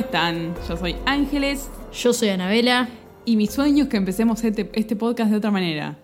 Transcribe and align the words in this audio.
Están? 0.00 0.54
Yo 0.66 0.76
soy 0.76 0.96
Ángeles 1.04 1.68
Yo 1.92 2.12
soy 2.12 2.30
Anabela. 2.30 2.88
y 3.26 3.36
mi 3.36 3.46
sueño 3.46 3.84
es 3.84 3.90
que 3.90 3.98
empecemos 3.98 4.42
este, 4.42 4.70
este 4.72 4.96
podcast 4.96 5.30
de 5.30 5.36
otra 5.36 5.50
manera. 5.50 5.98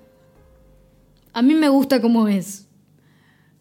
A 1.33 1.43
mí 1.43 1.55
me 1.55 1.70
gusta 1.70 2.03
cómo 2.03 2.29
es. 2.29 2.69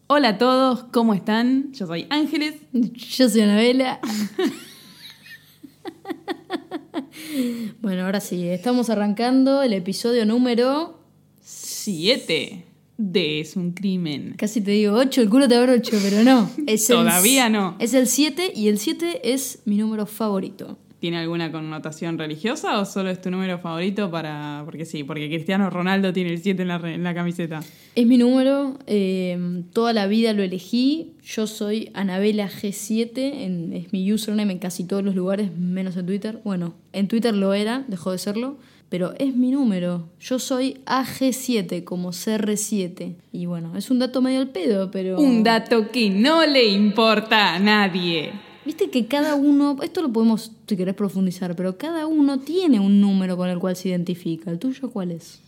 Hola 0.08 0.30
a 0.30 0.38
todos, 0.38 0.84
¿cómo 0.92 1.14
están? 1.14 1.72
Yo 1.72 1.86
soy 1.86 2.06
Ángeles. 2.10 2.56
Yo 2.72 3.28
soy 3.28 3.40
Anabela. 3.40 3.98
bueno, 7.80 8.04
ahora 8.04 8.20
sí, 8.20 8.46
estamos 8.48 8.90
arrancando 8.90 9.62
el 9.62 9.72
episodio 9.72 10.26
número. 10.26 11.00
Siete 11.40 12.66
de 12.98 13.40
Es 13.40 13.56
un 13.56 13.72
crimen. 13.72 14.34
Casi 14.38 14.60
te 14.60 14.70
digo 14.70 14.94
8, 14.96 15.20
el 15.22 15.28
culo 15.28 15.48
te 15.48 15.54
abre 15.56 15.72
8, 15.72 15.98
pero 16.02 16.22
no. 16.24 16.50
Es 16.66 16.88
el- 16.90 16.96
Todavía 16.96 17.48
no. 17.48 17.76
Es 17.78 17.94
el 17.94 18.06
7 18.06 18.52
y 18.54 18.68
el 18.68 18.78
7 18.78 19.32
es 19.32 19.60
mi 19.64 19.76
número 19.76 20.06
favorito. 20.06 20.78
¿Tiene 20.98 21.18
alguna 21.18 21.52
connotación 21.52 22.16
religiosa 22.18 22.80
o 22.80 22.86
solo 22.86 23.10
es 23.10 23.20
tu 23.20 23.30
número 23.30 23.58
favorito 23.58 24.10
para...? 24.10 24.62
Porque 24.64 24.86
sí, 24.86 25.04
porque 25.04 25.28
Cristiano 25.28 25.68
Ronaldo 25.68 26.10
tiene 26.14 26.30
el 26.32 26.40
7 26.40 26.62
en 26.62 26.68
la, 26.68 26.76
en 26.76 27.02
la 27.04 27.14
camiseta. 27.14 27.60
Es 27.94 28.06
mi 28.06 28.16
número, 28.16 28.78
eh, 28.86 29.62
toda 29.74 29.92
la 29.92 30.06
vida 30.06 30.32
lo 30.32 30.42
elegí. 30.42 31.12
Yo 31.22 31.46
soy 31.46 31.90
Anabela 31.92 32.48
G7, 32.48 33.18
en- 33.18 33.72
es 33.74 33.92
mi 33.92 34.10
username 34.10 34.54
en 34.54 34.58
casi 34.58 34.84
todos 34.84 35.04
los 35.04 35.14
lugares, 35.14 35.54
menos 35.56 35.98
en 35.98 36.06
Twitter. 36.06 36.40
Bueno, 36.44 36.74
en 36.94 37.08
Twitter 37.08 37.34
lo 37.34 37.52
era, 37.52 37.84
dejó 37.88 38.12
de 38.12 38.18
serlo, 38.18 38.56
pero 38.88 39.14
es 39.18 39.34
mi 39.34 39.50
número. 39.50 40.08
Yo 40.20 40.38
soy 40.38 40.80
AG7, 40.86 41.84
como 41.84 42.12
CR7. 42.12 43.14
Y 43.32 43.46
bueno, 43.46 43.76
es 43.76 43.90
un 43.90 43.98
dato 43.98 44.22
medio 44.22 44.40
al 44.40 44.48
pedo, 44.48 44.90
pero... 44.90 45.18
Un 45.18 45.42
dato 45.42 45.90
que 45.90 46.10
no 46.10 46.46
le 46.46 46.66
importa 46.66 47.54
a 47.54 47.58
nadie. 47.58 48.32
Viste 48.64 48.90
que 48.90 49.06
cada 49.06 49.34
uno, 49.34 49.76
esto 49.82 50.02
lo 50.02 50.12
podemos, 50.12 50.52
si 50.66 50.76
querés 50.76 50.94
profundizar, 50.94 51.54
pero 51.54 51.78
cada 51.78 52.06
uno 52.06 52.40
tiene 52.40 52.80
un 52.80 53.00
número 53.00 53.36
con 53.36 53.48
el 53.48 53.58
cual 53.58 53.76
se 53.76 53.88
identifica. 53.88 54.50
¿El 54.50 54.58
tuyo 54.58 54.90
cuál 54.90 55.12
es? 55.12 55.40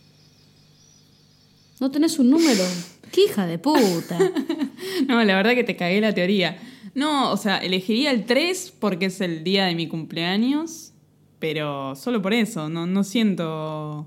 ¿No 1.79 1.91
tenés 1.91 2.19
un 2.19 2.29
número? 2.29 2.63
¡Qué 3.11 3.25
hija 3.25 3.45
de 3.45 3.57
puta! 3.57 4.17
No, 5.07 5.23
la 5.23 5.35
verdad 5.35 5.55
que 5.55 5.63
te 5.63 5.75
cagué 5.75 5.99
la 6.01 6.13
teoría. 6.13 6.57
No, 6.95 7.31
o 7.31 7.37
sea, 7.37 7.57
elegiría 7.57 8.11
el 8.11 8.25
3 8.25 8.73
porque 8.79 9.05
es 9.05 9.21
el 9.21 9.43
día 9.43 9.65
de 9.65 9.75
mi 9.75 9.87
cumpleaños, 9.87 10.93
pero 11.39 11.95
solo 11.95 12.21
por 12.21 12.33
eso, 12.33 12.69
no, 12.69 12.85
no 12.85 13.03
siento 13.03 14.05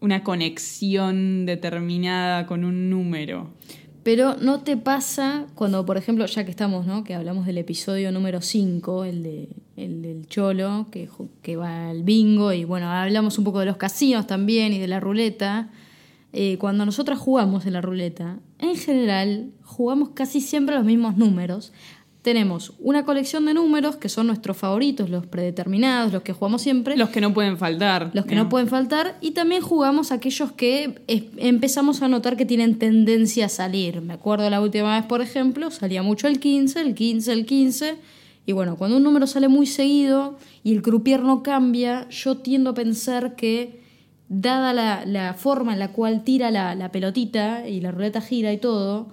una 0.00 0.22
conexión 0.22 1.46
determinada 1.46 2.46
con 2.46 2.64
un 2.64 2.90
número. 2.90 3.50
Pero 4.02 4.36
no 4.36 4.60
te 4.60 4.76
pasa 4.76 5.46
cuando, 5.54 5.84
por 5.84 5.96
ejemplo, 5.96 6.24
ya 6.26 6.44
que 6.44 6.50
estamos, 6.50 6.86
¿no? 6.86 7.04
Que 7.04 7.14
hablamos 7.14 7.46
del 7.46 7.58
episodio 7.58 8.12
número 8.12 8.40
5, 8.40 9.04
el, 9.04 9.22
de, 9.22 9.48
el 9.76 10.02
del 10.02 10.26
Cholo, 10.26 10.86
que, 10.90 11.08
que 11.42 11.56
va 11.56 11.90
al 11.90 12.04
bingo, 12.04 12.52
y 12.52 12.64
bueno, 12.64 12.90
hablamos 12.90 13.38
un 13.38 13.44
poco 13.44 13.60
de 13.60 13.66
los 13.66 13.76
casinos 13.76 14.26
también 14.26 14.72
y 14.72 14.78
de 14.78 14.88
la 14.88 15.00
ruleta. 15.00 15.70
Eh, 16.32 16.58
cuando 16.58 16.86
nosotras 16.86 17.18
jugamos 17.18 17.66
en 17.66 17.72
la 17.72 17.80
ruleta, 17.80 18.38
en 18.58 18.76
general 18.76 19.50
jugamos 19.62 20.10
casi 20.10 20.40
siempre 20.40 20.74
los 20.74 20.84
mismos 20.84 21.16
números. 21.16 21.72
Tenemos 22.22 22.72
una 22.80 23.04
colección 23.04 23.46
de 23.46 23.54
números 23.54 23.96
que 23.96 24.08
son 24.08 24.26
nuestros 24.26 24.56
favoritos, 24.56 25.08
los 25.08 25.26
predeterminados, 25.26 26.12
los 26.12 26.22
que 26.22 26.32
jugamos 26.32 26.62
siempre 26.62 26.96
Los 26.96 27.10
que 27.10 27.20
no 27.20 27.32
pueden 27.32 27.58
faltar. 27.58 28.10
los 28.12 28.26
que 28.26 28.34
no 28.34 28.48
pueden 28.48 28.68
faltar 28.68 29.16
y 29.20 29.30
también 29.30 29.62
jugamos 29.62 30.10
aquellos 30.10 30.52
que 30.52 31.00
empezamos 31.36 32.02
a 32.02 32.08
notar 32.08 32.36
que 32.36 32.44
tienen 32.44 32.78
tendencia 32.78 33.46
a 33.46 33.48
salir. 33.48 34.00
Me 34.00 34.14
acuerdo 34.14 34.50
la 34.50 34.60
última 34.60 34.96
vez, 34.96 35.06
por 35.06 35.20
ejemplo, 35.20 35.70
salía 35.70 36.02
mucho 36.02 36.26
el 36.26 36.40
15, 36.40 36.80
el 36.80 36.94
15, 36.94 37.32
el 37.32 37.46
15. 37.46 37.96
Y 38.46 38.52
bueno, 38.52 38.76
cuando 38.76 38.96
un 38.96 39.04
número 39.04 39.26
sale 39.26 39.48
muy 39.48 39.66
seguido 39.66 40.38
y 40.64 40.72
el 40.72 40.82
croupier 40.82 41.22
no 41.22 41.42
cambia, 41.42 42.08
yo 42.08 42.38
tiendo 42.38 42.70
a 42.70 42.74
pensar 42.74 43.36
que, 43.36 43.80
dada 44.28 44.72
la, 44.72 45.04
la 45.06 45.34
forma 45.34 45.72
en 45.72 45.78
la 45.78 45.92
cual 45.92 46.22
tira 46.24 46.50
la, 46.50 46.74
la 46.74 46.92
pelotita 46.92 47.68
y 47.68 47.80
la 47.80 47.90
ruleta 47.90 48.20
gira 48.20 48.52
y 48.52 48.58
todo, 48.58 49.08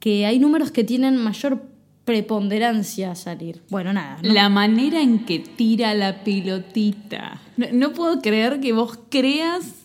que 0.00 0.26
hay 0.26 0.38
números 0.38 0.72
que 0.72 0.84
tienen 0.84 1.16
mayor 1.16 1.62
preponderancia 2.04 3.12
a 3.12 3.14
salir. 3.14 3.62
Bueno, 3.70 3.92
nada. 3.92 4.18
¿no? 4.22 4.32
La 4.32 4.48
manera 4.48 5.00
en 5.00 5.24
que 5.24 5.38
tira 5.38 5.94
la 5.94 6.24
pelotita. 6.24 7.40
No, 7.56 7.66
no 7.72 7.92
puedo 7.92 8.20
creer 8.20 8.60
que 8.60 8.72
vos 8.72 8.98
creas 9.08 9.82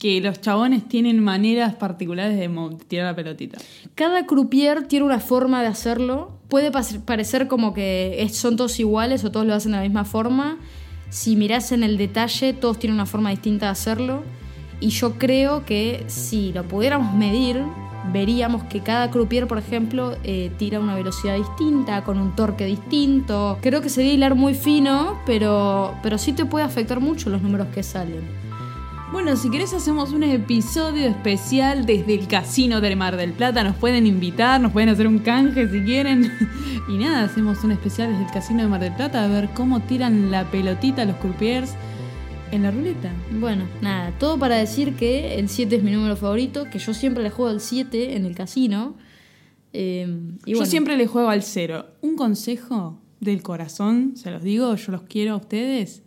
que 0.00 0.20
los 0.22 0.40
chabones 0.40 0.88
tienen 0.88 1.22
maneras 1.22 1.74
particulares 1.74 2.38
de 2.38 2.48
tirar 2.88 3.06
la 3.06 3.14
pelotita. 3.14 3.58
Cada 3.94 4.24
croupier 4.24 4.88
tiene 4.88 5.04
una 5.04 5.20
forma 5.20 5.60
de 5.60 5.68
hacerlo. 5.68 6.38
Puede 6.48 6.72
parecer 7.04 7.48
como 7.48 7.74
que 7.74 8.26
son 8.32 8.56
todos 8.56 8.80
iguales 8.80 9.24
o 9.24 9.30
todos 9.30 9.46
lo 9.46 9.52
hacen 9.52 9.72
de 9.72 9.76
la 9.76 9.82
misma 9.82 10.06
forma. 10.06 10.58
Si 11.10 11.36
mirás 11.36 11.70
en 11.72 11.82
el 11.82 11.98
detalle, 11.98 12.54
todos 12.54 12.78
tienen 12.78 12.94
una 12.94 13.04
forma 13.04 13.28
distinta 13.28 13.66
de 13.66 13.72
hacerlo. 13.72 14.22
Y 14.80 14.88
yo 14.88 15.18
creo 15.18 15.66
que 15.66 16.04
si 16.06 16.52
lo 16.54 16.66
pudiéramos 16.66 17.14
medir, 17.14 17.62
veríamos 18.12 18.64
que 18.64 18.80
cada 18.80 19.10
croupier, 19.10 19.46
por 19.46 19.58
ejemplo, 19.58 20.16
eh, 20.24 20.50
tira 20.58 20.80
una 20.80 20.94
velocidad 20.94 21.36
distinta, 21.36 22.02
con 22.02 22.18
un 22.18 22.34
torque 22.34 22.64
distinto. 22.64 23.58
Creo 23.60 23.80
que 23.80 23.88
sería 23.88 24.12
hilar 24.12 24.34
muy 24.34 24.54
fino, 24.54 25.18
pero, 25.26 25.94
pero 26.02 26.18
sí 26.18 26.32
te 26.32 26.44
puede 26.44 26.64
afectar 26.64 27.00
mucho 27.00 27.30
los 27.30 27.42
números 27.42 27.68
que 27.74 27.82
salen. 27.82 28.40
Bueno, 29.12 29.34
si 29.34 29.50
querés 29.50 29.74
hacemos 29.74 30.12
un 30.12 30.22
episodio 30.22 31.08
especial 31.08 31.84
desde 31.84 32.14
el 32.14 32.28
Casino 32.28 32.80
del 32.80 32.96
Mar 32.96 33.16
del 33.16 33.32
Plata. 33.32 33.64
Nos 33.64 33.74
pueden 33.74 34.06
invitar, 34.06 34.60
nos 34.60 34.70
pueden 34.70 34.88
hacer 34.88 35.08
un 35.08 35.18
canje 35.18 35.68
si 35.68 35.82
quieren. 35.82 36.30
Y 36.88 36.98
nada, 36.98 37.24
hacemos 37.24 37.62
un 37.62 37.70
especial 37.72 38.10
desde 38.10 38.24
el 38.24 38.30
Casino 38.32 38.60
del 38.62 38.68
Mar 38.68 38.80
del 38.80 38.92
Plata 38.92 39.22
a 39.22 39.28
ver 39.28 39.50
cómo 39.54 39.80
tiran 39.80 40.30
la 40.30 40.44
pelotita 40.50 41.04
los 41.04 41.16
croupiers 41.16 41.74
en 42.52 42.62
la 42.62 42.70
ruleta. 42.70 43.12
Bueno, 43.32 43.64
nada, 43.80 44.16
todo 44.18 44.38
para 44.38 44.56
decir 44.56 44.96
que 44.96 45.38
el 45.38 45.48
7 45.48 45.76
es 45.76 45.82
mi 45.82 45.92
número 45.92 46.16
favorito, 46.16 46.66
que 46.70 46.78
yo 46.78 46.94
siempre 46.94 47.22
le 47.22 47.30
juego 47.30 47.50
al 47.50 47.60
7 47.60 48.16
en 48.16 48.24
el 48.24 48.34
casino. 48.34 48.96
Eh, 49.72 50.06
y 50.44 50.50
yo 50.50 50.58
bueno, 50.58 50.70
siempre 50.70 50.96
le 50.96 51.06
juego 51.06 51.28
al 51.28 51.42
cero. 51.42 51.86
Un 52.00 52.16
consejo 52.16 52.98
del 53.20 53.42
corazón, 53.42 54.16
se 54.16 54.30
los 54.30 54.42
digo, 54.42 54.74
yo 54.74 54.92
los 54.92 55.02
quiero 55.02 55.34
a 55.34 55.36
ustedes. 55.36 56.02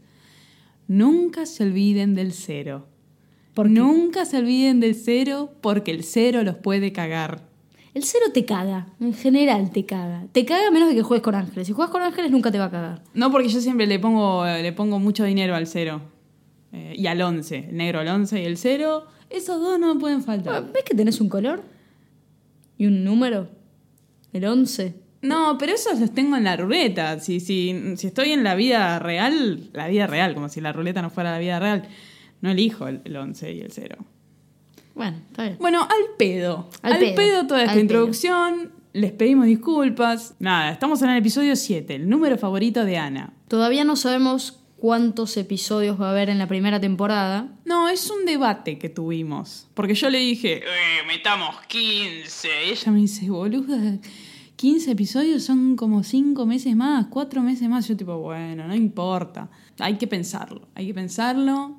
Nunca 0.87 1.45
se 1.45 1.63
olviden 1.63 2.13
del 2.13 2.33
cero. 2.33 2.87
¿Por 3.53 3.67
qué? 3.67 3.73
Nunca 3.73 4.25
se 4.25 4.37
olviden 4.37 4.79
del 4.79 4.95
cero 4.95 5.53
porque 5.61 5.91
el 5.91 6.03
cero 6.03 6.43
los 6.43 6.55
puede 6.55 6.91
cagar. 6.91 7.47
El 7.93 8.03
0 8.03 8.25
te 8.33 8.43
caga, 8.43 8.87
en 8.99 9.13
general 9.13 9.69
te 9.69 9.85
caga. 9.85 10.25
Te 10.31 10.45
caga 10.45 10.71
menos 10.71 10.89
de 10.89 10.95
que 10.95 11.03
juegues 11.03 11.23
con 11.23 11.35
ángeles. 11.35 11.67
Si 11.67 11.73
juegas 11.73 11.91
con 11.91 12.01
ángeles 12.01 12.31
nunca 12.31 12.51
te 12.51 12.57
va 12.57 12.65
a 12.65 12.71
cagar. 12.71 13.03
No, 13.13 13.31
porque 13.31 13.49
yo 13.49 13.61
siempre 13.61 13.85
le 13.85 13.99
pongo, 13.99 14.43
le 14.45 14.73
pongo 14.73 14.97
mucho 14.97 15.23
dinero 15.23 15.55
al 15.55 15.67
cero. 15.67 16.01
Eh, 16.73 16.95
y 16.97 17.07
al 17.07 17.21
11. 17.21 17.69
El 17.69 17.77
negro 17.77 17.99
al 17.99 18.07
11 18.07 18.41
y 18.41 18.45
el 18.45 18.57
cero. 18.57 19.05
Esos 19.29 19.61
dos 19.61 19.79
no 19.79 19.97
pueden 19.99 20.19
Ah, 20.19 20.23
faltar. 20.23 20.71
¿Ves 20.73 20.83
que 20.83 20.95
tenés 20.95 21.21
un 21.21 21.29
color? 21.29 21.63
¿Y 22.77 22.87
un 22.87 23.03
número? 23.03 23.47
El 24.33 24.45
11. 24.45 24.95
No, 25.21 25.57
pero 25.57 25.73
esos 25.73 25.99
los 25.99 26.11
tengo 26.13 26.35
en 26.35 26.43
la 26.43 26.57
ruleta. 26.57 27.19
Si, 27.19 27.39
si, 27.39 27.95
si 27.95 28.07
estoy 28.07 28.31
en 28.31 28.43
la 28.43 28.55
vida 28.55 28.99
real, 28.99 29.69
la 29.71 29.87
vida 29.87 30.07
real, 30.07 30.33
como 30.33 30.49
si 30.49 30.59
la 30.59 30.73
ruleta 30.73 31.01
no 31.01 31.09
fuera 31.09 31.31
la 31.31 31.39
vida 31.39 31.59
real, 31.59 31.87
no 32.41 32.49
elijo 32.51 32.87
el, 32.87 33.01
el 33.05 33.15
11 33.15 33.53
y 33.53 33.59
el 33.61 33.71
cero. 33.71 33.97
Bueno, 34.95 35.17
está 35.29 35.43
bien. 35.43 35.57
Bueno, 35.59 35.83
al 35.83 36.17
pedo. 36.17 36.69
Al 36.81 36.93
Al, 36.93 36.99
pedo, 36.99 37.15
pedo. 37.15 37.47
toda 37.47 37.61
esta 37.61 37.73
al 37.73 37.79
introducción. 37.79 38.71
Les 38.91 39.11
pedimos 39.11 39.45
disculpas. 39.45 40.35
Nada, 40.39 40.71
estamos 40.71 41.01
en 41.01 41.09
el 41.11 41.17
episodio 41.17 41.55
7, 41.55 41.95
el 41.95 42.09
número 42.09 42.37
favorito 42.37 42.83
de 42.85 42.97
Ana. 42.97 43.33
Todavía 43.47 43.83
no 43.85 43.95
sabemos 43.95 44.62
cuántos 44.83 45.37
episodios 45.37 45.97
va 45.99 46.07
a 46.07 46.11
haber 46.11 46.29
en 46.29 46.37
la 46.37 46.45
primera 46.45 46.77
temporada. 46.77 47.47
No, 47.63 47.87
es 47.87 48.09
un 48.09 48.25
debate 48.25 48.77
que 48.77 48.89
tuvimos. 48.89 49.65
Porque 49.75 49.93
yo 49.95 50.09
le 50.09 50.17
dije, 50.17 50.57
"Eh, 50.57 51.03
metamos 51.07 51.55
15. 51.67 52.49
Y 52.67 52.71
ella 52.71 52.91
me 52.91 52.99
dice, 52.99 53.29
boluda, 53.29 53.97
15 54.57 54.91
episodios 54.91 55.41
son 55.41 55.77
como 55.77 56.03
5 56.03 56.45
meses 56.45 56.75
más, 56.75 57.05
4 57.05 57.41
meses 57.41 57.69
más. 57.69 57.87
Yo 57.87 57.95
tipo, 57.95 58.17
bueno, 58.17 58.67
no 58.67 58.75
importa. 58.75 59.49
Hay 59.79 59.97
que 59.97 60.05
pensarlo, 60.05 60.67
hay 60.75 60.87
que 60.87 60.93
pensarlo. 60.93 61.77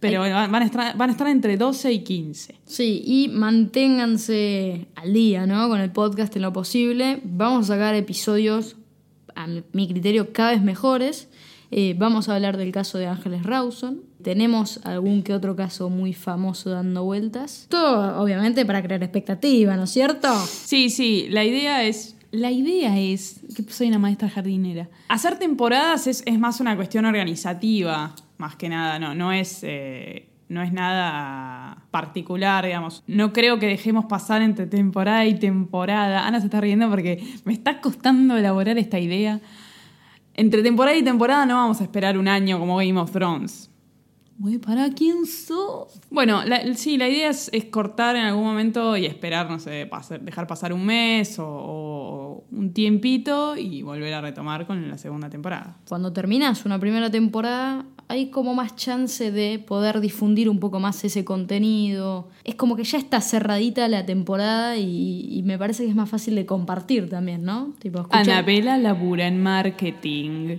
Pero 0.00 0.20
bueno, 0.20 0.36
van 0.36 0.54
a, 0.54 0.64
estar, 0.64 0.96
van 0.96 1.10
a 1.10 1.12
estar 1.12 1.28
entre 1.28 1.58
12 1.58 1.92
y 1.92 2.04
15. 2.04 2.58
Sí, 2.64 3.02
y 3.04 3.28
manténganse 3.28 4.88
al 4.94 5.12
día, 5.12 5.46
¿no? 5.46 5.68
Con 5.68 5.78
el 5.78 5.92
podcast 5.92 6.34
en 6.36 6.40
lo 6.40 6.54
posible. 6.54 7.20
Vamos 7.22 7.68
a 7.68 7.74
sacar 7.74 7.94
episodios, 7.94 8.76
a 9.34 9.46
mi 9.72 9.88
criterio, 9.88 10.32
cada 10.32 10.52
vez 10.52 10.62
mejores. 10.62 11.28
Eh, 11.76 11.96
vamos 11.98 12.28
a 12.28 12.36
hablar 12.36 12.56
del 12.56 12.70
caso 12.70 12.98
de 12.98 13.08
Ángeles 13.08 13.42
Rawson. 13.42 14.00
Tenemos 14.22 14.78
algún 14.84 15.24
que 15.24 15.34
otro 15.34 15.56
caso 15.56 15.90
muy 15.90 16.12
famoso 16.12 16.70
dando 16.70 17.02
vueltas. 17.02 17.66
Todo, 17.68 18.22
obviamente, 18.22 18.64
para 18.64 18.80
crear 18.80 19.02
expectativa, 19.02 19.74
¿no 19.74 19.82
es 19.82 19.90
cierto? 19.90 20.32
Sí, 20.46 20.88
sí, 20.88 21.26
la 21.30 21.42
idea 21.42 21.82
es. 21.82 22.14
La 22.30 22.52
idea 22.52 22.96
es. 23.00 23.40
que 23.56 23.64
soy 23.72 23.88
una 23.88 23.98
maestra 23.98 24.28
jardinera. 24.30 24.88
Hacer 25.08 25.36
temporadas 25.36 26.06
es, 26.06 26.22
es 26.26 26.38
más 26.38 26.60
una 26.60 26.76
cuestión 26.76 27.06
organizativa, 27.06 28.14
más 28.38 28.54
que 28.54 28.68
nada, 28.68 29.00
no, 29.00 29.16
no 29.16 29.32
es. 29.32 29.58
eh, 29.64 30.28
no 30.48 30.62
es 30.62 30.72
nada 30.72 31.82
particular, 31.90 32.64
digamos. 32.64 33.02
No 33.08 33.32
creo 33.32 33.58
que 33.58 33.66
dejemos 33.66 34.04
pasar 34.04 34.42
entre 34.42 34.66
temporada 34.66 35.26
y 35.26 35.34
temporada. 35.40 36.24
Ana 36.26 36.38
se 36.38 36.46
está 36.46 36.60
riendo 36.60 36.88
porque 36.88 37.20
me 37.44 37.52
está 37.52 37.80
costando 37.80 38.36
elaborar 38.36 38.78
esta 38.78 39.00
idea. 39.00 39.40
Entre 40.34 40.62
temporada 40.62 40.96
y 40.96 41.02
temporada 41.02 41.46
no 41.46 41.54
vamos 41.54 41.80
a 41.80 41.84
esperar 41.84 42.18
un 42.18 42.28
año 42.28 42.58
como 42.58 42.76
Game 42.76 42.98
of 42.98 43.10
Thrones. 43.12 43.70
Güey, 44.36 44.58
¿para 44.58 44.90
quién 44.90 45.26
sos? 45.26 46.00
Bueno, 46.10 46.42
la- 46.44 46.74
sí, 46.74 46.96
la 46.96 47.08
idea 47.08 47.30
es, 47.30 47.48
es 47.52 47.66
cortar 47.66 48.16
en 48.16 48.24
algún 48.24 48.42
momento 48.42 48.96
y 48.96 49.06
esperar, 49.06 49.48
no 49.48 49.60
sé, 49.60 49.86
pasar- 49.86 50.20
dejar 50.22 50.48
pasar 50.48 50.72
un 50.72 50.84
mes 50.84 51.38
o, 51.38 51.46
o 51.46 52.44
un 52.50 52.72
tiempito 52.72 53.56
y 53.56 53.82
volver 53.82 54.12
a 54.12 54.20
retomar 54.20 54.66
con 54.66 54.88
la 54.88 54.98
segunda 54.98 55.30
temporada. 55.30 55.76
Cuando 55.88 56.12
terminas 56.12 56.64
una 56.64 56.80
primera 56.80 57.10
temporada, 57.12 57.84
hay 58.14 58.26
como 58.26 58.54
más 58.54 58.76
chance 58.76 59.30
de 59.30 59.58
poder 59.58 60.00
difundir 60.00 60.48
un 60.48 60.60
poco 60.60 60.80
más 60.80 61.04
ese 61.04 61.24
contenido. 61.24 62.28
Es 62.44 62.54
como 62.54 62.76
que 62.76 62.84
ya 62.84 62.98
está 62.98 63.20
cerradita 63.20 63.88
la 63.88 64.06
temporada 64.06 64.76
y, 64.76 65.28
y 65.30 65.42
me 65.42 65.58
parece 65.58 65.84
que 65.84 65.90
es 65.90 65.96
más 65.96 66.08
fácil 66.08 66.36
de 66.36 66.46
compartir 66.46 67.08
también, 67.08 67.44
¿no? 67.44 67.72
Tipo, 67.80 68.06
Anabela 68.10 68.78
labura 68.78 69.26
en 69.26 69.42
marketing. 69.42 70.58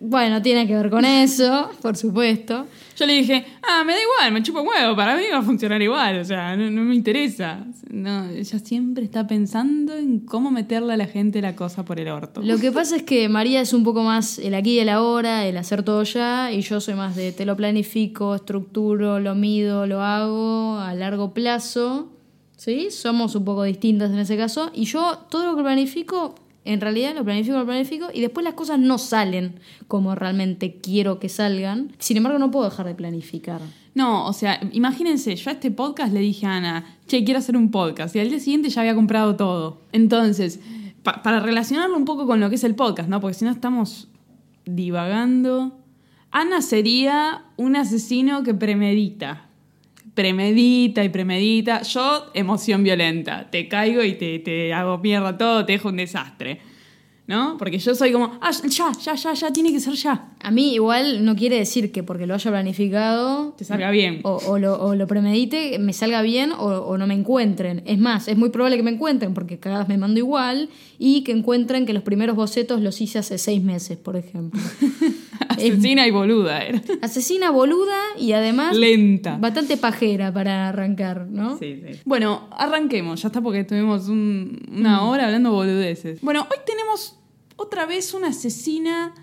Bueno, 0.00 0.40
tiene 0.40 0.66
que 0.66 0.74
ver 0.74 0.88
con 0.88 1.04
eso, 1.04 1.70
por 1.82 1.96
supuesto. 1.96 2.66
Yo 2.96 3.06
le 3.06 3.14
dije, 3.14 3.46
ah, 3.62 3.84
me 3.84 3.92
da 3.92 3.98
igual, 4.00 4.32
me 4.32 4.42
chupa 4.42 4.62
un 4.62 4.68
huevo, 4.68 4.96
para 4.96 5.16
mí 5.16 5.24
va 5.30 5.38
a 5.38 5.42
funcionar 5.42 5.80
igual, 5.80 6.20
o 6.20 6.24
sea, 6.24 6.56
no, 6.56 6.70
no 6.70 6.82
me 6.82 6.94
interesa. 6.94 7.66
No, 7.90 8.28
ella 8.30 8.58
siempre 8.58 9.04
está 9.04 9.26
pensando 9.26 9.96
en 9.96 10.20
cómo 10.20 10.50
meterle 10.50 10.94
a 10.94 10.96
la 10.96 11.06
gente 11.06 11.42
la 11.42 11.54
cosa 11.54 11.84
por 11.84 12.00
el 12.00 12.08
orto. 12.08 12.40
Lo 12.42 12.58
que 12.58 12.72
pasa 12.72 12.96
es 12.96 13.02
que 13.02 13.28
María 13.28 13.60
es 13.60 13.72
un 13.72 13.84
poco 13.84 14.02
más 14.02 14.38
el 14.38 14.54
aquí 14.54 14.72
y 14.72 14.78
el 14.80 14.88
ahora, 14.88 15.46
el 15.46 15.56
hacer 15.56 15.82
todo 15.82 16.02
ya, 16.02 16.50
y 16.52 16.62
yo 16.62 16.80
soy 16.80 16.94
más 16.94 17.14
de 17.16 17.32
te 17.32 17.44
lo 17.44 17.56
planifico, 17.56 18.34
estructuro, 18.34 19.20
lo 19.20 19.34
mido, 19.34 19.86
lo 19.86 20.02
hago 20.02 20.78
a 20.78 20.94
largo 20.94 21.34
plazo. 21.34 22.10
¿Sí? 22.56 22.90
Somos 22.90 23.34
un 23.36 23.46
poco 23.46 23.62
distintas 23.62 24.10
en 24.10 24.18
ese 24.18 24.36
caso. 24.36 24.70
Y 24.74 24.84
yo 24.84 25.16
todo 25.30 25.46
lo 25.46 25.56
que 25.56 25.62
planifico, 25.62 26.34
en 26.64 26.80
realidad 26.80 27.14
lo 27.14 27.24
planifico, 27.24 27.56
lo 27.58 27.64
planifico, 27.66 28.08
y 28.12 28.20
después 28.20 28.44
las 28.44 28.54
cosas 28.54 28.78
no 28.78 28.98
salen 28.98 29.54
como 29.88 30.14
realmente 30.14 30.76
quiero 30.82 31.18
que 31.18 31.28
salgan. 31.28 31.92
Sin 31.98 32.16
embargo, 32.16 32.38
no 32.38 32.50
puedo 32.50 32.68
dejar 32.68 32.86
de 32.86 32.94
planificar. 32.94 33.60
No, 33.94 34.26
o 34.26 34.32
sea, 34.32 34.60
imagínense, 34.72 35.34
yo 35.34 35.50
a 35.50 35.54
este 35.54 35.70
podcast 35.70 36.12
le 36.12 36.20
dije 36.20 36.46
a 36.46 36.56
Ana, 36.56 36.96
che, 37.08 37.24
quiero 37.24 37.38
hacer 37.38 37.56
un 37.56 37.70
podcast, 37.70 38.14
y 38.14 38.20
al 38.20 38.28
día 38.30 38.38
siguiente 38.38 38.68
ya 38.68 38.82
había 38.82 38.94
comprado 38.94 39.36
todo. 39.36 39.80
Entonces, 39.92 40.60
pa- 41.02 41.22
para 41.22 41.40
relacionarlo 41.40 41.96
un 41.96 42.04
poco 42.04 42.26
con 42.26 42.38
lo 42.40 42.48
que 42.50 42.54
es 42.56 42.64
el 42.64 42.74
podcast, 42.76 43.08
¿no? 43.08 43.20
Porque 43.20 43.34
si 43.34 43.44
no 43.44 43.50
estamos 43.50 44.08
divagando. 44.66 45.76
Ana 46.30 46.62
sería 46.62 47.42
un 47.56 47.74
asesino 47.76 48.42
que 48.44 48.54
premedita. 48.54 49.46
Premedita 50.20 51.02
y 51.02 51.08
premedita. 51.08 51.80
Yo, 51.80 52.26
emoción 52.34 52.82
violenta. 52.84 53.48
Te 53.50 53.68
caigo 53.68 54.02
y 54.04 54.12
te, 54.14 54.38
te 54.40 54.74
hago 54.74 54.98
mierda 54.98 55.38
todo, 55.38 55.64
te 55.64 55.72
dejo 55.72 55.88
un 55.88 55.96
desastre. 55.96 56.60
¿No? 57.26 57.56
Porque 57.58 57.78
yo 57.78 57.94
soy 57.94 58.10
como, 58.10 58.38
ah, 58.42 58.50
ya, 58.68 58.90
ya, 59.00 59.14
ya, 59.14 59.32
ya, 59.34 59.52
tiene 59.52 59.70
que 59.72 59.78
ser 59.78 59.94
ya. 59.94 60.30
A 60.42 60.50
mí 60.50 60.74
igual 60.74 61.24
no 61.24 61.36
quiere 61.36 61.56
decir 61.56 61.92
que 61.92 62.02
porque 62.02 62.26
lo 62.26 62.34
haya 62.34 62.50
planificado 62.50 63.54
Te 63.56 63.64
salga 63.64 63.92
bien. 63.92 64.18
o, 64.24 64.40
o 64.48 64.58
lo, 64.58 64.82
o 64.82 64.96
lo 64.96 65.06
premedite, 65.06 65.78
me 65.78 65.92
salga 65.92 66.22
bien 66.22 66.50
o, 66.50 66.66
o 66.66 66.98
no 66.98 67.06
me 67.06 67.14
encuentren. 67.14 67.82
Es 67.86 67.98
más, 68.00 68.26
es 68.26 68.36
muy 68.36 68.50
probable 68.50 68.76
que 68.76 68.82
me 68.82 68.90
encuentren 68.90 69.32
porque 69.32 69.58
cada 69.60 69.78
vez 69.78 69.88
me 69.88 69.96
mando 69.96 70.18
igual 70.18 70.70
y 70.98 71.22
que 71.22 71.30
encuentren 71.30 71.86
que 71.86 71.92
los 71.92 72.02
primeros 72.02 72.34
bocetos 72.34 72.80
los 72.80 73.00
hice 73.00 73.20
hace 73.20 73.38
seis 73.38 73.62
meses, 73.62 73.96
por 73.96 74.16
ejemplo. 74.16 74.60
Asesina 75.68 76.06
y 76.06 76.10
boluda 76.10 76.62
era. 76.64 76.82
Asesina 77.02 77.50
boluda 77.50 77.98
y 78.18 78.32
además 78.32 78.76
Lenta. 78.76 79.36
bastante 79.38 79.76
pajera 79.76 80.32
para 80.32 80.68
arrancar, 80.68 81.26
¿no? 81.28 81.58
Sí, 81.58 81.82
sí. 81.86 82.00
Bueno, 82.04 82.48
arranquemos, 82.52 83.22
ya 83.22 83.28
está 83.28 83.40
porque 83.40 83.60
estuvimos 83.60 84.08
un- 84.08 84.60
una 84.72 85.02
hora 85.04 85.26
hablando 85.26 85.52
boludeces. 85.52 86.20
Bueno, 86.20 86.46
hoy 86.50 86.58
tenemos 86.66 87.16
otra 87.56 87.86
vez 87.86 88.14
una 88.14 88.28
asesina 88.28 89.14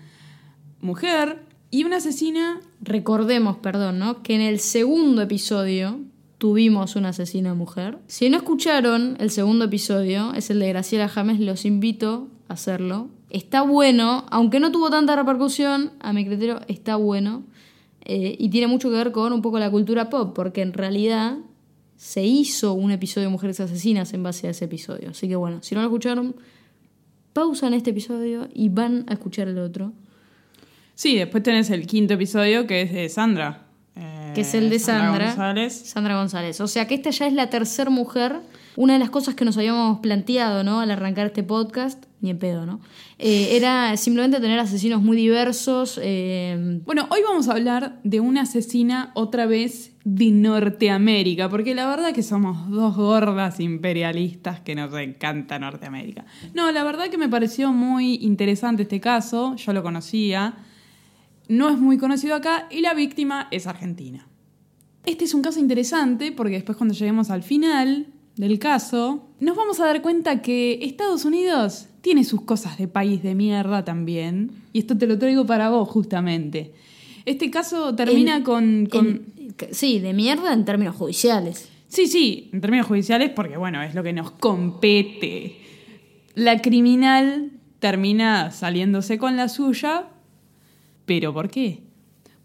mujer 0.80 1.42
y 1.70 1.84
una 1.84 1.96
asesina... 1.96 2.60
Recordemos, 2.80 3.56
perdón, 3.56 3.98
¿no? 3.98 4.22
Que 4.22 4.36
en 4.36 4.40
el 4.40 4.60
segundo 4.60 5.20
episodio 5.22 5.98
tuvimos 6.38 6.94
una 6.94 7.08
asesina 7.08 7.54
mujer. 7.54 7.98
Si 8.06 8.30
no 8.30 8.36
escucharon 8.36 9.16
el 9.18 9.30
segundo 9.30 9.64
episodio, 9.64 10.32
es 10.34 10.48
el 10.50 10.60
de 10.60 10.68
Graciela 10.68 11.08
James, 11.08 11.40
los 11.40 11.64
invito 11.64 12.28
hacerlo. 12.48 13.08
Está 13.30 13.62
bueno, 13.62 14.24
aunque 14.30 14.58
no 14.60 14.72
tuvo 14.72 14.90
tanta 14.90 15.14
repercusión, 15.16 15.92
a 16.00 16.12
mi 16.12 16.24
criterio 16.26 16.60
está 16.68 16.96
bueno. 16.96 17.42
eh, 18.04 18.36
y 18.38 18.48
tiene 18.48 18.66
mucho 18.68 18.88
que 18.90 18.96
ver 18.96 19.12
con 19.12 19.32
un 19.32 19.42
poco 19.42 19.58
la 19.58 19.70
cultura 19.70 20.08
pop, 20.08 20.32
porque 20.34 20.62
en 20.62 20.72
realidad 20.72 21.36
se 21.96 22.24
hizo 22.24 22.72
un 22.72 22.90
episodio 22.90 23.26
de 23.26 23.32
Mujeres 23.32 23.60
Asesinas 23.60 24.14
en 24.14 24.22
base 24.22 24.46
a 24.46 24.50
ese 24.50 24.64
episodio. 24.64 25.10
Así 25.10 25.28
que 25.28 25.36
bueno, 25.36 25.58
si 25.62 25.74
no 25.74 25.82
lo 25.82 25.88
escucharon, 25.88 26.34
pausan 27.34 27.74
este 27.74 27.90
episodio 27.90 28.48
y 28.54 28.68
van 28.70 29.04
a 29.08 29.12
escuchar 29.14 29.48
el 29.48 29.58
otro. 29.58 29.92
Sí, 30.94 31.16
después 31.16 31.42
tenés 31.42 31.70
el 31.70 31.86
quinto 31.86 32.14
episodio 32.14 32.66
que 32.66 32.82
es 32.82 32.92
de 32.92 33.08
Sandra. 33.08 33.66
eh, 33.94 34.32
que 34.34 34.40
es 34.42 34.54
el 34.54 34.70
de 34.70 34.78
Sandra. 34.78 35.26
González. 35.26 35.72
Sandra 35.74 36.16
González. 36.16 36.60
O 36.60 36.66
sea 36.68 36.86
que 36.88 36.94
esta 36.94 37.10
ya 37.10 37.26
es 37.26 37.32
la 37.34 37.50
tercera 37.50 37.90
mujer. 37.90 38.40
Una 38.80 38.92
de 38.92 39.00
las 39.00 39.10
cosas 39.10 39.34
que 39.34 39.44
nos 39.44 39.56
habíamos 39.56 39.98
planteado, 39.98 40.62
¿no? 40.62 40.78
Al 40.78 40.92
arrancar 40.92 41.26
este 41.26 41.42
podcast, 41.42 42.04
ni 42.20 42.30
en 42.30 42.38
pedo, 42.38 42.64
¿no? 42.64 42.78
Eh, 43.18 43.56
era 43.56 43.96
simplemente 43.96 44.38
tener 44.38 44.56
asesinos 44.60 45.02
muy 45.02 45.16
diversos. 45.16 45.98
eh, 46.00 46.80
Bueno, 46.86 47.08
hoy 47.10 47.18
vamos 47.24 47.48
a 47.48 47.54
hablar 47.54 47.98
de 48.04 48.20
una 48.20 48.42
asesina 48.42 49.10
otra 49.14 49.46
vez 49.46 49.96
de 50.04 50.30
Norteamérica, 50.30 51.48
porque 51.48 51.74
la 51.74 51.88
verdad 51.88 52.12
que 52.12 52.22
somos 52.22 52.70
dos 52.70 52.94
gordas 52.94 53.58
imperialistas 53.58 54.60
que 54.60 54.76
nos 54.76 54.94
encanta 54.94 55.58
Norteamérica. 55.58 56.24
No, 56.54 56.70
la 56.70 56.84
verdad 56.84 57.08
que 57.08 57.18
me 57.18 57.28
pareció 57.28 57.72
muy 57.72 58.14
interesante 58.22 58.84
este 58.84 59.00
caso, 59.00 59.56
yo 59.56 59.72
lo 59.72 59.82
conocía, 59.82 60.54
no 61.48 61.68
es 61.68 61.78
muy 61.78 61.98
conocido 61.98 62.36
acá 62.36 62.68
y 62.70 62.80
la 62.82 62.94
víctima 62.94 63.48
es 63.50 63.66
argentina. 63.66 64.28
Este 65.04 65.24
es 65.24 65.34
un 65.34 65.42
caso 65.42 65.58
interesante 65.58 66.30
porque 66.30 66.54
después 66.54 66.78
cuando 66.78 66.94
lleguemos 66.94 67.30
al 67.30 67.42
final 67.42 68.14
del 68.38 68.58
caso, 68.58 69.28
nos 69.40 69.56
vamos 69.56 69.80
a 69.80 69.86
dar 69.86 70.00
cuenta 70.02 70.40
que 70.42 70.78
Estados 70.82 71.24
Unidos 71.24 71.86
tiene 72.00 72.24
sus 72.24 72.42
cosas 72.42 72.78
de 72.78 72.88
país 72.88 73.22
de 73.22 73.34
mierda 73.34 73.84
también. 73.84 74.52
Y 74.72 74.78
esto 74.80 74.96
te 74.96 75.06
lo 75.06 75.18
traigo 75.18 75.44
para 75.46 75.68
vos 75.70 75.88
justamente. 75.88 76.72
Este 77.26 77.50
caso 77.50 77.94
termina 77.94 78.36
en- 78.36 78.42
con... 78.44 78.86
con- 78.86 79.06
en- 79.36 79.52
que- 79.54 79.74
sí, 79.74 79.98
de 79.98 80.12
mierda 80.14 80.52
en 80.52 80.64
términos 80.64 80.94
judiciales. 80.96 81.68
Sí, 81.88 82.06
sí, 82.06 82.50
en 82.52 82.60
términos 82.60 82.86
judiciales, 82.86 83.30
porque 83.30 83.56
bueno, 83.56 83.82
es 83.82 83.94
lo 83.94 84.02
que 84.02 84.12
nos 84.12 84.30
compete. 84.30 85.56
La 86.34 86.60
criminal 86.62 87.50
termina 87.80 88.50
saliéndose 88.50 89.18
con 89.18 89.36
la 89.36 89.48
suya, 89.48 90.08
pero 91.06 91.32
¿por 91.32 91.48
qué? 91.50 91.80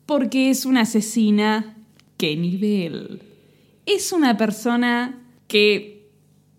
Porque 0.05 0.49
es 0.49 0.65
una 0.65 0.81
asesina 0.81 1.75
que 2.17 2.35
nivel. 2.35 3.21
Es 3.85 4.11
una 4.13 4.37
persona 4.37 5.19
que 5.47 6.09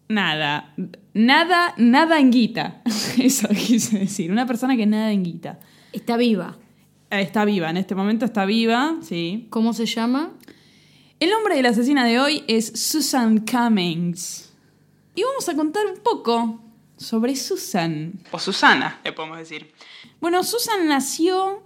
nada, 0.08 0.74
nada, 1.12 1.74
nada 1.76 2.18
en 2.20 2.30
guita. 2.30 2.82
Eso 3.18 3.48
quise 3.48 3.98
decir, 4.00 4.30
una 4.30 4.46
persona 4.46 4.76
que 4.76 4.86
nada 4.86 5.12
en 5.12 5.22
guita. 5.24 5.60
Está 5.92 6.16
viva. 6.16 6.58
Eh, 7.10 7.20
Está 7.20 7.44
viva, 7.44 7.70
en 7.70 7.76
este 7.76 7.94
momento 7.94 8.24
está 8.24 8.44
viva, 8.44 8.96
sí. 9.02 9.46
¿Cómo 9.50 9.72
se 9.72 9.86
llama? 9.86 10.32
El 11.20 11.30
nombre 11.30 11.54
de 11.54 11.62
la 11.62 11.68
asesina 11.70 12.04
de 12.04 12.18
hoy 12.18 12.44
es 12.48 12.66
Susan 12.80 13.44
Cummings. 13.46 14.52
Y 15.14 15.22
vamos 15.22 15.48
a 15.48 15.54
contar 15.54 15.86
un 15.86 16.00
poco 16.02 16.60
sobre 16.96 17.36
Susan. 17.36 18.14
O 18.32 18.38
Susana, 18.38 19.00
le 19.04 19.12
podemos 19.12 19.38
decir. 19.38 19.72
Bueno, 20.20 20.42
Susan 20.42 20.88
nació 20.88 21.62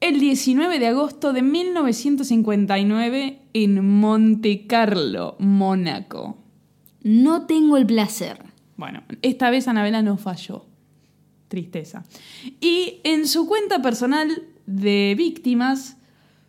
el 0.00 0.18
19 0.18 0.78
de 0.78 0.86
agosto 0.86 1.32
de 1.32 1.42
1959 1.42 3.38
en 3.52 3.86
Monte 3.86 4.66
Carlo, 4.66 5.36
Mónaco. 5.38 6.38
No 7.02 7.46
tengo 7.46 7.76
el 7.76 7.86
placer. 7.86 8.42
Bueno, 8.76 9.02
esta 9.20 9.50
vez 9.50 9.68
Anabela 9.68 10.02
no 10.02 10.16
falló. 10.16 10.64
Tristeza. 11.48 12.04
Y 12.60 13.00
en 13.04 13.26
su 13.26 13.46
cuenta 13.46 13.82
personal 13.82 14.44
de 14.66 15.14
víctimas, 15.18 15.98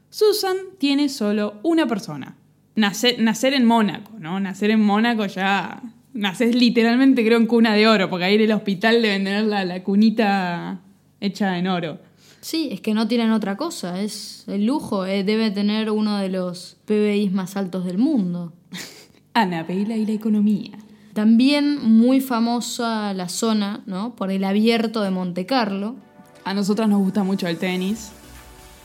Susan 0.09 0.55
tiene 0.77 1.09
solo 1.09 1.55
una 1.63 1.87
persona. 1.87 2.37
Nacer, 2.75 3.19
nacer 3.19 3.53
en 3.53 3.65
Mónaco, 3.65 4.13
¿no? 4.19 4.39
Nacer 4.39 4.71
en 4.71 4.81
Mónaco 4.81 5.25
ya... 5.25 5.81
Naces 6.13 6.55
literalmente, 6.55 7.23
creo, 7.25 7.37
en 7.37 7.47
cuna 7.47 7.73
de 7.73 7.87
oro, 7.87 8.09
porque 8.09 8.25
ahí 8.25 8.35
en 8.35 8.41
el 8.41 8.51
hospital 8.51 9.01
deben 9.01 9.23
tener 9.23 9.45
la, 9.45 9.63
la 9.63 9.81
cunita 9.81 10.81
hecha 11.21 11.57
en 11.57 11.67
oro. 11.67 11.99
Sí, 12.41 12.69
es 12.71 12.81
que 12.81 12.95
no 12.95 13.07
tienen 13.07 13.31
otra 13.31 13.55
cosa, 13.55 14.01
es 14.01 14.45
el 14.47 14.65
lujo, 14.65 15.05
eh, 15.05 15.23
debe 15.23 15.51
tener 15.51 15.91
uno 15.91 16.17
de 16.17 16.29
los 16.29 16.75
PBIs 16.85 17.31
más 17.31 17.55
altos 17.55 17.85
del 17.85 17.99
mundo. 17.99 18.51
Anabela 19.33 19.95
y 19.95 20.05
la 20.07 20.13
economía. 20.13 20.71
También 21.13 21.77
muy 21.83 22.19
famosa 22.19 23.13
la 23.13 23.29
zona, 23.29 23.83
¿no? 23.85 24.15
Por 24.15 24.31
el 24.31 24.43
abierto 24.43 25.01
de 25.01 25.11
Monte 25.11 25.45
Carlo, 25.45 25.95
A 26.43 26.55
nosotras 26.55 26.89
nos 26.89 26.99
gusta 26.99 27.23
mucho 27.23 27.47
el 27.47 27.57
tenis. 27.57 28.11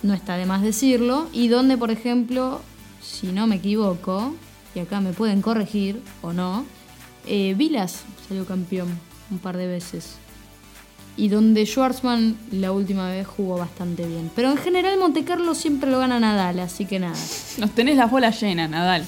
no 0.02 0.12
está 0.12 0.36
de 0.36 0.44
más 0.44 0.60
decirlo, 0.60 1.26
y 1.32 1.48
donde, 1.48 1.78
por 1.78 1.90
ejemplo, 1.90 2.60
si 3.00 3.28
no 3.28 3.46
me 3.46 3.56
equivoco, 3.56 4.34
y 4.74 4.80
acá 4.80 5.00
me 5.00 5.14
pueden 5.14 5.40
corregir 5.40 6.02
o 6.20 6.34
no, 6.34 6.66
eh, 7.26 7.54
Vilas 7.56 8.04
salió 8.28 8.44
campeón 8.44 8.88
un 9.30 9.38
par 9.38 9.56
de 9.56 9.66
veces. 9.66 10.18
Y 11.16 11.28
donde 11.28 11.64
Schwarzman 11.64 12.36
la 12.52 12.72
última 12.72 13.08
vez 13.08 13.26
jugó 13.26 13.56
bastante 13.56 14.06
bien. 14.06 14.30
Pero 14.34 14.50
en 14.50 14.58
general 14.58 14.98
Monte 14.98 15.24
Carlo 15.24 15.54
siempre 15.54 15.90
lo 15.90 15.98
gana 15.98 16.20
Nadal, 16.20 16.60
así 16.60 16.84
que 16.84 16.98
nada. 16.98 17.16
Nos 17.58 17.70
tenés 17.70 17.96
las 17.96 18.10
bolas 18.10 18.40
llenas, 18.40 18.68
Nadal. 18.68 19.04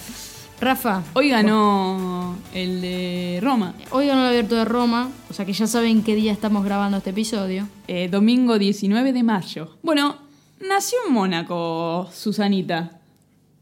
Rafa, 0.60 1.04
Hoy 1.12 1.28
ganó 1.28 2.36
el 2.52 2.80
de 2.80 3.38
Roma. 3.40 3.74
hoy 3.92 4.06
ganó 4.08 4.22
el 4.22 4.28
abierto 4.28 4.56
de 4.56 4.64
Roma, 4.64 5.08
o 5.30 5.32
sea 5.32 5.44
que 5.46 5.52
ya 5.52 5.68
saben 5.68 6.02
qué 6.02 6.16
día 6.16 6.32
estamos 6.32 6.64
grabando 6.64 6.96
este 6.96 7.10
episodio. 7.10 7.68
Eh, 7.86 8.08
domingo 8.10 8.58
19 8.58 9.12
de 9.12 9.22
mayo. 9.22 9.76
Bueno, 9.82 10.16
nació 10.66 10.98
en 11.06 11.12
Mónaco, 11.12 12.08
Susanita. 12.12 12.98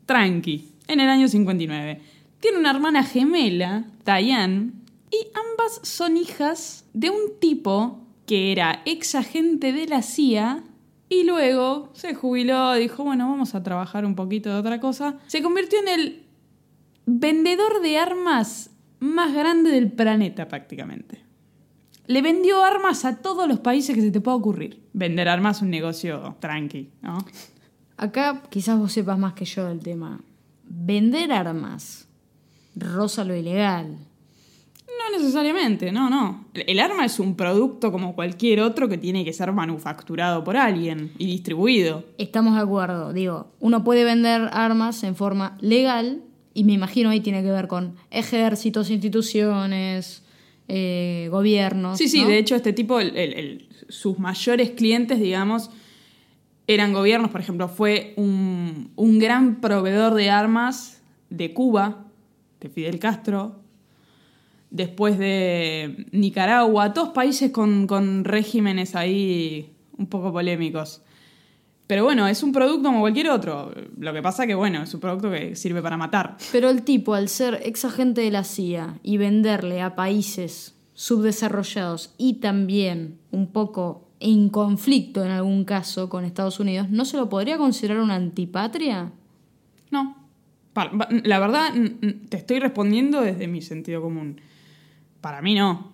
Tranqui, 0.06 0.70
en 0.88 1.00
el 1.00 1.08
año 1.10 1.28
59. 1.28 2.00
Tiene 2.40 2.58
una 2.58 2.70
hermana 2.70 3.02
gemela, 3.02 3.84
Diane, 4.06 4.70
y 5.10 5.18
ambas 5.34 5.80
son 5.82 6.16
hijas 6.16 6.84
de 6.94 7.10
un 7.10 7.38
tipo 7.40 8.05
que 8.26 8.52
era 8.52 8.82
ex 8.84 9.14
agente 9.14 9.72
de 9.72 9.86
la 9.86 10.02
CIA 10.02 10.64
y 11.08 11.22
luego 11.24 11.90
se 11.94 12.14
jubiló, 12.14 12.74
dijo, 12.74 13.04
bueno, 13.04 13.28
vamos 13.28 13.54
a 13.54 13.62
trabajar 13.62 14.04
un 14.04 14.16
poquito 14.16 14.50
de 14.50 14.56
otra 14.56 14.80
cosa. 14.80 15.18
Se 15.28 15.42
convirtió 15.42 15.78
en 15.80 15.88
el 15.88 16.26
vendedor 17.06 17.80
de 17.80 17.98
armas 17.98 18.70
más 18.98 19.32
grande 19.32 19.70
del 19.70 19.92
planeta 19.92 20.48
prácticamente. 20.48 21.24
Le 22.06 22.22
vendió 22.22 22.64
armas 22.64 23.04
a 23.04 23.18
todos 23.22 23.48
los 23.48 23.60
países 23.60 23.94
que 23.94 24.02
se 24.02 24.10
te 24.10 24.20
pueda 24.20 24.36
ocurrir. 24.36 24.82
Vender 24.92 25.28
armas 25.28 25.58
es 25.58 25.62
un 25.62 25.70
negocio 25.70 26.36
tranqui, 26.40 26.90
¿no? 27.02 27.18
Acá 27.96 28.42
quizás 28.50 28.78
vos 28.78 28.92
sepas 28.92 29.18
más 29.18 29.34
que 29.34 29.44
yo 29.44 29.66
del 29.66 29.80
tema. 29.80 30.20
Vender 30.64 31.32
armas 31.32 32.08
roza 32.74 33.24
lo 33.24 33.34
ilegal. 33.34 33.96
No 35.10 35.16
necesariamente, 35.18 35.92
no, 35.92 36.10
no. 36.10 36.46
El 36.54 36.80
arma 36.80 37.04
es 37.04 37.20
un 37.20 37.36
producto 37.36 37.92
como 37.92 38.14
cualquier 38.14 38.60
otro 38.60 38.88
que 38.88 38.98
tiene 38.98 39.24
que 39.24 39.32
ser 39.32 39.52
manufacturado 39.52 40.42
por 40.42 40.56
alguien 40.56 41.12
y 41.18 41.26
distribuido. 41.26 42.04
Estamos 42.18 42.54
de 42.54 42.60
acuerdo, 42.60 43.12
digo, 43.12 43.52
uno 43.60 43.84
puede 43.84 44.04
vender 44.04 44.48
armas 44.52 45.04
en 45.04 45.14
forma 45.14 45.56
legal 45.60 46.22
y 46.54 46.64
me 46.64 46.72
imagino 46.72 47.10
ahí 47.10 47.20
tiene 47.20 47.42
que 47.42 47.50
ver 47.50 47.68
con 47.68 47.94
ejércitos, 48.10 48.90
instituciones, 48.90 50.22
eh, 50.68 51.28
gobiernos. 51.30 51.98
Sí, 51.98 52.08
sí, 52.08 52.22
¿no? 52.22 52.28
de 52.28 52.38
hecho 52.38 52.56
este 52.56 52.72
tipo, 52.72 52.98
el- 52.98 53.16
el- 53.16 53.32
el- 53.34 53.68
sus 53.88 54.18
mayores 54.18 54.70
clientes, 54.70 55.20
digamos, 55.20 55.70
eran 56.66 56.92
gobiernos. 56.92 57.30
Por 57.30 57.40
ejemplo, 57.40 57.68
fue 57.68 58.12
un, 58.16 58.90
un 58.96 59.18
gran 59.20 59.60
proveedor 59.60 60.14
de 60.14 60.30
armas 60.30 61.00
de 61.30 61.52
Cuba, 61.54 62.06
de 62.60 62.68
Fidel 62.68 62.98
Castro, 62.98 63.60
después 64.70 65.18
de 65.18 66.06
Nicaragua, 66.12 66.92
todos 66.92 67.10
países 67.10 67.50
con, 67.50 67.86
con 67.86 68.24
regímenes 68.24 68.94
ahí 68.94 69.72
un 69.96 70.06
poco 70.06 70.32
polémicos. 70.32 71.02
Pero 71.86 72.02
bueno, 72.02 72.26
es 72.26 72.42
un 72.42 72.52
producto 72.52 72.88
como 72.88 73.00
cualquier 73.00 73.30
otro. 73.30 73.72
Lo 73.98 74.12
que 74.12 74.20
pasa 74.20 74.46
que, 74.46 74.54
bueno, 74.54 74.82
es 74.82 74.92
un 74.92 75.00
producto 75.00 75.30
que 75.30 75.54
sirve 75.54 75.82
para 75.82 75.96
matar. 75.96 76.36
Pero 76.50 76.68
el 76.68 76.82
tipo, 76.82 77.14
al 77.14 77.28
ser 77.28 77.60
ex 77.62 77.84
agente 77.84 78.22
de 78.22 78.30
la 78.30 78.42
CIA 78.42 78.98
y 79.02 79.18
venderle 79.18 79.80
a 79.82 79.94
países 79.94 80.74
subdesarrollados 80.94 82.14
y 82.18 82.34
también 82.34 83.18
un 83.30 83.52
poco 83.52 84.08
en 84.18 84.48
conflicto 84.48 85.24
en 85.24 85.30
algún 85.30 85.64
caso 85.64 86.08
con 86.08 86.24
Estados 86.24 86.58
Unidos, 86.58 86.88
¿no 86.90 87.04
se 87.04 87.18
lo 87.18 87.28
podría 87.28 87.58
considerar 87.58 88.00
una 88.00 88.14
antipatria? 88.16 89.12
No. 89.90 90.16
La 91.22 91.38
verdad, 91.38 91.72
te 92.28 92.36
estoy 92.36 92.58
respondiendo 92.58 93.20
desde 93.20 93.46
mi 93.46 93.62
sentido 93.62 94.02
común. 94.02 94.40
Para 95.26 95.42
mí 95.42 95.56
no. 95.56 95.92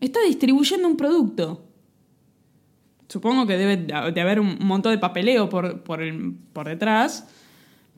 Está 0.00 0.20
distribuyendo 0.22 0.88
un 0.88 0.96
producto. 0.96 1.62
Supongo 3.06 3.46
que 3.46 3.58
debe 3.58 3.76
de 3.76 4.20
haber 4.22 4.40
un 4.40 4.56
montón 4.62 4.92
de 4.92 4.98
papeleo 4.98 5.50
por, 5.50 5.82
por, 5.82 6.00
el- 6.00 6.32
por 6.54 6.66
detrás, 6.68 7.28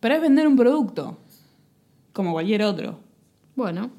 pero 0.01 0.17
es 0.17 0.21
vender 0.21 0.49
un 0.49 0.57
producto, 0.57 1.21
como 2.13 2.33
cualquier 2.33 2.65
otro. 2.65 2.99
Bueno, 3.55 3.93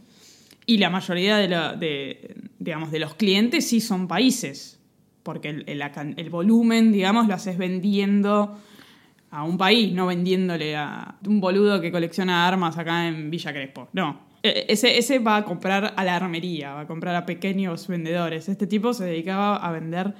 Y 0.66 0.80
la 0.80 0.90
mayoría 0.90 1.38
de, 1.38 1.48
la- 1.48 1.76
de, 1.78 2.36
digamos, 2.60 2.92
de 2.92 3.00
los 3.00 3.16
clientes 3.16 3.66
sí 3.70 3.80
son 3.80 4.10
países, 4.10 4.82
porque 5.24 5.48
el, 5.48 5.82
el 6.18 6.30
volumen, 6.30 6.92
digamos, 6.92 7.30
lo 7.30 7.36
haces 7.36 7.58
vendiendo 7.58 8.60
a 9.30 9.46
un 9.46 9.58
país, 9.58 9.94
no 9.94 10.08
vendiéndole 10.08 10.76
a 10.76 11.16
un 11.26 11.40
boludo 11.40 11.80
que 11.80 11.90
colecciona 11.90 12.46
armas 12.50 12.78
acá 12.78 13.08
en 13.08 13.32
Villa 13.32 13.54
Crespo. 13.54 13.88
No. 13.94 14.30
E- 14.44 14.66
Ese, 14.70 14.98
ese 14.98 15.20
va 15.20 15.38
a 15.38 15.46
comprar 15.46 15.94
a 15.96 16.04
la 16.04 16.16
armería, 16.16 16.74
va 16.74 16.82
a 16.82 16.88
comprar 16.88 17.16
a 17.16 17.26
pequeños 17.26 17.88
vendedores. 17.88 18.50
Este 18.50 18.68
tipo 18.68 18.94
se 18.94 19.06
dedicaba 19.06 19.56
a 19.58 19.72
vender 19.72 20.16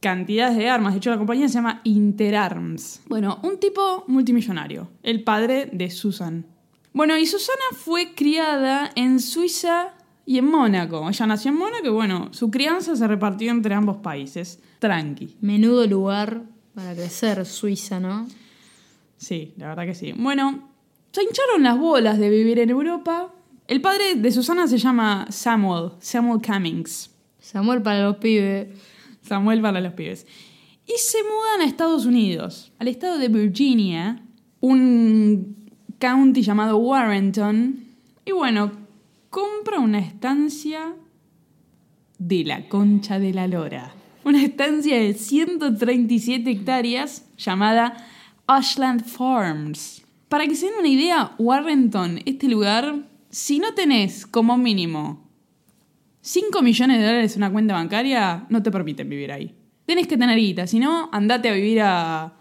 cantidades 0.00 0.56
de 0.56 0.68
armas. 0.68 0.92
De 0.94 0.98
hecho, 0.98 1.10
la 1.10 1.18
compañía 1.18 1.48
se 1.48 1.54
llama 1.54 1.80
Interarms. 1.84 3.02
Bueno, 3.06 3.38
un 3.42 3.58
tipo 3.58 4.04
multimillonario, 4.08 4.88
el 5.02 5.22
padre 5.22 5.68
de 5.72 5.90
Susan. 5.90 6.44
Bueno, 6.92 7.16
y 7.16 7.26
Susana 7.26 7.64
fue 7.72 8.14
criada 8.14 8.90
en 8.96 9.20
Suiza 9.20 9.94
y 10.26 10.38
en 10.38 10.46
Mónaco. 10.50 11.08
Ella 11.08 11.26
nació 11.26 11.50
en 11.52 11.56
Mónaco 11.58 11.86
y 11.86 11.90
bueno, 11.90 12.28
su 12.32 12.50
crianza 12.50 12.96
se 12.96 13.06
repartió 13.06 13.50
entre 13.50 13.74
ambos 13.74 13.98
países. 13.98 14.60
Tranqui. 14.78 15.36
menudo 15.40 15.86
lugar 15.86 16.42
para 16.74 16.92
crecer 16.94 17.46
Suiza, 17.46 18.00
¿no? 18.00 18.26
Sí, 19.16 19.54
la 19.56 19.68
verdad 19.68 19.84
que 19.86 19.94
sí. 19.94 20.12
Bueno, 20.16 20.71
se 21.12 21.22
hincharon 21.22 21.62
las 21.62 21.78
bolas 21.78 22.18
de 22.18 22.30
vivir 22.30 22.58
en 22.58 22.70
Europa. 22.70 23.32
El 23.68 23.80
padre 23.80 24.14
de 24.16 24.32
Susana 24.32 24.66
se 24.66 24.78
llama 24.78 25.26
Samuel, 25.30 25.92
Samuel 26.00 26.40
Cummings. 26.40 27.10
Samuel 27.38 27.82
para 27.82 28.02
los 28.02 28.16
pibes. 28.16 28.68
Samuel 29.20 29.60
para 29.60 29.80
los 29.80 29.92
pibes. 29.92 30.26
Y 30.86 30.98
se 30.98 31.18
mudan 31.22 31.60
a 31.60 31.64
Estados 31.64 32.06
Unidos, 32.06 32.72
al 32.78 32.88
estado 32.88 33.18
de 33.18 33.28
Virginia, 33.28 34.22
un 34.60 35.70
county 35.98 36.42
llamado 36.42 36.78
Warrenton. 36.78 37.84
Y 38.24 38.32
bueno, 38.32 38.72
compra 39.28 39.80
una 39.80 39.98
estancia 39.98 40.94
de 42.18 42.44
la 42.44 42.68
concha 42.68 43.18
de 43.18 43.34
la 43.34 43.46
lora. 43.46 43.94
Una 44.24 44.42
estancia 44.42 44.98
de 44.98 45.14
137 45.14 46.50
hectáreas 46.50 47.26
llamada 47.36 47.96
Ashland 48.46 49.04
Farms. 49.04 50.01
Para 50.32 50.46
que 50.46 50.54
se 50.54 50.64
den 50.64 50.76
una 50.78 50.88
idea, 50.88 51.34
Warrenton, 51.38 52.20
este 52.24 52.48
lugar, 52.48 53.04
si 53.28 53.58
no 53.58 53.74
tenés 53.74 54.26
como 54.26 54.56
mínimo 54.56 55.28
5 56.22 56.62
millones 56.62 57.00
de 57.00 57.04
dólares 57.04 57.36
en 57.36 57.42
una 57.42 57.52
cuenta 57.52 57.74
bancaria 57.74 58.46
no 58.48 58.62
te 58.62 58.70
permiten 58.70 59.10
vivir 59.10 59.30
ahí. 59.30 59.54
Tenés 59.84 60.06
que 60.06 60.16
tener 60.16 60.38
guita, 60.38 60.66
si 60.66 60.78
no, 60.78 61.10
andate 61.12 61.50
a 61.50 61.52
vivir 61.52 61.82
a, 61.82 62.32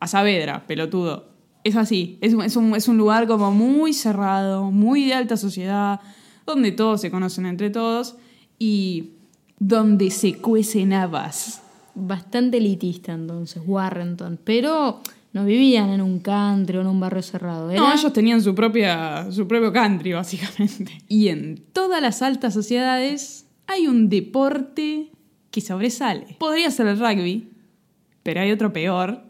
a 0.00 0.06
Saavedra, 0.08 0.66
pelotudo. 0.66 1.28
Es 1.62 1.76
así, 1.76 2.18
es, 2.20 2.34
es 2.34 2.56
un, 2.56 2.74
es 2.74 2.88
un 2.88 2.98
lugar 2.98 3.28
como 3.28 3.52
muy 3.52 3.92
cerrado, 3.92 4.72
muy 4.72 5.04
de 5.04 5.14
alta 5.14 5.36
sociedad, 5.36 6.00
donde 6.46 6.72
todos 6.72 7.00
se 7.00 7.12
conocen 7.12 7.46
entre 7.46 7.70
todos 7.70 8.16
y 8.58 9.12
donde 9.60 10.10
se 10.10 10.34
cuecen 10.34 10.92
habas. 10.92 11.62
Bastante 11.94 12.56
elitista 12.56 13.12
entonces, 13.12 13.62
Warrenton. 13.64 14.36
Pero 14.42 15.00
no 15.32 15.44
vivían 15.44 15.90
en 15.90 16.00
un 16.00 16.20
country 16.20 16.78
o 16.78 16.80
en 16.80 16.86
un 16.86 17.00
barrio 17.00 17.22
cerrado. 17.22 17.70
Era 17.70 17.80
No, 17.80 17.92
ellos 17.92 18.12
tenían 18.12 18.42
su, 18.42 18.54
propia, 18.54 19.30
su 19.30 19.46
propio 19.46 19.72
country, 19.72 20.12
básicamente. 20.12 20.98
Y 21.08 21.28
en 21.28 21.62
todas 21.72 22.00
las 22.00 22.22
altas 22.22 22.54
sociedades 22.54 23.46
hay 23.66 23.86
un 23.86 24.08
deporte 24.08 25.10
que 25.50 25.60
sobresale. 25.60 26.36
Podría 26.38 26.70
ser 26.70 26.86
el 26.86 26.98
rugby, 26.98 27.50
pero 28.22 28.40
hay 28.40 28.50
otro 28.50 28.72
peor, 28.72 29.22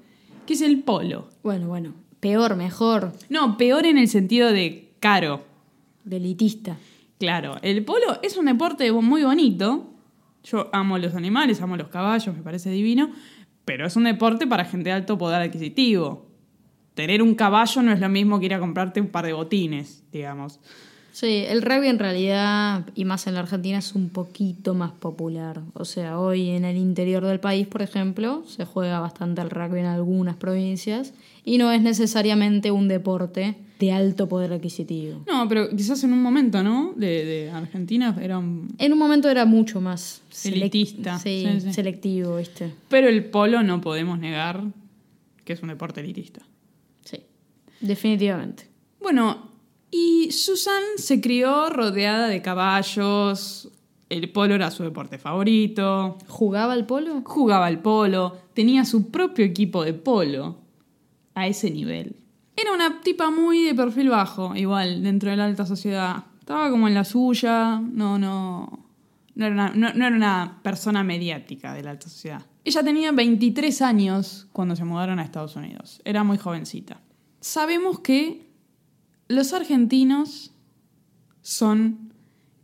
que 0.46 0.54
es 0.54 0.60
el 0.60 0.80
polo. 0.80 1.28
Bueno, 1.42 1.68
bueno. 1.68 1.94
Peor, 2.20 2.56
mejor. 2.56 3.12
No, 3.28 3.56
peor 3.56 3.86
en 3.86 3.98
el 3.98 4.08
sentido 4.08 4.52
de 4.52 4.92
caro. 5.00 5.44
De 6.04 6.16
elitista. 6.16 6.76
Claro, 7.18 7.56
el 7.62 7.84
polo 7.84 8.20
es 8.22 8.36
un 8.36 8.46
deporte 8.46 8.90
muy 8.92 9.22
bonito. 9.22 9.90
Yo 10.44 10.68
amo 10.72 10.98
los 10.98 11.14
animales, 11.14 11.60
amo 11.60 11.76
los 11.76 11.88
caballos, 11.88 12.36
me 12.36 12.42
parece 12.42 12.70
divino, 12.70 13.10
pero 13.66 13.86
es 13.86 13.96
un 13.96 14.04
deporte 14.04 14.46
para 14.46 14.64
gente 14.64 14.88
de 14.88 14.94
alto 14.94 15.18
poder 15.18 15.42
adquisitivo. 15.42 16.24
Tener 16.94 17.20
un 17.20 17.34
caballo 17.34 17.82
no 17.82 17.92
es 17.92 18.00
lo 18.00 18.08
mismo 18.08 18.40
que 18.40 18.46
ir 18.46 18.54
a 18.54 18.58
comprarte 18.58 19.02
un 19.02 19.08
par 19.08 19.26
de 19.26 19.34
botines, 19.34 20.02
digamos. 20.10 20.60
Sí, 21.12 21.44
el 21.48 21.62
rugby 21.62 21.88
en 21.88 21.98
realidad, 21.98 22.86
y 22.94 23.04
más 23.04 23.26
en 23.26 23.34
la 23.34 23.40
Argentina, 23.40 23.78
es 23.78 23.94
un 23.94 24.08
poquito 24.10 24.72
más 24.74 24.92
popular. 24.92 25.62
O 25.74 25.84
sea, 25.84 26.20
hoy 26.20 26.50
en 26.50 26.64
el 26.64 26.76
interior 26.76 27.24
del 27.24 27.40
país, 27.40 27.66
por 27.66 27.82
ejemplo, 27.82 28.44
se 28.46 28.64
juega 28.64 29.00
bastante 29.00 29.42
el 29.42 29.50
rugby 29.50 29.80
en 29.80 29.86
algunas 29.86 30.36
provincias 30.36 31.12
y 31.44 31.58
no 31.58 31.72
es 31.72 31.82
necesariamente 31.82 32.70
un 32.70 32.86
deporte 32.86 33.56
de 33.78 33.92
alto 33.92 34.28
poder 34.28 34.52
adquisitivo. 34.52 35.22
No, 35.26 35.46
pero 35.48 35.68
quizás 35.68 36.02
en 36.04 36.12
un 36.12 36.22
momento, 36.22 36.62
¿no? 36.62 36.94
De, 36.96 37.24
de 37.24 37.50
Argentina 37.50 38.16
era 38.20 38.38
un... 38.38 38.74
En 38.78 38.92
un 38.92 38.98
momento 38.98 39.28
era 39.28 39.44
mucho 39.44 39.80
más 39.80 40.22
Elitista, 40.44 41.18
sí, 41.18 41.46
sí, 41.46 41.60
sí. 41.60 41.72
selectivo, 41.72 42.36
¿viste? 42.36 42.72
Pero 42.88 43.08
el 43.08 43.24
polo 43.26 43.62
no 43.62 43.80
podemos 43.80 44.18
negar 44.18 44.62
que 45.44 45.52
es 45.52 45.62
un 45.62 45.68
deporte 45.68 46.00
elitista. 46.00 46.40
Sí, 47.04 47.20
definitivamente. 47.80 48.66
Bueno, 49.00 49.50
y 49.90 50.32
Susan 50.32 50.82
se 50.96 51.20
crió 51.20 51.70
rodeada 51.70 52.28
de 52.28 52.42
caballos, 52.42 53.70
el 54.08 54.30
polo 54.30 54.54
era 54.54 54.70
su 54.70 54.82
deporte 54.82 55.18
favorito, 55.18 56.18
¿Jugaba 56.26 56.72
al 56.72 56.86
polo? 56.86 57.22
jugaba 57.24 57.66
al 57.66 57.80
polo, 57.80 58.36
tenía 58.54 58.84
su 58.84 59.10
propio 59.10 59.44
equipo 59.44 59.84
de 59.84 59.94
polo, 59.94 60.58
a 61.34 61.46
ese 61.46 61.70
nivel. 61.70 62.16
Era 62.56 62.72
una 62.72 63.00
tipa 63.02 63.30
muy 63.30 63.62
de 63.64 63.74
perfil 63.74 64.08
bajo, 64.08 64.56
igual, 64.56 65.02
dentro 65.02 65.30
de 65.30 65.36
la 65.36 65.44
alta 65.44 65.66
sociedad. 65.66 66.24
Estaba 66.40 66.70
como 66.70 66.88
en 66.88 66.94
la 66.94 67.04
suya, 67.04 67.80
no, 67.80 68.18
no, 68.18 68.86
no 69.34 69.44
era 69.46 69.54
una, 69.54 69.70
no- 69.74 69.88
era 70.06 70.16
una 70.16 70.60
persona 70.62 71.02
mediática 71.04 71.74
de 71.74 71.82
la 71.82 71.90
alta 71.90 72.08
sociedad. 72.08 72.42
Ella 72.64 72.82
tenía 72.82 73.12
23 73.12 73.82
años 73.82 74.48
cuando 74.52 74.74
se 74.74 74.84
mudaron 74.84 75.18
a 75.18 75.22
Estados 75.24 75.54
Unidos, 75.56 76.00
era 76.04 76.24
muy 76.24 76.38
jovencita. 76.38 77.00
Sabemos 77.40 78.00
que 78.00 78.48
los 79.28 79.52
argentinos 79.52 80.52
son 81.42 82.12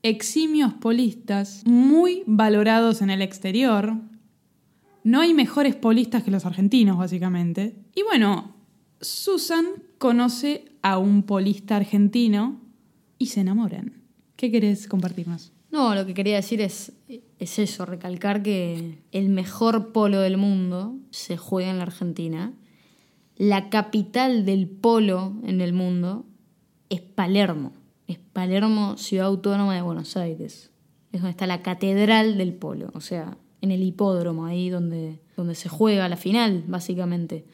eximios 0.03 0.73
polistas, 0.75 1.63
muy 1.67 2.23
valorados 2.27 3.03
en 3.03 3.11
el 3.11 3.23
exterior. 3.23 3.95
No 5.05 5.21
hay 5.21 5.35
mejores 5.35 5.77
polistas 5.77 6.23
que 6.25 6.31
los 6.31 6.47
argentinos, 6.47 6.97
básicamente. 6.99 7.77
Y 7.95 8.03
bueno, 8.03 8.52
Susan 9.03 9.67
conoce 9.99 10.65
a 10.81 10.99
un 10.99 11.25
polista 11.25 11.77
argentino 11.77 12.61
y 13.19 13.27
se 13.27 13.41
enamoran. 13.41 14.03
¿Qué 14.37 14.51
querés 14.51 14.89
compartirnos? 14.89 15.53
No, 15.71 15.95
lo 15.95 16.07
que 16.07 16.15
quería 16.15 16.37
decir 16.37 16.61
es, 16.61 16.93
es 17.39 17.59
eso, 17.59 17.87
recalcar 17.87 18.43
que 18.43 18.99
el 19.11 19.29
mejor 19.29 19.93
polo 19.93 20.21
del 20.21 20.37
mundo 20.37 20.97
se 21.11 21.37
juega 21.37 21.71
en 21.71 21.79
la 21.79 21.85
Argentina. 21.85 22.53
La 23.37 23.71
capital 23.71 24.45
del 24.45 24.69
polo 24.69 25.35
en 25.45 25.61
el 25.61 25.73
mundo 25.73 26.27
es 26.89 27.01
Palermo. 27.01 27.73
Es 28.07 28.19
Palermo, 28.19 28.97
ciudad 28.99 29.27
autónoma 29.27 29.75
de 29.75 29.83
Buenos 29.83 30.17
Aires. 30.17 30.71
Es 31.13 31.21
donde 31.21 31.31
está 31.31 31.47
la 31.47 31.63
catedral 31.63 32.39
del 32.39 32.55
polo, 32.55 32.91
o 32.95 33.01
sea, 33.01 33.37
en 33.61 33.71
el 33.71 33.83
hipódromo, 33.83 34.47
ahí 34.47 34.69
donde, 34.71 35.21
donde 35.37 35.55
se 35.55 35.69
juega 35.69 36.09
la 36.09 36.17
final, 36.17 36.65
básicamente. 36.67 37.47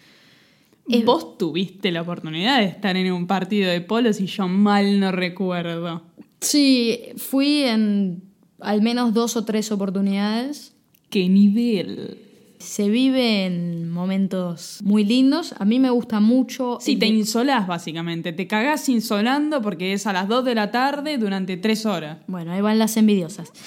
Es- 0.90 1.04
Vos 1.04 1.36
tuviste 1.38 1.90
la 1.92 2.02
oportunidad 2.02 2.58
de 2.60 2.66
estar 2.66 2.96
en 2.96 3.12
un 3.12 3.26
partido 3.26 3.70
de 3.70 3.80
polo, 3.80 4.12
si 4.12 4.26
yo 4.26 4.48
mal 4.48 5.00
no 5.00 5.12
recuerdo. 5.12 6.02
Sí, 6.40 6.98
fui 7.16 7.62
en 7.64 8.22
al 8.60 8.82
menos 8.82 9.12
dos 9.14 9.36
o 9.36 9.44
tres 9.44 9.70
oportunidades. 9.72 10.74
¡Qué 11.10 11.28
nivel! 11.28 12.18
Se 12.58 12.88
vive 12.88 13.46
en 13.46 13.88
momentos 13.88 14.80
muy 14.82 15.04
lindos. 15.04 15.54
A 15.60 15.64
mí 15.64 15.78
me 15.78 15.90
gusta 15.90 16.18
mucho. 16.18 16.78
Sí, 16.80 16.94
el 16.94 16.98
te 16.98 17.06
insolás 17.06 17.68
básicamente. 17.68 18.32
Te 18.32 18.48
cagás 18.48 18.88
insolando 18.88 19.62
porque 19.62 19.92
es 19.92 20.08
a 20.08 20.12
las 20.12 20.26
2 20.26 20.44
de 20.44 20.56
la 20.56 20.72
tarde 20.72 21.18
durante 21.18 21.56
3 21.56 21.86
horas. 21.86 22.18
Bueno, 22.26 22.52
ahí 22.52 22.60
van 22.60 22.78
las 22.78 22.96
envidiosas. 22.96 23.52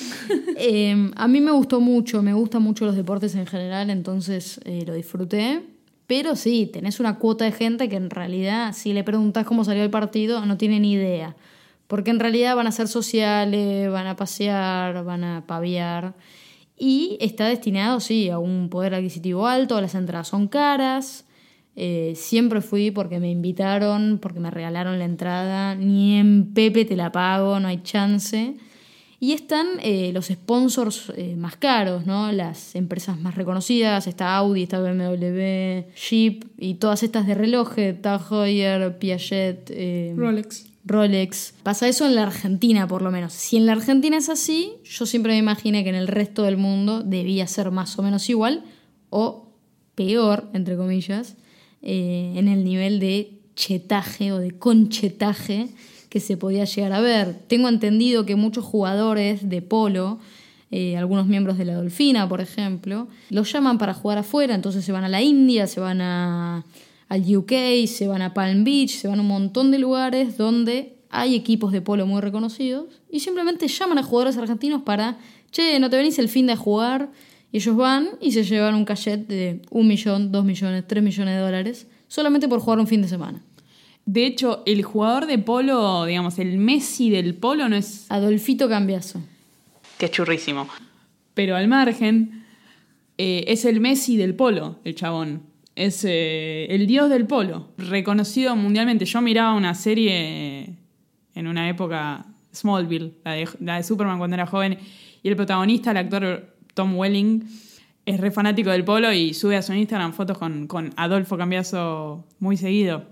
Eh, 0.63 1.09
a 1.15 1.27
mí 1.27 1.41
me 1.41 1.51
gustó 1.51 1.79
mucho, 1.81 2.21
me 2.21 2.33
gustan 2.35 2.61
mucho 2.61 2.85
los 2.85 2.95
deportes 2.95 3.33
en 3.33 3.47
general, 3.47 3.89
entonces 3.89 4.59
eh, 4.65 4.83
lo 4.85 4.93
disfruté. 4.93 5.63
Pero 6.11 6.35
sí, 6.35 6.65
tenés 6.65 6.99
una 6.99 7.19
cuota 7.19 7.45
de 7.45 7.53
gente 7.53 7.87
que 7.87 7.95
en 7.95 8.09
realidad, 8.09 8.73
si 8.73 8.91
le 8.91 9.01
preguntás 9.01 9.45
cómo 9.45 9.63
salió 9.63 9.81
el 9.81 9.89
partido, 9.89 10.45
no 10.45 10.57
tiene 10.57 10.81
ni 10.81 10.91
idea. 10.91 11.37
Porque 11.87 12.11
en 12.11 12.19
realidad 12.19 12.53
van 12.57 12.67
a 12.67 12.73
ser 12.73 12.89
sociales, 12.89 13.89
van 13.89 14.07
a 14.07 14.17
pasear, 14.17 15.05
van 15.05 15.23
a 15.23 15.47
paviar. 15.47 16.15
Y 16.77 17.17
está 17.21 17.45
destinado, 17.47 18.01
sí, 18.01 18.29
a 18.29 18.39
un 18.39 18.67
poder 18.67 18.93
adquisitivo 18.93 19.47
alto, 19.47 19.79
las 19.79 19.95
entradas 19.95 20.27
son 20.27 20.49
caras. 20.49 21.23
Eh, 21.77 22.11
siempre 22.17 22.59
fui 22.59 22.91
porque 22.91 23.21
me 23.21 23.31
invitaron, 23.31 24.19
porque 24.21 24.41
me 24.41 24.51
regalaron 24.51 24.99
la 24.99 25.05
entrada. 25.05 25.75
Ni 25.75 26.17
en 26.17 26.53
Pepe 26.53 26.83
te 26.83 26.97
la 26.97 27.13
pago, 27.13 27.57
no 27.61 27.69
hay 27.69 27.83
chance. 27.83 28.57
Y 29.23 29.33
están 29.33 29.67
eh, 29.83 30.09
los 30.15 30.29
sponsors 30.29 31.13
eh, 31.15 31.35
más 31.35 31.55
caros, 31.55 32.07
¿no? 32.07 32.31
Las 32.31 32.73
empresas 32.73 33.19
más 33.19 33.35
reconocidas. 33.35 34.07
Está 34.07 34.35
Audi, 34.35 34.63
está 34.63 34.79
BMW, 34.79 35.85
Jeep 35.95 36.45
y 36.57 36.73
todas 36.73 37.03
estas 37.03 37.27
de 37.27 37.35
relojes. 37.35 38.01
Tag 38.01 38.19
Heuer, 38.31 38.97
Piaget, 38.97 39.69
eh, 39.69 40.15
Rolex. 40.17 40.65
Rolex. 40.85 41.53
Pasa 41.61 41.87
eso 41.87 42.07
en 42.07 42.15
la 42.15 42.23
Argentina, 42.23 42.87
por 42.87 43.03
lo 43.03 43.11
menos. 43.11 43.33
Si 43.33 43.57
en 43.57 43.67
la 43.67 43.73
Argentina 43.73 44.17
es 44.17 44.27
así, 44.27 44.73
yo 44.83 45.05
siempre 45.05 45.33
me 45.33 45.37
imaginé 45.37 45.83
que 45.83 45.89
en 45.91 45.95
el 45.95 46.07
resto 46.07 46.41
del 46.41 46.57
mundo 46.57 47.03
debía 47.03 47.45
ser 47.45 47.69
más 47.69 47.99
o 47.99 48.01
menos 48.01 48.27
igual 48.27 48.63
o 49.11 49.51
peor, 49.93 50.49
entre 50.53 50.75
comillas, 50.77 51.35
en 51.83 52.47
el 52.47 52.63
nivel 52.63 52.99
de 52.99 53.39
chetaje 53.53 54.31
o 54.31 54.39
de 54.39 54.57
conchetaje 54.57 55.69
que 56.11 56.19
se 56.19 56.35
podía 56.35 56.65
llegar 56.65 56.91
a 56.91 56.99
ver. 56.99 57.39
Tengo 57.47 57.69
entendido 57.69 58.25
que 58.25 58.35
muchos 58.35 58.65
jugadores 58.65 59.47
de 59.47 59.61
polo, 59.61 60.19
eh, 60.69 60.97
algunos 60.97 61.25
miembros 61.25 61.57
de 61.57 61.63
la 61.63 61.75
Dolfina, 61.75 62.27
por 62.27 62.41
ejemplo, 62.41 63.07
los 63.29 63.51
llaman 63.53 63.77
para 63.77 63.93
jugar 63.93 64.17
afuera, 64.17 64.53
entonces 64.53 64.83
se 64.83 64.91
van 64.91 65.05
a 65.05 65.09
la 65.09 65.21
India, 65.21 65.67
se 65.67 65.79
van 65.79 66.01
a, 66.01 66.65
al 67.07 67.35
UK, 67.35 67.53
se 67.87 68.09
van 68.09 68.21
a 68.21 68.33
Palm 68.33 68.65
Beach, 68.65 68.89
se 68.89 69.07
van 69.07 69.19
a 69.19 69.21
un 69.21 69.29
montón 69.29 69.71
de 69.71 69.79
lugares 69.79 70.35
donde 70.35 70.97
hay 71.09 71.33
equipos 71.33 71.71
de 71.71 71.79
polo 71.79 72.05
muy 72.05 72.19
reconocidos 72.19 73.01
y 73.09 73.21
simplemente 73.21 73.69
llaman 73.69 73.97
a 73.97 74.03
jugadores 74.03 74.35
argentinos 74.35 74.81
para, 74.81 75.17
che, 75.49 75.79
¿no 75.79 75.89
te 75.89 75.95
venís 75.95 76.19
el 76.19 76.27
fin 76.27 76.45
de 76.45 76.57
jugar? 76.57 77.09
Y 77.53 77.57
ellos 77.57 77.77
van 77.77 78.09
y 78.19 78.33
se 78.33 78.43
llevan 78.43 78.75
un 78.75 78.83
cachet 78.83 79.25
de 79.27 79.61
un 79.69 79.87
millón, 79.87 80.33
dos 80.33 80.43
millones, 80.43 80.83
tres 80.85 81.01
millones 81.01 81.35
de 81.35 81.41
dólares 81.41 81.87
solamente 82.09 82.49
por 82.49 82.59
jugar 82.59 82.79
un 82.79 82.87
fin 82.87 83.01
de 83.01 83.07
semana. 83.07 83.41
De 84.05 84.25
hecho, 84.25 84.63
el 84.65 84.83
jugador 84.83 85.25
de 85.25 85.37
polo, 85.37 86.05
digamos, 86.05 86.39
el 86.39 86.57
Messi 86.57 87.09
del 87.09 87.35
polo 87.35 87.69
no 87.69 87.75
es... 87.75 88.05
Adolfito 88.09 88.67
Cambiazo. 88.67 89.21
Que 89.97 90.05
es 90.05 90.11
churrísimo. 90.11 90.67
Pero 91.33 91.55
al 91.55 91.67
margen, 91.67 92.45
eh, 93.17 93.45
es 93.47 93.65
el 93.65 93.79
Messi 93.79 94.17
del 94.17 94.35
polo, 94.35 94.79
el 94.83 94.95
chabón. 94.95 95.43
Es 95.75 96.03
eh, 96.03 96.65
el 96.69 96.87
dios 96.87 97.09
del 97.09 97.27
polo, 97.27 97.69
reconocido 97.77 98.55
mundialmente. 98.55 99.05
Yo 99.05 99.21
miraba 99.21 99.53
una 99.53 99.75
serie 99.75 100.75
en 101.35 101.47
una 101.47 101.69
época, 101.69 102.25
Smallville, 102.53 103.13
la 103.23 103.33
de, 103.33 103.47
la 103.59 103.77
de 103.77 103.83
Superman 103.83 104.17
cuando 104.17 104.35
era 104.35 104.45
joven, 104.45 104.77
y 105.23 105.29
el 105.29 105.35
protagonista, 105.35 105.91
el 105.91 105.97
actor 105.97 106.55
Tom 106.73 106.97
Welling, 106.97 107.43
es 108.05 108.19
re 108.19 108.31
fanático 108.31 108.71
del 108.71 108.83
polo 108.83 109.13
y 109.13 109.33
sube 109.33 109.55
a 109.55 109.61
su 109.61 109.73
Instagram 109.73 110.13
fotos 110.13 110.37
con, 110.37 110.67
con 110.67 110.91
Adolfo 110.97 111.37
Cambiazo 111.37 112.25
muy 112.39 112.57
seguido. 112.57 113.05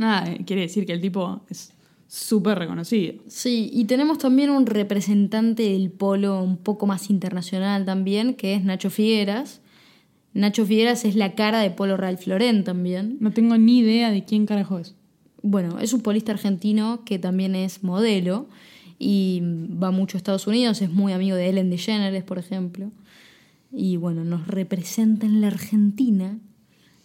Nada, 0.00 0.34
quiere 0.46 0.62
decir 0.62 0.86
que 0.86 0.94
el 0.94 1.00
tipo 1.02 1.42
es 1.50 1.74
súper 2.08 2.58
reconocido. 2.58 3.22
Sí, 3.26 3.68
y 3.70 3.84
tenemos 3.84 4.16
también 4.16 4.48
un 4.48 4.64
representante 4.64 5.62
del 5.62 5.90
polo 5.90 6.42
un 6.42 6.56
poco 6.56 6.86
más 6.86 7.10
internacional 7.10 7.84
también, 7.84 8.32
que 8.32 8.54
es 8.54 8.64
Nacho 8.64 8.88
Figueras. 8.88 9.60
Nacho 10.32 10.64
Figueras 10.64 11.04
es 11.04 11.16
la 11.16 11.34
cara 11.34 11.60
de 11.60 11.70
Polo 11.70 11.98
Ralph 11.98 12.26
Lauren 12.26 12.64
también. 12.64 13.18
No 13.20 13.30
tengo 13.30 13.58
ni 13.58 13.80
idea 13.80 14.10
de 14.10 14.24
quién 14.24 14.46
carajo 14.46 14.78
es. 14.78 14.94
Bueno, 15.42 15.78
es 15.80 15.92
un 15.92 16.00
polista 16.00 16.32
argentino 16.32 17.04
que 17.04 17.18
también 17.18 17.54
es 17.54 17.84
modelo 17.84 18.48
y 18.98 19.42
va 19.42 19.90
mucho 19.90 20.16
a 20.16 20.18
Estados 20.18 20.46
Unidos, 20.46 20.80
es 20.80 20.90
muy 20.90 21.12
amigo 21.12 21.36
de 21.36 21.50
Ellen 21.50 21.68
DeGeneres, 21.68 22.24
por 22.24 22.38
ejemplo. 22.38 22.90
Y 23.70 23.98
bueno, 23.98 24.24
nos 24.24 24.46
representa 24.46 25.26
en 25.26 25.42
la 25.42 25.48
Argentina, 25.48 26.38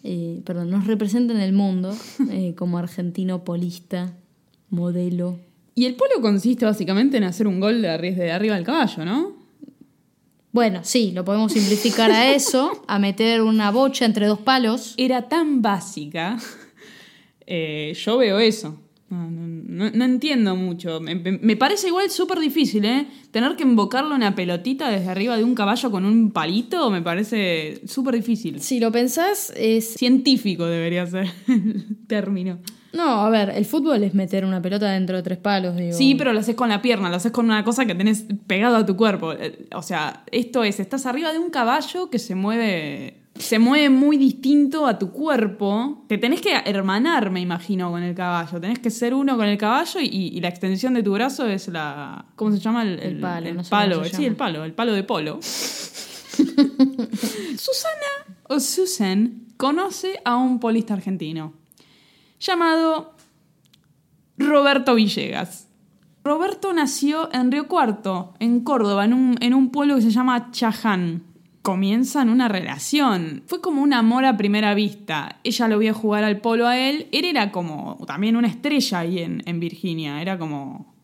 eh, 0.08 0.40
perdón, 0.44 0.70
nos 0.70 0.86
representa 0.86 1.34
en 1.34 1.40
el 1.40 1.52
mundo 1.52 1.92
eh, 2.30 2.54
como 2.56 2.78
argentino 2.78 3.42
polista, 3.42 4.16
modelo. 4.70 5.40
Y 5.74 5.86
el 5.86 5.96
polo 5.96 6.20
consiste 6.22 6.64
básicamente 6.64 7.16
en 7.16 7.24
hacer 7.24 7.48
un 7.48 7.58
gol 7.58 7.82
de, 7.82 7.88
de 7.98 8.32
arriba 8.32 8.54
del 8.54 8.64
caballo, 8.64 9.04
¿no? 9.04 9.36
Bueno, 10.52 10.80
sí, 10.84 11.10
lo 11.10 11.24
podemos 11.24 11.52
simplificar 11.52 12.10
a 12.10 12.32
eso, 12.32 12.84
a 12.86 12.98
meter 13.00 13.42
una 13.42 13.70
bocha 13.70 14.04
entre 14.06 14.26
dos 14.26 14.38
palos. 14.38 14.94
Era 14.96 15.28
tan 15.28 15.62
básica. 15.62 16.38
Eh, 17.48 17.96
yo 18.04 18.18
veo 18.18 18.40
eso. 18.40 18.76
No, 19.08 19.30
no- 19.30 19.90
no- 19.92 20.04
entiendo 20.04 20.56
mucho. 20.56 21.00
Me, 21.00 21.14
me- 21.14 21.38
me 21.38 21.56
parece 21.56 21.88
igual 21.88 22.10
súper 22.10 22.40
difícil, 22.40 22.84
¿eh? 22.84 23.06
Tener 23.30 23.54
que 23.54 23.62
invocarle 23.62 24.14
una 24.14 24.34
pelotita 24.34 24.90
desde 24.90 25.08
arriba 25.08 25.36
de 25.36 25.44
un 25.44 25.54
caballo 25.54 25.90
con 25.92 26.04
un 26.04 26.32
palito 26.32 26.90
me 26.90 27.02
parece 27.02 27.82
súper 27.86 28.16
difícil. 28.16 28.60
Si 28.60 28.80
lo 28.80 28.90
pensás, 28.90 29.52
es... 29.56 29.94
Científico 29.94 30.66
debería 30.66 31.06
ser 31.06 31.28
el 31.46 31.96
término. 32.08 32.58
No, 32.92 33.20
a 33.26 33.30
ver, 33.30 33.50
el 33.50 33.64
fútbol 33.66 34.02
es 34.04 34.14
meter 34.14 34.44
una 34.44 34.62
pelota 34.62 34.90
dentro 34.90 35.16
de 35.18 35.22
tres 35.22 35.38
palos, 35.38 35.76
digo. 35.76 35.92
Sí, 35.92 36.14
pero 36.14 36.32
lo 36.32 36.40
haces 36.40 36.54
con 36.56 36.68
la 36.70 36.80
pierna, 36.80 37.10
lo 37.10 37.16
haces 37.16 37.30
con 37.30 37.44
una 37.44 37.62
cosa 37.62 37.84
que 37.84 37.94
tenés 37.94 38.24
pegado 38.46 38.74
a 38.76 38.86
tu 38.86 38.96
cuerpo. 38.96 39.32
Eh, 39.34 39.68
O 39.74 39.82
sea, 39.82 40.24
esto 40.32 40.64
es, 40.64 40.80
estás 40.80 41.04
arriba 41.06 41.32
de 41.32 41.38
un 41.38 41.50
caballo 41.50 42.08
que 42.10 42.18
se 42.18 42.34
mueve, 42.34 43.18
se 43.38 43.58
mueve 43.58 43.90
muy 43.90 44.16
distinto 44.16 44.86
a 44.86 44.98
tu 44.98 45.10
cuerpo. 45.10 46.04
Te 46.08 46.18
tenés 46.18 46.40
que 46.40 46.54
hermanar, 46.64 47.30
me 47.30 47.40
imagino, 47.40 47.90
con 47.90 48.02
el 48.02 48.14
caballo. 48.14 48.60
Tenés 48.60 48.78
que 48.78 48.90
ser 48.90 49.14
uno 49.14 49.36
con 49.36 49.46
el 49.46 49.58
caballo 49.58 50.00
y, 50.00 50.06
y 50.06 50.40
la 50.40 50.48
extensión 50.48 50.94
de 50.94 51.02
tu 51.02 51.12
brazo 51.12 51.46
es 51.46 51.68
la... 51.68 52.26
¿Cómo 52.36 52.52
se 52.52 52.58
llama? 52.58 52.82
El, 52.82 52.98
El 52.98 53.20
palo, 53.20 53.54
no 53.54 53.64
sé 53.64 53.70
palo. 53.70 54.04
Sí, 54.04 54.10
llama. 54.12 54.26
el 54.26 54.36
palo, 54.36 54.64
el 54.64 54.72
palo 54.72 54.92
de 54.92 55.02
polo. 55.02 55.40
Susana 57.56 58.36
o 58.44 58.60
Susan 58.60 59.46
conoce 59.56 60.20
a 60.24 60.36
un 60.36 60.60
polista 60.60 60.94
argentino 60.94 61.54
llamado 62.38 63.14
Roberto 64.38 64.94
Villegas. 64.94 65.68
Roberto 66.24 66.72
nació 66.72 67.32
en 67.32 67.52
Río 67.52 67.68
Cuarto, 67.68 68.34
en 68.40 68.60
Córdoba, 68.60 69.04
en 69.04 69.14
un, 69.14 69.36
en 69.40 69.54
un 69.54 69.70
pueblo 69.70 69.94
que 69.94 70.02
se 70.02 70.10
llama 70.10 70.50
Chaján. 70.50 71.22
Comienzan 71.66 72.28
una 72.28 72.46
relación. 72.46 73.42
Fue 73.46 73.60
como 73.60 73.82
un 73.82 73.92
amor 73.92 74.24
a 74.24 74.36
primera 74.36 74.72
vista. 74.72 75.40
Ella 75.42 75.66
lo 75.66 75.80
vio 75.80 75.94
jugar 75.94 76.22
al 76.22 76.40
polo 76.40 76.68
a 76.68 76.78
él. 76.78 77.08
Él 77.10 77.24
era 77.24 77.50
como 77.50 77.98
también 78.06 78.36
una 78.36 78.46
estrella 78.46 79.00
ahí 79.00 79.18
en, 79.18 79.42
en 79.46 79.58
Virginia. 79.58 80.22
Era 80.22 80.38
como 80.38 80.94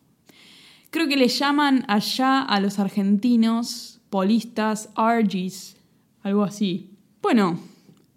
Creo 0.89 1.09
que 1.09 1.17
le 1.17 1.27
llaman 1.27 1.83
allá 1.89 2.41
a 2.41 2.61
los 2.61 2.79
argentinos 2.79 3.99
polistas 4.09 4.89
Argies, 4.95 5.75
algo 6.21 6.43
así. 6.43 6.91
Bueno, 7.21 7.59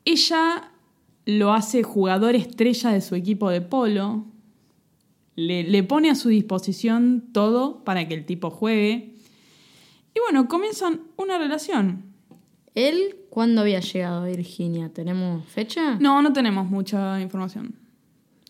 ella 0.05 0.71
lo 1.25 1.53
hace 1.53 1.83
jugador 1.83 2.37
estrella 2.37 2.91
de 2.91 3.01
su 3.01 3.17
equipo 3.17 3.51
de 3.51 3.61
polo, 3.61 4.27
le, 5.35 5.65
le 5.65 5.83
pone 5.83 6.11
a 6.11 6.15
su 6.15 6.29
disposición 6.29 7.25
todo 7.33 7.83
para 7.83 8.07
que 8.07 8.15
el 8.15 8.25
tipo 8.25 8.51
juegue. 8.51 9.15
Y 10.15 10.21
bueno, 10.21 10.47
comienzan 10.47 11.01
una 11.17 11.39
relación. 11.39 12.06
¿Él 12.77 13.17
cuándo 13.31 13.63
había 13.63 13.81
llegado 13.81 14.23
a 14.23 14.29
Virginia? 14.29 14.91
¿Tenemos 14.93 15.45
fecha? 15.49 15.97
No, 15.99 16.23
no 16.23 16.33
tenemos 16.33 16.71
mucha 16.71 17.21
información. 17.21 17.75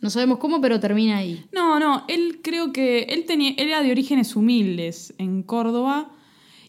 No 0.03 0.11
sabemos 0.11 0.39
cómo, 0.39 0.61
pero 0.61 0.79
termina 0.79 1.17
ahí. 1.17 1.43
No, 1.53 1.81
no, 1.81 2.05
él 2.09 2.41
creo 2.43 2.71
que 2.73 3.05
él 3.05 3.25
tenía, 3.25 3.53
él 3.57 3.69
era 3.69 3.83
de 3.83 3.91
orígenes 3.91 4.37
humildes 4.37 5.15
en 5.17 5.43
Córdoba 5.43 6.11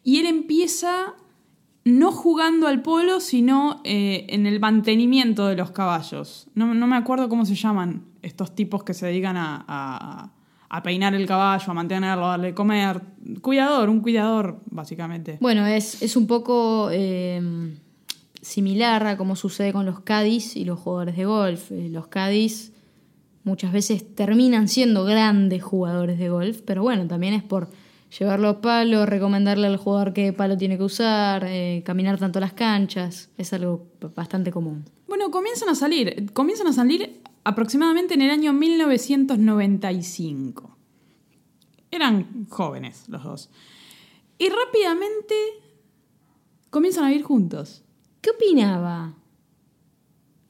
y 0.03 0.19
él 0.19 0.27
empieza 0.27 1.15
no 1.83 2.11
jugando 2.11 2.67
al 2.67 2.81
polo, 2.81 3.19
sino 3.19 3.81
eh, 3.83 4.27
en 4.29 4.45
el 4.45 4.59
mantenimiento 4.59 5.47
de 5.47 5.55
los 5.55 5.71
caballos. 5.71 6.47
No, 6.53 6.73
no 6.73 6.85
me 6.87 6.95
acuerdo 6.95 7.27
cómo 7.27 7.45
se 7.45 7.55
llaman 7.55 8.05
estos 8.21 8.53
tipos 8.55 8.83
que 8.83 8.93
se 8.93 9.05
dedican 9.07 9.35
a, 9.35 9.65
a- 9.67 10.31
a 10.69 10.83
peinar 10.83 11.13
el 11.13 11.25
caballo, 11.25 11.71
a 11.71 11.73
mantenerlo, 11.73 12.25
a 12.25 12.29
darle 12.29 12.53
comer. 12.53 13.01
Cuidador, 13.41 13.89
un 13.89 14.01
cuidador, 14.01 14.59
básicamente. 14.65 15.37
Bueno, 15.39 15.65
es, 15.65 16.01
es 16.01 16.15
un 16.15 16.27
poco 16.27 16.89
eh, 16.91 17.41
similar 18.41 19.05
a 19.07 19.17
como 19.17 19.35
sucede 19.35 19.73
con 19.73 19.85
los 19.85 20.01
Cádiz 20.01 20.55
y 20.55 20.65
los 20.65 20.79
jugadores 20.79 21.15
de 21.15 21.25
golf. 21.25 21.71
Eh, 21.71 21.89
Los 21.89 22.07
Cádiz 22.07 22.73
muchas 23.43 23.71
veces 23.71 24.15
terminan 24.15 24.67
siendo 24.67 25.05
grandes 25.05 25.63
jugadores 25.63 26.19
de 26.19 26.29
golf, 26.29 26.61
pero 26.65 26.83
bueno, 26.83 27.07
también 27.07 27.33
es 27.33 27.43
por 27.43 27.69
llevarlo 28.17 28.49
a 28.49 28.61
palo, 28.61 29.05
recomendarle 29.05 29.67
al 29.67 29.77
jugador 29.77 30.13
qué 30.13 30.33
palo 30.33 30.57
tiene 30.57 30.77
que 30.77 30.83
usar, 30.83 31.45
eh, 31.47 31.81
caminar 31.85 32.17
tanto 32.17 32.39
las 32.39 32.53
canchas. 32.53 33.29
Es 33.37 33.53
algo 33.53 33.87
bastante 34.15 34.51
común. 34.51 34.85
Bueno, 35.07 35.31
comienzan 35.31 35.69
a 35.69 35.75
salir. 35.75 36.31
Comienzan 36.33 36.67
a 36.67 36.73
salir 36.73 37.21
aproximadamente 37.47 38.13
en 38.15 38.21
el 38.21 38.29
año 38.29 38.51
1995. 38.51 40.77
Eran 41.89 42.45
jóvenes 42.49 43.05
los 43.07 43.23
dos. 43.23 43.49
Y 44.37 44.49
rápidamente 44.49 45.33
comienzan 46.69 47.05
a 47.05 47.07
vivir 47.07 47.23
juntos. 47.23 47.85
¿Qué 48.19 48.31
opinaba 48.31 49.13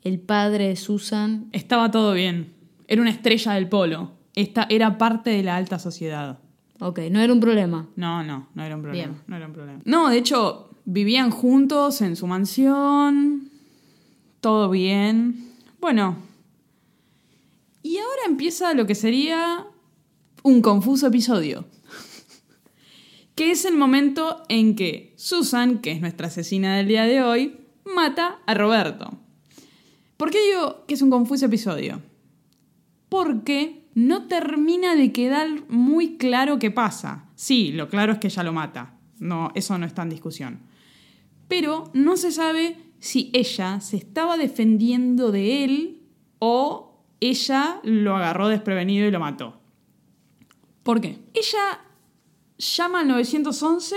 el 0.02 0.20
padre 0.20 0.70
de 0.70 0.76
Susan? 0.76 1.50
Estaba 1.52 1.92
todo 1.92 2.14
bien. 2.14 2.56
Era 2.88 3.04
una 3.04 3.12
estrella 3.12 3.54
del 3.54 3.70
polo. 3.70 4.14
Esta 4.34 4.66
era 4.68 4.98
parte 4.98 5.30
de 5.30 5.44
la 5.44 5.56
alta 5.56 5.78
sociedad. 5.78 6.40
Ok, 6.80 7.02
no 7.12 7.20
era 7.20 7.32
un 7.32 7.40
problema. 7.40 7.88
No, 7.96 8.24
no, 8.24 8.48
no 8.56 8.64
era 8.64 8.76
un 8.76 8.82
problema. 8.82 9.08
Bien. 9.08 9.22
No 9.28 9.36
era 9.36 9.46
un 9.46 9.54
problema. 9.54 9.82
No, 9.86 10.10
de 10.10 10.18
hecho, 10.18 10.72
vivían 10.86 11.30
juntos 11.30 12.02
en 12.02 12.16
su 12.16 12.26
mansión. 12.26 13.52
Todo 14.42 14.72
bien. 14.72 15.54
Bueno. 15.80 16.27
Y 17.88 18.00
ahora 18.00 18.23
empieza 18.26 18.73
lo 18.73 18.86
que 18.86 18.95
sería 18.95 19.65
un 20.43 20.62
confuso 20.62 21.08
episodio. 21.08 21.63
que 23.34 23.52
es 23.52 23.63
el 23.63 23.78
momento 23.78 24.43
en 24.50 24.76
que 24.76 25.13
Susan, 25.15 25.80
que 25.80 25.93
es 25.93 26.02
nuestra 26.02 26.28
asesina 26.28 26.76
del 26.76 26.89
día 26.89 27.06
de 27.06 27.23
hoy, 27.23 27.62
mata 27.86 28.39
a 28.45 28.54
Roberto. 28.56 29.17
¿Por 30.17 30.32
qué 30.32 30.45
digo 30.50 30.84
que 30.86 30.95
es 30.95 31.02
un 31.02 31.10
confuso 31.10 31.45
episodio? 31.45 32.02
Porque 33.08 33.88
no 33.93 34.28
termina 34.28 34.97
de 34.97 35.13
quedar 35.13 35.47
muy 35.69 36.17
claro 36.17 36.60
qué 36.60 36.71
pasa. 36.71 37.30
Sí, 37.36 37.71
lo 37.71 37.88
claro 37.88 38.12
es 38.12 38.19
que 38.19 38.28
ella 38.28 38.43
lo 38.43 38.52
mata. 38.52 39.00
No, 39.17 39.54
eso 39.56 39.78
no 39.78 39.86
está 39.86 40.02
en 40.02 40.10
discusión. 40.10 40.60
Pero 41.47 41.89
no 41.93 42.17
se 42.17 42.34
sabe 42.34 42.76
si 43.00 43.32
ella 43.32 43.80
se 43.80 43.95
estaba 43.95 44.36
defendiendo 44.36 45.32
de 45.32 45.63
él 45.63 46.02
o 46.39 46.87
ella 47.19 47.80
lo 47.84 48.15
agarró 48.15 48.47
desprevenido 48.47 49.08
y 49.08 49.12
lo 49.12 49.19
mató. 49.19 49.60
¿Por 50.84 51.01
qué? 51.01 51.19
Ella 51.34 51.82
llama 52.58 53.01
al 53.01 53.08
911 53.08 53.95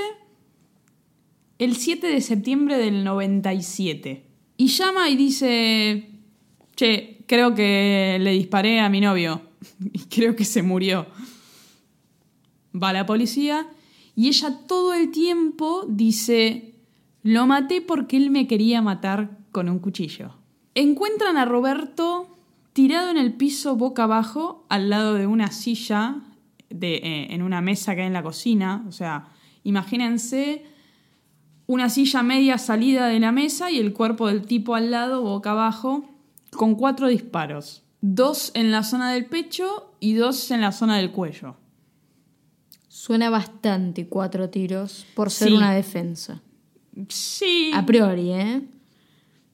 el 1.58 1.76
7 1.76 2.06
de 2.06 2.20
septiembre 2.20 2.78
del 2.78 3.04
97 3.04 4.26
y 4.56 4.66
llama 4.68 5.08
y 5.08 5.16
dice, 5.16 6.10
che, 6.74 7.24
creo 7.26 7.54
que 7.54 8.18
le 8.20 8.32
disparé 8.32 8.80
a 8.80 8.88
mi 8.88 9.00
novio 9.00 9.42
y 9.92 10.00
creo 10.06 10.34
que 10.34 10.44
se 10.44 10.62
murió. 10.62 11.06
Va 12.74 12.92
la 12.92 13.06
policía 13.06 13.68
y 14.16 14.28
ella 14.28 14.66
todo 14.66 14.94
el 14.94 15.10
tiempo 15.10 15.84
dice, 15.88 16.74
lo 17.22 17.46
maté 17.46 17.82
porque 17.82 18.16
él 18.16 18.30
me 18.30 18.46
quería 18.46 18.82
matar 18.82 19.38
con 19.52 19.68
un 19.68 19.78
cuchillo. 19.78 20.34
Encuentran 20.74 21.36
a 21.36 21.44
Roberto 21.44 22.29
tirado 22.72 23.10
en 23.10 23.16
el 23.18 23.32
piso 23.34 23.76
boca 23.76 24.04
abajo 24.04 24.64
al 24.68 24.90
lado 24.90 25.14
de 25.14 25.26
una 25.26 25.50
silla 25.52 26.16
de, 26.68 26.94
eh, 26.96 27.34
en 27.34 27.42
una 27.42 27.60
mesa 27.60 27.94
que 27.94 28.02
hay 28.02 28.06
en 28.06 28.12
la 28.12 28.22
cocina. 28.22 28.84
O 28.88 28.92
sea, 28.92 29.28
imagínense 29.64 30.64
una 31.66 31.88
silla 31.88 32.22
media 32.22 32.58
salida 32.58 33.06
de 33.08 33.20
la 33.20 33.32
mesa 33.32 33.70
y 33.70 33.78
el 33.78 33.92
cuerpo 33.92 34.28
del 34.28 34.42
tipo 34.42 34.74
al 34.74 34.90
lado, 34.90 35.22
boca 35.22 35.52
abajo, 35.52 36.04
con 36.50 36.74
cuatro 36.74 37.08
disparos. 37.08 37.82
Dos 38.00 38.50
en 38.54 38.70
la 38.70 38.82
zona 38.82 39.12
del 39.12 39.26
pecho 39.26 39.92
y 40.00 40.14
dos 40.14 40.50
en 40.50 40.60
la 40.62 40.72
zona 40.72 40.96
del 40.96 41.10
cuello. 41.12 41.56
Suena 42.88 43.30
bastante 43.30 44.08
cuatro 44.08 44.50
tiros 44.50 45.06
por 45.14 45.30
ser 45.30 45.48
Sí. 45.48 45.54
una 45.54 45.72
defensa. 45.74 46.42
Sí. 47.08 47.70
A 47.74 47.84
priori, 47.86 48.30
¿eh? 48.32 48.62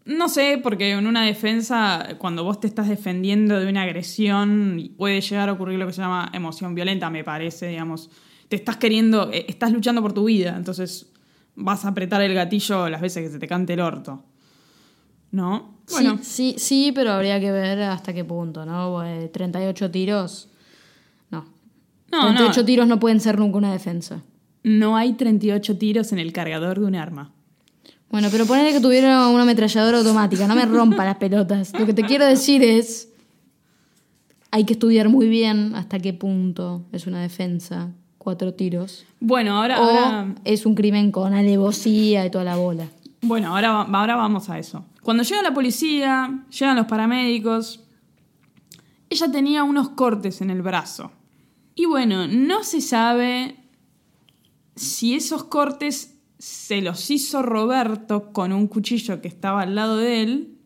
No 0.06 0.28
sé, 0.28 0.60
porque 0.62 0.92
en 0.92 1.04
una 1.06 1.24
defensa, 1.24 2.10
cuando 2.18 2.44
vos 2.44 2.60
te 2.60 2.68
estás 2.68 2.88
defendiendo 2.88 3.58
de 3.58 3.68
una 3.68 3.82
agresión, 3.82 4.92
puede 4.96 5.20
llegar 5.20 5.48
a 5.48 5.52
ocurrir 5.52 5.80
lo 5.80 5.86
que 5.86 5.92
se 5.92 6.00
llama 6.00 6.30
emoción 6.32 6.76
violenta, 6.76 7.10
me 7.10 7.24
parece, 7.24 7.66
digamos. 7.66 8.08
Te 8.48 8.54
estás 8.54 8.76
queriendo, 8.76 9.32
eh, 9.32 9.46
estás 9.48 9.72
luchando 9.72 10.00
por 10.02 10.12
tu 10.12 10.26
vida, 10.26 10.54
entonces 10.56 11.12
vas 11.56 11.84
a 11.84 11.88
apretar 11.88 12.22
el 12.22 12.34
gatillo 12.34 12.88
las 12.88 13.00
veces 13.00 13.24
que 13.24 13.30
se 13.32 13.40
te 13.40 13.48
cante 13.48 13.72
el 13.72 13.80
orto. 13.80 14.22
¿No? 15.32 15.80
Bueno, 15.90 16.18
Sí, 16.22 16.54
sí, 16.54 16.54
sí, 16.56 16.92
pero 16.94 17.10
habría 17.10 17.40
que 17.40 17.50
ver 17.50 17.82
hasta 17.82 18.14
qué 18.14 18.24
punto, 18.24 18.64
¿no? 18.64 19.04
Eh, 19.04 19.28
38 19.32 19.90
tiros. 19.90 20.50
No. 21.30 21.46
no, 22.12 22.26
38 22.28 22.60
no, 22.60 22.64
tiros 22.64 22.86
no 22.86 23.00
pueden 23.00 23.18
ser 23.18 23.40
nunca 23.40 23.58
una 23.58 23.72
defensa. 23.72 24.22
no 24.62 24.96
hay 24.96 25.14
38 25.14 25.78
tiros 25.78 26.12
en 26.12 26.20
el 26.20 26.32
cargador 26.32 26.78
de 26.78 26.86
un 26.86 26.94
arma. 26.94 27.32
Bueno, 28.10 28.28
pero 28.30 28.46
ponele 28.46 28.72
que 28.72 28.80
tuviera 28.80 29.28
una 29.28 29.42
ametralladora 29.42 29.98
automática, 29.98 30.46
no 30.46 30.54
me 30.54 30.64
rompa 30.64 31.04
las 31.04 31.16
pelotas. 31.16 31.72
Lo 31.78 31.86
que 31.86 31.94
te 31.94 32.02
quiero 32.02 32.24
decir 32.26 32.62
es. 32.62 33.12
Hay 34.52 34.64
que 34.64 34.72
estudiar 34.72 35.08
muy 35.10 35.28
bien 35.28 35.74
hasta 35.74 35.98
qué 35.98 36.14
punto 36.14 36.86
es 36.92 37.06
una 37.06 37.20
defensa, 37.20 37.90
cuatro 38.16 38.54
tiros. 38.54 39.04
Bueno, 39.20 39.58
ahora, 39.58 39.80
O 39.80 39.84
ahora 39.84 40.34
es 40.44 40.64
un 40.64 40.74
crimen 40.74 41.10
con 41.12 41.34
alevosía 41.34 42.24
y 42.24 42.30
toda 42.30 42.44
la 42.44 42.56
bola. 42.56 42.86
Bueno, 43.20 43.54
ahora, 43.54 43.82
ahora 43.82 44.16
vamos 44.16 44.48
a 44.48 44.58
eso. 44.58 44.84
Cuando 45.02 45.24
llega 45.24 45.42
la 45.42 45.52
policía, 45.52 46.44
llegan 46.48 46.76
los 46.76 46.86
paramédicos, 46.86 47.80
ella 49.10 49.30
tenía 49.30 49.62
unos 49.62 49.90
cortes 49.90 50.40
en 50.40 50.50
el 50.50 50.62
brazo. 50.62 51.12
Y 51.74 51.86
bueno, 51.86 52.26
no 52.26 52.64
se 52.64 52.80
sabe 52.80 53.56
si 54.74 55.14
esos 55.14 55.44
cortes 55.44 56.15
se 56.38 56.82
los 56.82 57.10
hizo 57.10 57.42
Roberto 57.42 58.32
con 58.32 58.52
un 58.52 58.66
cuchillo 58.66 59.20
que 59.20 59.28
estaba 59.28 59.62
al 59.62 59.74
lado 59.74 59.96
de 59.96 60.22
él 60.22 60.58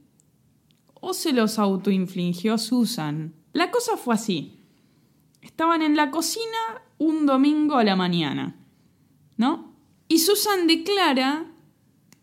o 0.94 1.14
se 1.14 1.32
los 1.32 1.58
autoinfligió 1.58 2.58
Susan. 2.58 3.34
La 3.52 3.70
cosa 3.70 3.96
fue 3.96 4.14
así. 4.14 4.58
Estaban 5.42 5.82
en 5.82 5.96
la 5.96 6.10
cocina 6.10 6.82
un 6.98 7.26
domingo 7.26 7.76
a 7.76 7.84
la 7.84 7.96
mañana, 7.96 8.56
¿no? 9.36 9.74
Y 10.08 10.18
Susan 10.18 10.66
declara 10.66 11.46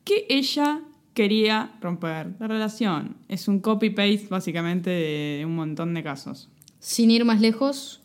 que 0.04 0.26
ella 0.30 0.82
quería 1.14 1.76
romper 1.82 2.36
la 2.40 2.48
relación. 2.48 3.18
Es 3.28 3.48
un 3.48 3.60
copy-paste 3.60 4.28
básicamente 4.30 4.90
de 4.92 5.44
un 5.46 5.56
montón 5.56 5.94
de 5.94 6.04
casos. 6.04 6.50
Sin 6.80 7.10
ir 7.10 7.26
más 7.26 7.42
lejos, 7.42 8.04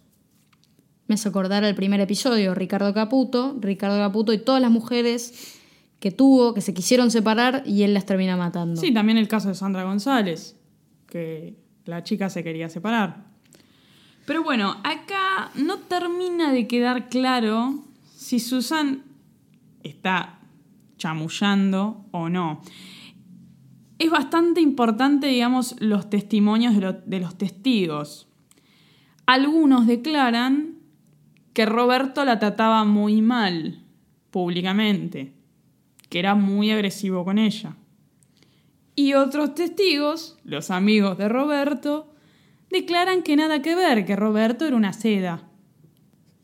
me 1.12 1.16
hace 1.16 1.28
acordar 1.28 1.62
el 1.62 1.74
primer 1.74 2.00
episodio, 2.00 2.54
Ricardo 2.54 2.94
Caputo, 2.94 3.54
Ricardo 3.60 3.98
Caputo 3.98 4.32
y 4.32 4.38
todas 4.38 4.62
las 4.62 4.70
mujeres 4.70 5.60
que 6.00 6.10
tuvo, 6.10 6.54
que 6.54 6.62
se 6.62 6.72
quisieron 6.72 7.10
separar 7.10 7.64
y 7.66 7.82
él 7.82 7.92
las 7.92 8.06
termina 8.06 8.34
matando. 8.34 8.80
Sí, 8.80 8.94
también 8.94 9.18
el 9.18 9.28
caso 9.28 9.48
de 9.48 9.54
Sandra 9.54 9.84
González, 9.84 10.56
que 11.06 11.54
la 11.84 12.02
chica 12.02 12.30
se 12.30 12.42
quería 12.42 12.70
separar. 12.70 13.26
Pero 14.24 14.42
bueno, 14.42 14.76
acá 14.84 15.50
no 15.54 15.80
termina 15.80 16.50
de 16.50 16.66
quedar 16.66 17.10
claro 17.10 17.84
si 18.16 18.40
Susan 18.40 19.02
está 19.82 20.38
chamullando 20.96 22.06
o 22.10 22.30
no. 22.30 22.62
Es 23.98 24.10
bastante 24.10 24.62
importante, 24.62 25.26
digamos, 25.26 25.76
los 25.78 26.08
testimonios 26.08 26.74
de 27.04 27.20
los 27.20 27.36
testigos. 27.36 28.28
Algunos 29.26 29.86
declaran 29.86 30.81
que 31.52 31.66
Roberto 31.66 32.24
la 32.24 32.38
trataba 32.38 32.84
muy 32.84 33.22
mal, 33.22 33.82
públicamente, 34.30 35.32
que 36.08 36.18
era 36.18 36.34
muy 36.34 36.70
agresivo 36.70 37.24
con 37.24 37.38
ella. 37.38 37.76
Y 38.94 39.14
otros 39.14 39.54
testigos, 39.54 40.38
los 40.44 40.70
amigos 40.70 41.18
de 41.18 41.28
Roberto, 41.28 42.12
declaran 42.70 43.22
que 43.22 43.36
nada 43.36 43.62
que 43.62 43.74
ver, 43.74 44.04
que 44.04 44.16
Roberto 44.16 44.66
era 44.66 44.76
una 44.76 44.92
seda. 44.92 45.48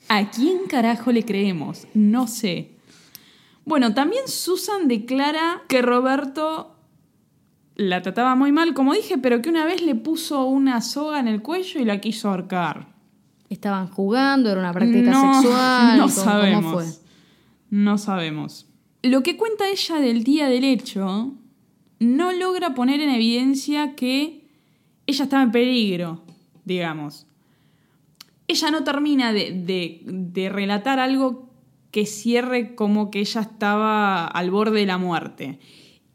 ¿A 0.08 0.30
quién 0.30 0.66
carajo 0.68 1.12
le 1.12 1.24
creemos? 1.24 1.86
No 1.94 2.26
sé. 2.26 2.76
Bueno, 3.64 3.92
también 3.92 4.28
Susan 4.28 4.88
declara 4.88 5.62
que 5.68 5.82
Roberto 5.82 6.74
la 7.74 8.02
trataba 8.02 8.34
muy 8.34 8.50
mal, 8.50 8.74
como 8.74 8.94
dije, 8.94 9.18
pero 9.18 9.42
que 9.42 9.50
una 9.50 9.64
vez 9.64 9.82
le 9.82 9.94
puso 9.94 10.44
una 10.46 10.80
soga 10.80 11.20
en 11.20 11.28
el 11.28 11.42
cuello 11.42 11.80
y 11.80 11.84
la 11.84 12.00
quiso 12.00 12.28
ahorcar. 12.30 12.97
Estaban 13.50 13.88
jugando, 13.88 14.50
era 14.50 14.60
una 14.60 14.72
práctica 14.72 15.10
no, 15.10 15.40
sexual. 15.42 15.96
No 15.98 16.02
¿cómo- 16.04 16.14
sabemos. 16.14 16.64
¿Cómo 16.64 16.74
fue? 16.76 16.86
No 17.70 17.98
sabemos. 17.98 18.66
Lo 19.02 19.22
que 19.22 19.36
cuenta 19.36 19.68
ella 19.68 19.96
del 20.00 20.24
día 20.24 20.48
del 20.48 20.64
hecho 20.64 21.32
no 22.00 22.32
logra 22.32 22.74
poner 22.74 23.00
en 23.00 23.10
evidencia 23.10 23.94
que 23.94 24.44
ella 25.06 25.24
estaba 25.24 25.42
en 25.42 25.52
peligro, 25.52 26.22
digamos. 26.64 27.26
Ella 28.46 28.70
no 28.70 28.84
termina 28.84 29.32
de, 29.32 29.52
de- 29.52 30.00
de 30.04 30.48
relatar 30.48 30.98
algo 30.98 31.48
que 31.90 32.06
cierre 32.06 32.74
como 32.74 33.10
que 33.10 33.20
ella 33.20 33.40
estaba 33.42 34.26
al 34.26 34.50
borde 34.50 34.80
de 34.80 34.86
la 34.86 34.98
muerte. 34.98 35.58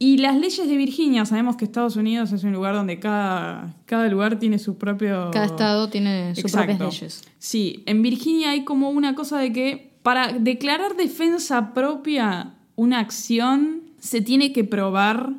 Y 0.06 0.18
las 0.18 0.36
leyes 0.36 0.68
de 0.68 0.76
Virginia, 0.76 1.26
sabemos 1.26 1.56
que 1.56 1.64
Estados 1.64 1.96
Unidos 1.96 2.34
es 2.34 2.44
un 2.44 2.52
lugar 2.52 2.76
donde 2.76 3.00
cada, 3.00 3.74
cada 3.86 4.10
lugar 4.10 4.38
tiene 4.38 4.60
su 4.60 4.78
propio... 4.78 5.32
Cada 5.32 5.46
estado 5.46 5.88
tiene 5.90 6.36
sus 6.36 6.44
Exacto. 6.44 6.76
propias 6.78 6.94
leyes. 7.02 7.24
Sí, 7.40 7.84
en 7.86 8.02
Virginia 8.02 8.52
hay 8.52 8.66
como 8.66 8.90
una 8.90 9.16
cosa 9.16 9.38
de 9.40 9.54
que 9.54 9.94
para 10.02 10.34
declarar 10.34 10.98
defensa 10.98 11.74
propia 11.74 12.56
una 12.76 13.00
acción 13.00 13.84
se 13.98 14.20
tiene 14.20 14.52
que 14.52 14.66
probar 14.66 15.36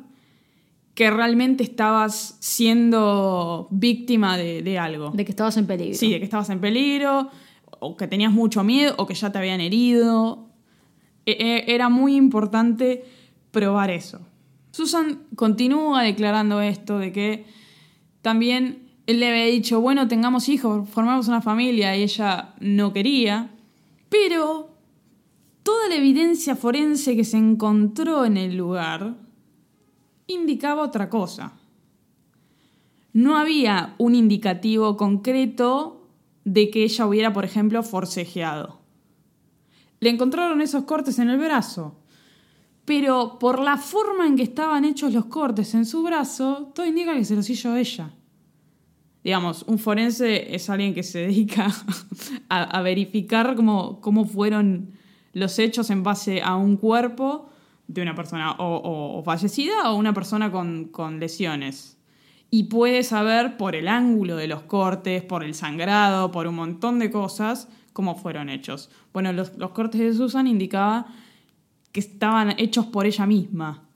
que 0.95 1.11
realmente 1.11 1.63
estabas 1.63 2.35
siendo 2.39 3.67
víctima 3.69 4.35
de, 4.35 4.63
de 4.63 4.79
algo. 4.79 5.11
De 5.11 5.25
que 5.25 5.31
estabas 5.31 5.57
en 5.57 5.67
peligro. 5.67 5.95
Sí, 5.95 6.09
de 6.11 6.17
que 6.17 6.25
estabas 6.25 6.49
en 6.49 6.59
peligro, 6.59 7.29
o 7.79 7.95
que 7.97 8.07
tenías 8.07 8.31
mucho 8.31 8.63
miedo, 8.63 8.95
o 8.97 9.05
que 9.05 9.13
ya 9.13 9.31
te 9.31 9.37
habían 9.37 9.61
herido. 9.61 10.47
E- 11.27 11.37
e- 11.67 11.75
Era 11.75 11.89
muy 11.89 12.15
importante 12.15 13.03
probar 13.51 13.91
eso. 13.91 14.21
Susan 14.75 15.23
continúa 15.35 16.03
declarando 16.03 16.59
esto 16.59 16.99
de 16.99 17.11
que 17.11 17.45
también 18.21 18.89
él 19.07 19.19
le 19.19 19.29
había 19.29 19.45
dicho, 19.45 19.79
bueno, 19.79 20.07
tengamos 20.07 20.49
hijos, 20.49 20.89
formamos 20.89 21.27
una 21.27 21.41
familia, 21.41 21.95
y 21.95 22.03
ella 22.03 22.55
no 22.59 22.91
quería. 22.91 23.51
Pero 24.09 24.69
toda 25.63 25.87
la 25.87 25.95
evidencia 25.95 26.55
forense 26.55 27.15
que 27.15 27.23
se 27.23 27.37
encontró 27.37 28.25
en 28.25 28.37
el 28.37 28.57
lugar 28.57 29.15
indicaba 30.27 30.83
otra 30.83 31.09
cosa 31.09 31.53
no 33.15 33.37
había 33.37 33.95
un 33.97 34.13
indicativo 34.13 34.97
concreto 34.97 36.05
de 36.43 36.69
que 36.69 36.83
ella 36.83 37.05
hubiera, 37.07 37.31
por 37.31 37.45
ejemplo, 37.45 37.81
forcejeado. 37.81 38.81
Le 40.01 40.09
encontraron 40.09 40.59
esos 40.59 40.83
cortes 40.83 41.17
en 41.19 41.29
el 41.29 41.37
brazo, 41.37 41.95
pero 42.85 43.39
por 43.39 43.59
la 43.59 43.77
forma 43.77 44.27
en 44.27 44.35
que 44.35 44.43
estaban 44.43 44.85
hechos 44.85 45.11
los 45.11 45.25
cortes 45.25 45.73
en 45.73 45.85
su 45.85 46.03
brazo, 46.03 46.71
todo 46.73 46.85
indica 46.85 47.15
que 47.15 47.25
se 47.25 47.35
los 47.35 47.49
hizo 47.49 47.75
ella. 47.75 48.11
Digamos, 49.23 49.63
un 49.67 49.79
forense 49.79 50.53
es 50.53 50.69
alguien 50.69 50.93
que 50.93 51.01
se 51.01 51.19
dedica 51.19 51.71
a, 52.49 52.81
verificar 52.83 53.55
cómo, 53.55 53.99
cómo 53.99 54.25
fueron 54.25 54.91
los 55.33 55.57
hechos 55.57 55.89
en 55.89 56.03
base 56.03 56.43
a 56.43 56.55
un 56.55 56.77
cuerpo 56.77 57.49
de 57.87 58.03
una 58.03 58.13
persona 58.13 58.55
o 58.59 59.21
fallecida 59.25 59.91
o 59.91 59.95
una 59.95 60.13
persona 60.13 60.51
con, 60.51 60.85
con 60.85 61.19
lesiones. 61.19 61.97
Y 62.51 62.65
puede 62.65 63.01
saber 63.01 63.57
por 63.57 63.75
el 63.75 63.87
ángulo 63.87 64.35
de 64.35 64.47
los 64.47 64.61
cortes, 64.61 65.23
por 65.23 65.43
el 65.43 65.55
sangrado, 65.55 66.31
por 66.31 66.45
un 66.45 66.55
montón 66.55 66.99
de 66.99 67.09
cosas, 67.09 67.67
cómo 67.93 68.15
fueron 68.15 68.49
hechos. 68.49 68.91
Bueno, 69.11 69.33
los, 69.33 69.57
los 69.57 69.71
cortes 69.71 70.01
de 70.01 70.13
Susan 70.13 70.45
indicaba 70.45 71.07
que 71.95 72.01
estaban 72.01 72.55
hechos 72.57 72.87
por 72.87 73.05
ella 73.05 73.25
misma. 73.25 73.87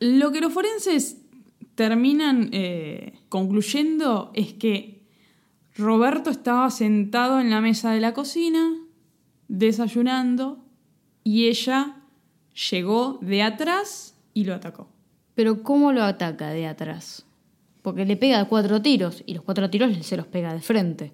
Lo 0.00 0.32
que 0.32 0.40
los 0.40 0.52
forenses 0.52 1.22
terminan 1.76 2.48
eh, 2.50 3.20
concluyendo 3.28 4.32
es 4.34 4.52
que 4.54 5.06
Roberto 5.76 6.30
estaba 6.30 6.68
sentado 6.72 7.38
en 7.38 7.50
la 7.50 7.60
mesa 7.60 7.92
de 7.92 8.00
la 8.00 8.14
cocina, 8.14 8.76
desayunando, 9.46 10.58
y 11.22 11.46
ella 11.46 11.94
llegó 12.68 13.20
de 13.22 13.42
atrás 13.42 14.16
y 14.34 14.42
lo 14.42 14.52
atacó. 14.52 14.88
Pero 15.36 15.62
¿cómo 15.62 15.92
lo 15.92 16.02
ataca 16.02 16.50
de 16.50 16.66
atrás? 16.66 17.26
Porque 17.82 18.06
le 18.06 18.16
pega 18.16 18.46
cuatro 18.46 18.82
tiros 18.82 19.22
y 19.24 19.34
los 19.34 19.44
cuatro 19.44 19.70
tiros 19.70 20.04
se 20.04 20.16
los 20.16 20.26
pega 20.26 20.52
de 20.52 20.62
frente. 20.62 21.12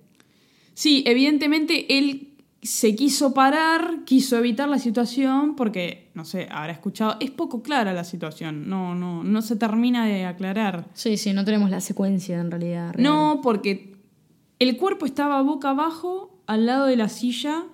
Sí, 0.72 1.04
evidentemente 1.06 1.98
él 1.98 2.31
se 2.62 2.94
quiso 2.94 3.34
parar, 3.34 4.04
quiso 4.04 4.38
evitar 4.38 4.68
la 4.68 4.78
situación 4.78 5.56
porque, 5.56 6.10
no 6.14 6.24
sé, 6.24 6.46
habrá 6.50 6.72
escuchado, 6.72 7.16
es 7.18 7.30
poco 7.32 7.60
clara 7.62 7.92
la 7.92 8.04
situación, 8.04 8.68
no, 8.68 8.94
no, 8.94 9.24
no 9.24 9.42
se 9.42 9.56
termina 9.56 10.06
de 10.06 10.24
aclarar. 10.26 10.86
Sí, 10.94 11.16
sí, 11.16 11.32
no 11.32 11.44
tenemos 11.44 11.70
la 11.70 11.80
secuencia 11.80 12.38
en 12.40 12.50
realidad. 12.52 12.92
real. 12.92 13.02
No, 13.02 13.40
porque 13.42 13.96
el 14.60 14.76
cuerpo 14.76 15.06
estaba 15.06 15.42
boca 15.42 15.70
abajo 15.70 16.40
al 16.46 16.66
lado 16.66 16.86
de 16.86 16.96
la 16.96 17.08
silla, 17.08 17.64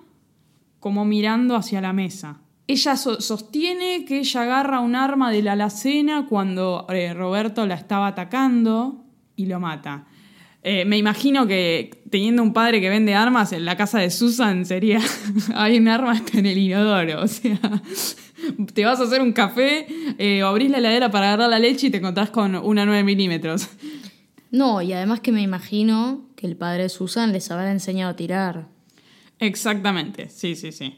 como 0.79 1.05
mirando 1.05 1.55
hacia 1.55 1.81
la 1.81 1.93
mesa. 1.93 2.41
Ella 2.65 2.95
so- 2.95 3.21
sostiene 3.21 4.05
que 4.05 4.19
ella 4.19 4.41
agarra 4.41 4.79
un 4.79 4.95
arma 4.95 5.29
de 5.31 5.43
la 5.43 5.51
alacena 5.53 6.25
cuando 6.27 6.87
eh, 6.89 7.13
Roberto 7.13 7.65
la 7.67 7.75
estaba 7.75 8.07
atacando 8.07 9.03
y 9.35 9.45
lo 9.45 9.59
mata. 9.59 10.05
Eh, 10.61 10.83
me 10.83 10.97
imagino 10.97 11.47
que 11.47 12.01
teniendo 12.09 12.43
un 12.43 12.51
padre 12.51 12.81
que 12.81 12.89
vende 12.89 13.15
armas 13.15 13.53
en 13.53 13.63
la 13.63 13.77
casa 13.77 13.99
de 13.99 14.09
Susan 14.09 14.65
sería 14.65 14.99
hay 15.55 15.77
un 15.77 15.87
arma 15.87 16.11
hasta 16.11 16.37
en 16.37 16.45
el 16.45 16.57
inodoro. 16.57 17.21
O 17.21 17.27
sea, 17.27 17.59
te 18.73 18.85
vas 18.85 18.99
a 18.99 19.03
hacer 19.03 19.21
un 19.21 19.31
café, 19.31 19.87
eh, 20.17 20.41
abrís 20.41 20.69
la 20.69 20.79
heladera 20.79 21.11
para 21.11 21.27
agarrar 21.27 21.49
la 21.49 21.59
leche 21.59 21.87
y 21.87 21.89
te 21.89 21.97
encontrás 21.97 22.29
con 22.29 22.55
una 22.55 22.85
9 22.85 23.03
milímetros. 23.03 23.69
No, 24.51 24.81
y 24.81 24.93
además 24.93 25.19
que 25.21 25.31
me 25.31 25.41
imagino 25.41 26.27
que 26.35 26.47
el 26.47 26.57
padre 26.57 26.83
de 26.83 26.89
Susan 26.89 27.31
les 27.31 27.49
habrá 27.51 27.71
enseñado 27.71 28.11
a 28.11 28.15
tirar. 28.15 28.67
Exactamente, 29.37 30.29
sí, 30.29 30.55
sí, 30.55 30.71
sí. 30.71 30.97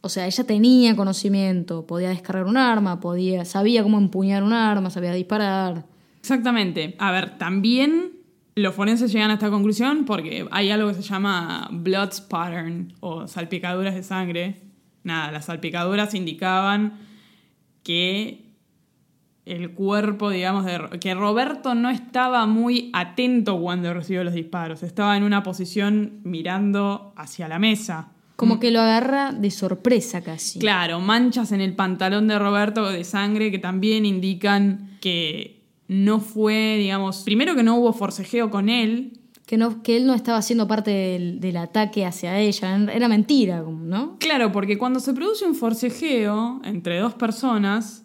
O 0.00 0.08
sea, 0.08 0.26
ella 0.26 0.44
tenía 0.44 0.94
conocimiento, 0.94 1.86
podía 1.86 2.10
descargar 2.10 2.44
un 2.44 2.56
arma, 2.56 3.00
podía, 3.00 3.44
sabía 3.44 3.82
cómo 3.82 3.98
empuñar 3.98 4.42
un 4.42 4.52
arma, 4.52 4.90
sabía 4.90 5.12
disparar. 5.12 5.86
Exactamente. 6.20 6.94
A 6.98 7.10
ver, 7.10 7.38
también 7.38 8.17
los 8.58 8.74
forenses 8.74 9.12
llegan 9.12 9.30
a 9.30 9.34
esta 9.34 9.50
conclusión 9.50 10.04
porque 10.04 10.46
hay 10.50 10.70
algo 10.70 10.88
que 10.88 10.94
se 10.94 11.02
llama 11.02 11.68
blood 11.70 12.10
pattern 12.28 12.94
o 13.00 13.26
salpicaduras 13.26 13.94
de 13.94 14.02
sangre. 14.02 14.62
Nada, 15.02 15.32
las 15.32 15.46
salpicaduras 15.46 16.14
indicaban 16.14 16.98
que 17.82 18.48
el 19.48 19.70
cuerpo, 19.70 20.30
digamos, 20.30 20.66
de, 20.66 20.98
que 21.00 21.14
Roberto 21.14 21.74
no 21.74 21.88
estaba 21.88 22.46
muy 22.46 22.90
atento 22.92 23.58
cuando 23.58 23.94
recibió 23.94 24.22
los 24.22 24.34
disparos. 24.34 24.82
Estaba 24.82 25.16
en 25.16 25.22
una 25.22 25.42
posición 25.42 26.20
mirando 26.24 27.14
hacia 27.16 27.48
la 27.48 27.58
mesa. 27.58 28.12
Como 28.36 28.60
que 28.60 28.70
lo 28.70 28.80
agarra 28.80 29.32
de 29.32 29.50
sorpresa 29.50 30.22
casi. 30.22 30.58
Claro, 30.58 31.00
manchas 31.00 31.50
en 31.52 31.60
el 31.60 31.74
pantalón 31.74 32.28
de 32.28 32.38
Roberto 32.38 32.88
de 32.88 33.02
sangre 33.04 33.50
que 33.50 33.58
también 33.58 34.04
indican 34.04 34.98
que 35.00 35.57
no 35.88 36.20
fue, 36.20 36.76
digamos, 36.78 37.22
primero 37.24 37.56
que 37.56 37.62
no 37.62 37.76
hubo 37.76 37.92
forcejeo 37.92 38.50
con 38.50 38.68
él, 38.68 39.14
Que, 39.46 39.56
no, 39.56 39.82
que 39.82 39.96
él 39.96 40.06
no 40.06 40.12
estaba 40.12 40.42
siendo 40.42 40.68
parte 40.68 40.90
del, 40.90 41.40
del 41.40 41.56
ataque 41.56 42.04
hacia 42.04 42.38
ella. 42.38 42.76
Era 42.92 43.08
mentira, 43.08 43.62
¿no? 43.62 44.18
Claro, 44.18 44.52
porque 44.52 44.76
cuando 44.76 45.00
se 45.00 45.14
produce 45.14 45.46
un 45.46 45.54
forcejeo 45.54 46.60
entre 46.64 46.98
dos 46.98 47.14
personas, 47.14 48.04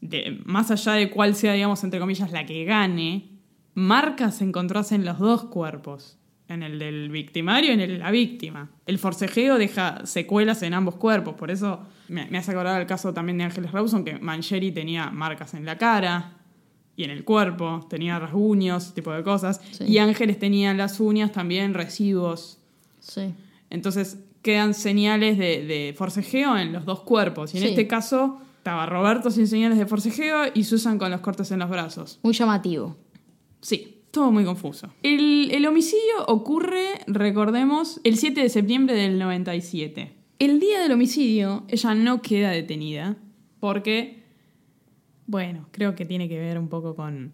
de, 0.00 0.40
más 0.46 0.70
allá 0.70 0.92
de 0.92 1.10
cuál 1.10 1.34
sea, 1.34 1.52
digamos, 1.52 1.84
entre 1.84 2.00
comillas, 2.00 2.32
la 2.32 2.46
que 2.46 2.64
gane, 2.64 3.32
marcas 3.74 4.40
encontrás 4.40 4.92
en 4.92 5.04
los 5.04 5.18
dos 5.18 5.44
cuerpos. 5.44 6.16
En 6.48 6.62
el 6.62 6.78
del 6.78 7.10
victimario 7.10 7.70
y 7.70 7.74
en 7.74 7.80
el 7.80 7.90
de 7.90 7.98
la 7.98 8.10
víctima. 8.10 8.70
El 8.86 8.98
forcejeo 8.98 9.58
deja 9.58 10.06
secuelas 10.06 10.62
en 10.62 10.72
ambos 10.72 10.94
cuerpos, 10.94 11.34
por 11.34 11.50
eso 11.50 11.80
me, 12.08 12.30
me 12.30 12.38
hace 12.38 12.52
acordar 12.52 12.80
el 12.80 12.86
caso 12.86 13.12
también 13.12 13.36
de 13.36 13.44
Ángeles 13.44 13.72
Rawson, 13.72 14.04
que 14.04 14.18
Mancheri 14.20 14.70
tenía 14.72 15.10
marcas 15.10 15.52
en 15.54 15.66
la 15.66 15.76
cara 15.76 16.35
y 16.96 17.04
en 17.04 17.10
el 17.10 17.24
cuerpo, 17.24 17.86
tenía 17.90 18.18
rasguños, 18.18 18.94
tipo 18.94 19.12
de 19.12 19.22
cosas. 19.22 19.60
Sí. 19.72 19.84
Y 19.84 19.98
Ángeles 19.98 20.38
tenía 20.38 20.70
en 20.70 20.78
las 20.78 20.98
uñas 21.00 21.30
también 21.32 21.74
residuos. 21.74 22.58
Sí. 23.00 23.34
Entonces 23.70 24.18
quedan 24.42 24.74
señales 24.74 25.36
de, 25.38 25.64
de 25.66 25.94
forcejeo 25.96 26.56
en 26.56 26.72
los 26.72 26.84
dos 26.84 27.00
cuerpos. 27.00 27.52
Y 27.54 27.58
en 27.58 27.64
Sí. 27.64 27.68
este 27.70 27.86
caso 27.86 28.40
estaba 28.58 28.86
Roberto 28.86 29.30
sin 29.30 29.46
señales 29.46 29.78
de 29.78 29.86
forcejeo 29.86 30.44
y 30.54 30.64
Susan 30.64 30.98
con 30.98 31.10
los 31.10 31.20
cortes 31.20 31.50
en 31.50 31.58
los 31.58 31.68
brazos. 31.68 32.18
Muy 32.22 32.32
llamativo. 32.32 32.96
Sí, 33.60 33.98
todo 34.10 34.30
muy 34.32 34.44
confuso. 34.44 34.88
El, 35.02 35.50
el 35.52 35.66
homicidio 35.66 36.24
ocurre, 36.28 37.00
recordemos, 37.06 38.00
el 38.04 38.16
7 38.16 38.40
de 38.40 38.48
septiembre 38.48 38.94
del 38.94 39.18
97. 39.18 40.12
El 40.38 40.60
día 40.60 40.80
del 40.80 40.92
homicidio, 40.92 41.64
ella 41.68 41.94
no 41.94 42.22
queda 42.22 42.50
detenida 42.50 43.16
porque, 43.60 44.15
bueno, 45.26 45.68
creo 45.72 45.94
que 45.94 46.04
tiene 46.04 46.28
que 46.28 46.38
ver 46.38 46.58
un 46.58 46.68
poco 46.68 46.94
con 46.94 47.32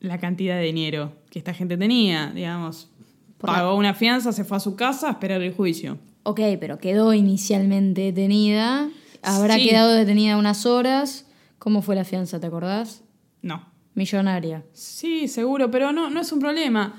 la 0.00 0.18
cantidad 0.18 0.56
de 0.56 0.62
dinero 0.64 1.12
que 1.30 1.38
esta 1.38 1.54
gente 1.54 1.76
tenía, 1.76 2.30
digamos. 2.34 2.90
Por 3.38 3.50
la- 3.50 3.56
Pagó 3.56 3.76
una 3.76 3.94
fianza, 3.94 4.32
se 4.32 4.44
fue 4.44 4.56
a 4.56 4.60
su 4.60 4.76
casa 4.76 5.08
a 5.08 5.12
esperar 5.12 5.40
el 5.42 5.52
juicio. 5.54 5.98
Ok, 6.24 6.40
pero 6.60 6.78
quedó 6.78 7.14
inicialmente 7.14 8.02
detenida. 8.02 8.88
Habrá 9.22 9.54
Sí. 9.56 9.68
quedado 9.68 9.92
detenida 9.94 10.36
unas 10.36 10.66
horas. 10.66 11.26
¿Cómo 11.58 11.82
fue 11.82 11.94
la 11.96 12.04
fianza, 12.04 12.38
te 12.40 12.46
acordás? 12.46 13.02
No. 13.42 13.66
Millonaria. 13.94 14.64
Sí, 14.72 15.26
seguro, 15.26 15.70
pero 15.70 15.92
no, 15.92 16.08
no 16.10 16.20
es 16.20 16.30
un 16.32 16.38
problema. 16.38 16.94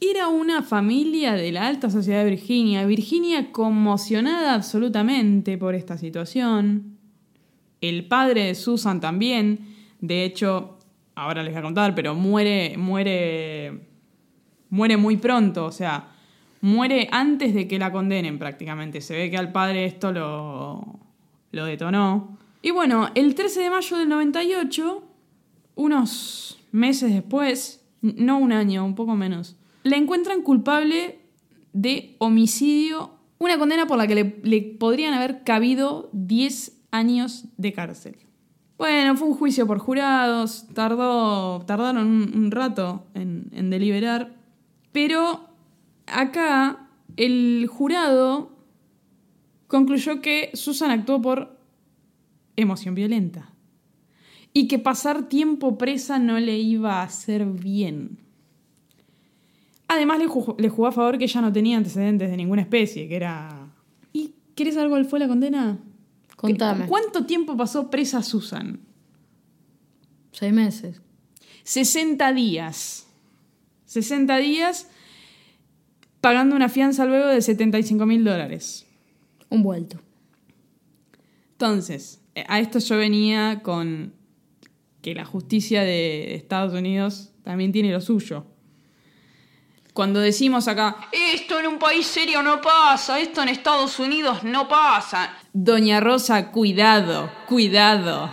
Era 0.00 0.28
una 0.28 0.62
familia 0.62 1.32
de 1.32 1.50
la 1.52 1.66
alta 1.66 1.90
sociedad 1.90 2.22
de 2.22 2.30
Virginia. 2.30 2.84
Virginia 2.86 3.50
conmocionada 3.50 4.54
absolutamente 4.54 5.56
por 5.58 5.74
esta 5.74 5.96
situación. 5.96 6.95
El 7.80 8.06
padre 8.06 8.44
de 8.44 8.54
Susan 8.54 9.00
también. 9.00 9.74
De 10.00 10.24
hecho, 10.24 10.78
ahora 11.14 11.42
les 11.42 11.52
voy 11.52 11.60
a 11.60 11.62
contar, 11.62 11.94
pero 11.94 12.14
muere, 12.14 12.76
muere, 12.76 13.88
muere 14.70 14.96
muy 14.96 15.16
pronto. 15.16 15.66
O 15.66 15.72
sea, 15.72 16.08
muere 16.60 17.08
antes 17.10 17.54
de 17.54 17.68
que 17.68 17.78
la 17.78 17.92
condenen 17.92 18.38
prácticamente. 18.38 19.00
Se 19.00 19.16
ve 19.16 19.30
que 19.30 19.36
al 19.36 19.52
padre 19.52 19.84
esto 19.84 20.12
lo, 20.12 21.00
lo 21.52 21.64
detonó. 21.64 22.38
Y 22.62 22.70
bueno, 22.70 23.10
el 23.14 23.34
13 23.34 23.60
de 23.60 23.70
mayo 23.70 23.96
del 23.96 24.08
98 24.08 25.02
unos 25.76 26.58
meses 26.72 27.12
después, 27.12 27.86
no 28.00 28.38
un 28.38 28.52
año, 28.52 28.84
un 28.84 28.94
poco 28.94 29.14
menos, 29.14 29.56
la 29.84 29.96
encuentran 29.96 30.42
culpable 30.42 31.20
de 31.72 32.16
homicidio, 32.18 33.12
una 33.38 33.58
condena 33.58 33.86
por 33.86 33.98
la 33.98 34.06
que 34.06 34.14
le, 34.14 34.40
le 34.42 34.62
podrían 34.62 35.14
haber 35.14 35.44
cabido 35.44 36.08
10 36.12 36.75
años 36.96 37.46
de 37.56 37.72
cárcel. 37.72 38.16
Bueno, 38.78 39.16
fue 39.16 39.28
un 39.28 39.34
juicio 39.34 39.66
por 39.66 39.78
jurados, 39.78 40.66
tardó, 40.74 41.60
tardaron 41.64 42.06
un, 42.06 42.50
rato 42.50 43.06
en, 43.14 43.70
deliberar, 43.70 44.34
pero 44.92 45.48
acá 46.06 46.88
el 47.16 47.66
jurado 47.68 48.52
concluyó 49.66 50.20
que 50.20 50.50
Susan 50.52 50.90
actuó 50.90 51.22
por 51.22 51.56
emoción 52.56 52.94
violenta 52.94 53.50
y 54.52 54.68
que 54.68 54.78
pasar 54.78 55.28
tiempo 55.28 55.78
presa 55.78 56.18
no 56.18 56.38
le 56.38 56.58
iba 56.58 57.00
a 57.00 57.04
hacer 57.04 57.46
bien. 57.46 58.18
Además 59.88 60.18
le 60.18 60.68
jugó 60.68 60.86
a 60.86 60.92
favor 60.92 61.16
que 61.16 61.24
ella 61.24 61.40
no 61.40 61.52
tenía 61.52 61.78
antecedentes 61.78 62.30
de 62.30 62.36
ninguna 62.36 62.62
especie, 62.62 63.08
que 63.08 63.16
era... 63.16 63.68
¿Y 64.12 64.34
querés 64.54 64.74
saber 64.74 64.90
cuál 64.90 65.04
fue 65.04 65.18
la 65.18 65.28
condena? 65.28 65.78
Contame. 66.36 66.86
¿Cuánto 66.86 67.24
tiempo 67.26 67.56
pasó 67.56 67.90
presa 67.90 68.22
Susan? 68.22 68.80
Seis 70.32 70.52
meses. 70.52 71.00
60 71.64 72.32
días. 72.32 73.06
60 73.86 74.36
días 74.36 74.88
pagando 76.20 76.56
una 76.56 76.68
fianza 76.68 77.04
luego 77.06 77.28
de 77.28 77.40
75 77.40 78.04
mil 78.04 78.24
dólares. 78.24 78.86
Un 79.48 79.62
vuelto. 79.62 80.00
Entonces, 81.52 82.20
eh, 82.34 82.44
a 82.48 82.60
esto 82.60 82.78
yo 82.80 82.96
venía 82.98 83.62
con 83.62 84.12
que 85.00 85.14
la 85.14 85.24
justicia 85.24 85.82
de 85.82 86.34
Estados 86.34 86.74
Unidos 86.74 87.32
también 87.44 87.72
tiene 87.72 87.92
lo 87.92 88.00
suyo. 88.00 88.44
Cuando 89.96 90.20
decimos 90.20 90.68
acá, 90.68 91.08
esto 91.10 91.58
en 91.58 91.68
un 91.68 91.78
país 91.78 92.06
serio 92.06 92.42
no 92.42 92.60
pasa, 92.60 93.18
esto 93.18 93.42
en 93.42 93.48
Estados 93.48 93.98
Unidos 93.98 94.44
no 94.44 94.68
pasa. 94.68 95.34
Doña 95.54 96.00
Rosa, 96.00 96.50
cuidado, 96.50 97.30
cuidado. 97.48 98.28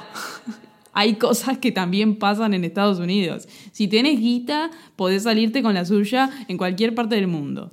Hay 0.91 1.15
cosas 1.15 1.59
que 1.59 1.71
también 1.71 2.19
pasan 2.19 2.53
en 2.53 2.65
Estados 2.65 2.99
Unidos. 2.99 3.47
Si 3.71 3.87
tenés 3.87 4.19
guita, 4.19 4.71
podés 4.97 5.23
salirte 5.23 5.63
con 5.63 5.73
la 5.73 5.85
suya 5.85 6.29
en 6.49 6.57
cualquier 6.57 6.93
parte 6.93 7.15
del 7.15 7.27
mundo. 7.27 7.71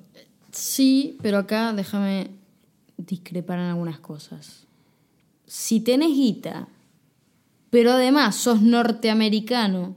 Sí, 0.52 1.18
pero 1.20 1.38
acá 1.38 1.72
déjame 1.72 2.30
discrepar 2.96 3.58
en 3.58 3.64
algunas 3.64 3.98
cosas. 3.98 4.68
Si 5.46 5.80
tenés 5.80 6.10
guita, 6.10 6.68
pero 7.70 7.90
además 7.90 8.36
sos 8.36 8.62
norteamericano, 8.62 9.96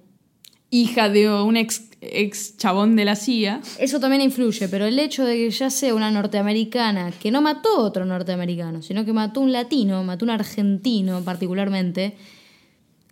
Hija 0.74 1.08
de 1.08 1.30
un 1.30 1.56
ex, 1.56 1.84
ex 2.12 2.58
chabón 2.58 2.96
de 2.96 3.06
la 3.06 3.16
CIA, 3.16 3.62
eso 3.80 4.00
también 4.00 4.22
influye, 4.22 4.68
pero 4.68 4.86
el 4.86 5.00
hecho 5.00 5.26
de 5.26 5.36
que 5.36 5.50
ya 5.50 5.70
sea 5.70 5.94
una 5.96 6.12
norteamericana 6.12 7.12
que 7.12 7.32
no 7.32 7.42
mató 7.42 7.70
a 7.78 7.82
otro 7.82 8.06
norteamericano, 8.06 8.82
sino 8.82 9.06
que 9.06 9.14
mató 9.14 9.42
un 9.42 9.52
latino, 9.52 10.04
mató 10.04 10.26
a 10.26 10.28
un 10.28 10.32
argentino 10.32 11.22
particularmente, 11.24 12.16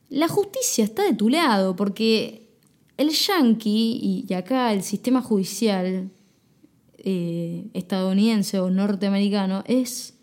la 0.10 0.28
justicia 0.28 0.84
está 0.84 1.04
de 1.04 1.14
tu 1.14 1.30
lado, 1.30 1.76
porque 1.76 2.50
el 2.98 3.10
yanqui 3.10 4.26
y, 4.28 4.34
acá 4.34 4.74
el 4.74 4.84
sistema 4.84 5.22
judicial 5.22 6.12
eh, 6.98 7.70
estadounidense 7.74 8.60
o 8.60 8.70
norteamericano 8.70 9.64
es, 9.66 10.16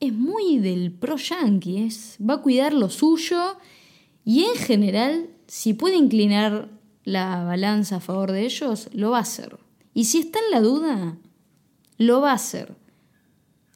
es 0.00 0.12
muy 0.12 0.58
del 0.58 0.92
pro 0.92 1.16
yanqui, 1.16 1.84
es, 1.84 2.16
va 2.18 2.34
a 2.34 2.42
cuidar 2.42 2.72
lo 2.72 2.88
suyo 2.88 3.58
y 4.24 4.42
en 4.42 4.56
general, 4.56 5.30
si 5.46 5.74
puede 5.74 5.96
inclinar 5.96 6.68
la 7.06 7.44
balanza 7.44 7.96
a 7.96 8.00
favor 8.00 8.32
de 8.32 8.44
ellos, 8.44 8.90
lo 8.92 9.12
va 9.12 9.18
a 9.18 9.22
hacer. 9.22 9.56
Y 9.94 10.04
si 10.04 10.18
está 10.18 10.40
en 10.40 10.50
la 10.50 10.60
duda, 10.60 11.16
lo 11.98 12.20
va 12.20 12.32
a 12.32 12.34
hacer. 12.34 12.74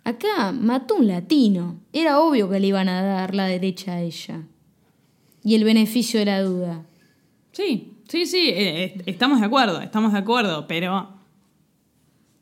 Acá 0.05 0.53
mató 0.53 0.97
un 0.97 1.07
latino. 1.07 1.81
Era 1.93 2.21
obvio 2.21 2.51
que 2.51 2.59
le 2.59 2.67
iban 2.67 2.89
a 2.89 3.03
dar 3.03 3.35
la 3.35 3.47
derecha 3.47 3.93
a 3.93 4.01
ella. 4.03 4.43
Y 5.45 5.55
el 5.55 5.63
beneficio 5.63 6.19
de 6.19 6.27
la 6.27 6.43
duda. 6.43 6.85
Sí, 7.53 7.95
sí, 8.09 8.27
sí, 8.27 8.49
eh, 8.49 8.85
eh, 8.85 9.03
estamos 9.07 9.41
de 9.41 9.47
acuerdo, 9.47 9.81
estamos 9.81 10.13
de 10.13 10.19
acuerdo, 10.19 10.67
pero 10.67 11.15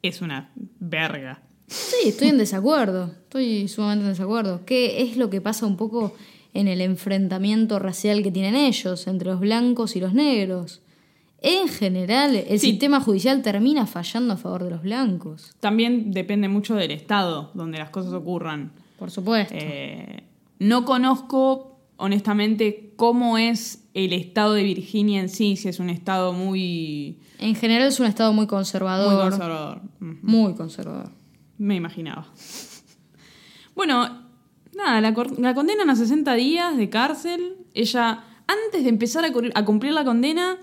es 0.00 0.22
una 0.22 0.50
verga. 0.80 1.42
Sí, 1.66 2.08
estoy 2.08 2.28
en 2.28 2.38
desacuerdo. 2.38 3.14
Estoy 3.24 3.68
sumamente 3.68 4.06
en 4.06 4.12
desacuerdo. 4.12 4.64
¿Qué 4.64 5.02
es 5.02 5.18
lo 5.18 5.28
que 5.28 5.42
pasa 5.42 5.66
un 5.66 5.76
poco 5.76 6.14
en 6.58 6.68
el 6.68 6.80
enfrentamiento 6.80 7.78
racial 7.78 8.22
que 8.22 8.30
tienen 8.30 8.54
ellos 8.56 9.06
entre 9.06 9.30
los 9.30 9.40
blancos 9.40 9.96
y 9.96 10.00
los 10.00 10.12
negros? 10.14 10.80
En 11.40 11.68
general, 11.68 12.34
el 12.34 12.58
Sí. 12.58 12.70
sistema 12.70 13.00
judicial 13.00 13.42
termina 13.42 13.86
fallando 13.86 14.34
a 14.34 14.36
favor 14.36 14.64
de 14.64 14.70
los 14.70 14.82
blancos. 14.82 15.54
También 15.60 16.10
depende 16.10 16.48
mucho 16.48 16.74
del 16.74 16.90
estado 16.90 17.50
donde 17.54 17.78
las 17.78 17.90
cosas 17.90 18.12
ocurran. 18.12 18.72
Por 18.98 19.10
supuesto. 19.12 19.54
Eh, 19.56 20.24
no 20.58 20.84
conozco, 20.84 21.78
honestamente, 21.96 22.92
cómo 22.96 23.38
es 23.38 23.84
el 23.94 24.12
estado 24.12 24.54
de 24.54 24.64
Virginia 24.64 25.20
en 25.20 25.28
sí, 25.28 25.54
si 25.56 25.68
es 25.68 25.78
un 25.78 25.90
estado 25.90 26.32
muy, 26.32 27.20
En 27.38 27.54
general 27.54 27.86
es 27.86 28.00
un 28.00 28.06
estado 28.06 28.32
muy 28.32 28.38
muy 28.42 28.46
conservador. 28.48 29.30
conservador. 29.30 29.82
Ujú. 30.00 30.16
Muy 30.22 30.54
conservador. 30.54 31.12
Me 31.56 31.76
imaginaba. 31.76 32.26
Bueno, 33.74 34.27
nada, 34.78 35.00
la, 35.00 35.54
condenan 35.54 35.90
a 35.90 35.96
60 35.96 36.34
días 36.34 36.76
de 36.76 36.88
cárcel. 36.88 37.56
Ella, 37.74 38.24
antes 38.46 38.82
de 38.82 38.88
empezar 38.88 39.24
a, 39.24 39.30
a 39.54 39.64
cumplir 39.64 39.92
la 39.92 40.04
condena, 40.04 40.56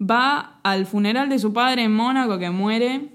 va 0.00 0.60
al 0.62 0.86
funeral 0.86 1.28
de 1.28 1.38
su 1.38 1.52
padre 1.52 1.82
en 1.82 1.94
Mónaco, 1.94 2.38
que 2.38 2.50
muere 2.50 3.10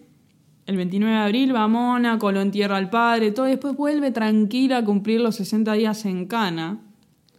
el 0.65 0.77
29 0.77 1.15
de 1.15 1.21
abril, 1.21 1.55
va 1.55 1.63
a 1.63 1.67
Mónaco, 1.67 2.31
lo 2.31 2.41
entierra 2.41 2.77
al 2.77 2.89
padre, 2.89 3.31
todo, 3.31 3.47
y 3.47 3.51
después 3.51 3.75
vuelve 3.75 4.11
tranquila 4.11 4.77
a 4.77 4.85
cumplir 4.85 5.21
los 5.21 5.35
60 5.35 5.73
días 5.73 6.05
en 6.05 6.27
Cana, 6.27 6.79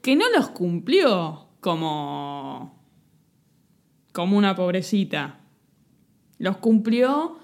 que 0.03 0.17
no 0.17 0.25
los 0.35 0.49
cumplió 0.49 1.47
como, 1.61 2.83
como 4.13 4.37
una 4.37 4.55
pobrecita. 4.57 5.41
Los 6.39 6.57
cumplió 6.57 7.39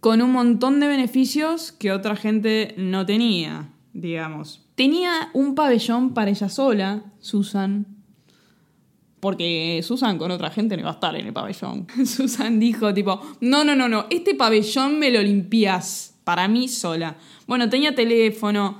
con 0.00 0.22
un 0.22 0.32
montón 0.32 0.80
de 0.80 0.88
beneficios 0.88 1.72
que 1.72 1.92
otra 1.92 2.16
gente 2.16 2.74
no 2.78 3.04
tenía, 3.04 3.68
digamos. 3.92 4.69
Tenía 4.80 5.28
un 5.34 5.54
pabellón 5.54 6.14
para 6.14 6.30
ella 6.30 6.48
sola, 6.48 7.02
Susan, 7.18 7.86
porque 9.20 9.82
Susan 9.82 10.16
con 10.16 10.30
otra 10.30 10.48
gente 10.48 10.74
no 10.74 10.80
iba 10.80 10.88
a 10.88 10.94
estar 10.94 11.14
en 11.16 11.26
el 11.26 11.34
pabellón. 11.34 11.86
Susan 12.06 12.58
dijo 12.58 12.94
tipo, 12.94 13.20
no, 13.42 13.62
no, 13.62 13.76
no, 13.76 13.90
no, 13.90 14.06
este 14.08 14.34
pabellón 14.34 14.98
me 14.98 15.10
lo 15.10 15.20
limpias 15.20 16.14
para 16.24 16.48
mí 16.48 16.66
sola. 16.66 17.18
Bueno, 17.46 17.68
tenía 17.68 17.94
teléfono, 17.94 18.78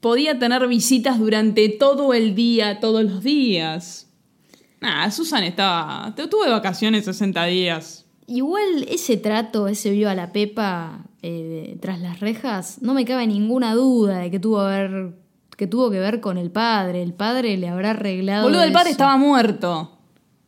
podía 0.00 0.40
tener 0.40 0.66
visitas 0.66 1.20
durante 1.20 1.68
todo 1.68 2.14
el 2.14 2.34
día, 2.34 2.80
todos 2.80 3.04
los 3.04 3.22
días. 3.22 4.10
Nada, 4.80 5.08
Susan 5.12 5.44
estaba, 5.44 6.16
tuve 6.16 6.50
vacaciones 6.50 7.04
60 7.04 7.44
días. 7.44 8.06
Igual 8.26 8.86
ese 8.88 9.18
trato, 9.18 9.68
ese 9.68 9.92
vio 9.92 10.10
a 10.10 10.16
la 10.16 10.32
Pepa 10.32 11.11
eh, 11.22 11.78
tras 11.80 12.00
las 12.00 12.20
rejas, 12.20 12.82
no 12.82 12.94
me 12.94 13.04
cabe 13.04 13.26
ninguna 13.26 13.74
duda 13.74 14.18
de 14.18 14.30
que 14.30 14.40
tuvo 14.40 14.60
a 14.60 14.68
ver 14.68 15.22
que 15.56 15.66
tuvo 15.66 15.90
que 15.90 16.00
ver 16.00 16.20
con 16.20 16.38
el 16.38 16.50
padre. 16.50 17.02
El 17.02 17.14
padre 17.14 17.56
le 17.56 17.68
habrá 17.68 17.90
arreglado. 17.90 18.44
Boludo, 18.44 18.64
el 18.64 18.72
padre 18.72 18.90
eso. 18.90 18.94
estaba 18.94 19.16
muerto. 19.16 19.98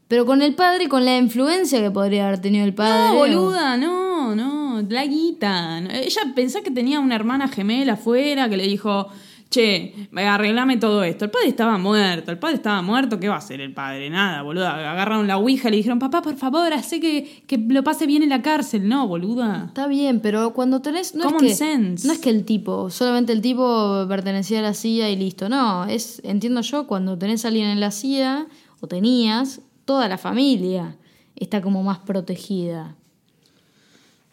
Pero 0.08 0.26
con 0.26 0.42
el 0.42 0.54
padre 0.54 0.84
y 0.84 0.88
con 0.88 1.04
la 1.04 1.16
influencia 1.16 1.80
que 1.80 1.90
podría 1.90 2.26
haber 2.26 2.40
tenido 2.40 2.64
el 2.64 2.74
padre. 2.74 3.14
No, 3.14 3.14
boluda, 3.14 3.76
no, 3.76 4.34
no, 4.34 4.82
la 4.88 5.06
guita. 5.06 5.78
Ella 5.78 6.22
pensaba 6.34 6.64
que 6.64 6.70
tenía 6.70 7.00
una 7.00 7.14
hermana 7.14 7.48
gemela 7.48 7.94
afuera 7.94 8.48
que 8.48 8.56
le 8.56 8.64
dijo, 8.64 9.08
che, 9.50 10.08
arreglame 10.14 10.76
todo 10.76 11.02
esto. 11.02 11.24
El 11.24 11.30
padre 11.30 11.48
estaba 11.48 11.78
muerto, 11.78 12.30
el 12.30 12.38
padre 12.38 12.56
estaba 12.56 12.82
muerto, 12.82 13.20
¿qué 13.20 13.28
va 13.28 13.36
a 13.36 13.38
hacer 13.38 13.60
el 13.60 13.72
padre? 13.72 14.10
Nada, 14.10 14.42
boluda. 14.42 14.90
Agarraron 14.90 15.26
la 15.26 15.38
ouija 15.38 15.68
y 15.68 15.70
le 15.72 15.76
dijeron, 15.78 15.98
papá, 15.98 16.22
por 16.22 16.36
favor, 16.36 16.72
hace 16.72 17.00
que, 17.00 17.44
que 17.46 17.58
lo 17.58 17.84
pase 17.84 18.06
bien 18.06 18.22
en 18.22 18.30
la 18.30 18.42
cárcel. 18.42 18.88
No, 18.88 19.06
boluda. 19.06 19.66
Está 19.68 19.86
bien, 19.86 20.20
pero 20.20 20.52
cuando 20.52 20.80
tenés. 20.80 21.14
No 21.14 21.24
Common 21.24 21.44
es 21.44 21.52
que, 21.52 21.56
sense. 21.56 22.06
No 22.06 22.12
es 22.12 22.18
que 22.18 22.30
el 22.30 22.44
tipo, 22.44 22.90
solamente 22.90 23.32
el 23.32 23.40
tipo 23.40 24.06
pertenecía 24.08 24.58
a 24.58 24.62
la 24.62 24.74
CIA 24.74 25.10
y 25.10 25.16
listo. 25.16 25.48
No, 25.48 25.84
es, 25.84 26.20
entiendo 26.24 26.60
yo, 26.60 26.86
cuando 26.86 27.16
tenés 27.18 27.44
a 27.44 27.48
alguien 27.48 27.68
en 27.68 27.80
la 27.80 27.90
CIA, 27.90 28.46
o 28.80 28.86
tenías, 28.86 29.60
toda 29.84 30.08
la 30.08 30.18
familia 30.18 30.96
está 31.36 31.60
como 31.60 31.82
más 31.82 31.98
protegida. 31.98 32.96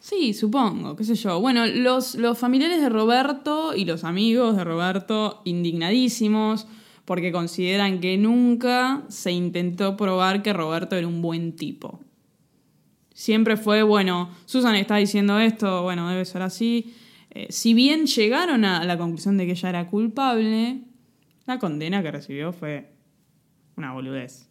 Sí, 0.02 0.34
supongo, 0.34 0.96
qué 0.96 1.04
sé 1.04 1.14
yo. 1.14 1.40
Bueno, 1.40 1.64
los, 1.64 2.16
los 2.16 2.36
familiares 2.36 2.80
de 2.80 2.88
Roberto 2.88 3.72
y 3.72 3.84
los 3.84 4.02
amigos 4.02 4.56
de 4.56 4.64
Roberto 4.64 5.42
indignadísimos 5.44 6.66
porque 7.04 7.30
consideran 7.30 8.00
que 8.00 8.18
nunca 8.18 9.04
se 9.06 9.30
intentó 9.30 9.96
probar 9.96 10.42
que 10.42 10.52
Roberto 10.52 10.96
era 10.96 11.06
un 11.06 11.22
buen 11.22 11.54
tipo. 11.54 12.00
Siempre 13.14 13.56
fue, 13.56 13.84
bueno, 13.84 14.30
Susan 14.44 14.74
está 14.74 14.96
diciendo 14.96 15.38
esto, 15.38 15.84
bueno, 15.84 16.08
debe 16.08 16.24
ser 16.24 16.42
así. 16.42 16.96
Eh, 17.30 17.46
si 17.50 17.72
bien 17.72 18.06
llegaron 18.06 18.64
a 18.64 18.84
la 18.84 18.98
conclusión 18.98 19.38
de 19.38 19.46
que 19.46 19.52
ella 19.52 19.68
era 19.68 19.86
culpable, 19.86 20.80
la 21.46 21.60
condena 21.60 22.02
que 22.02 22.10
recibió 22.10 22.52
fue 22.52 22.90
una 23.76 23.92
boludez. 23.92 24.48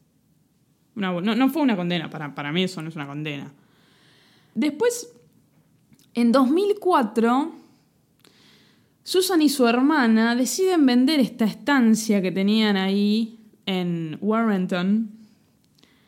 No, 0.95 1.20
no 1.20 1.49
fue 1.49 1.62
una 1.62 1.76
condena, 1.76 2.10
para, 2.10 2.34
para 2.36 2.54
mí 2.54 2.64
eso 2.64 2.82
no 2.82 2.88
es 2.88 2.95
una 2.95 3.08
condena. 3.08 3.52
Después, 4.56 5.14
en 6.14 6.32
2004, 6.32 7.51
Susan 9.03 9.41
y 9.41 9.49
su 9.49 9.68
hermana 9.68 10.36
deciden 10.36 10.86
vender 10.86 11.20
esta 11.20 11.45
estancia 11.45 12.22
que 12.22 12.32
tenían 12.32 12.78
ahí 12.78 13.39
en 13.66 14.18
Warrenton. 14.22 15.09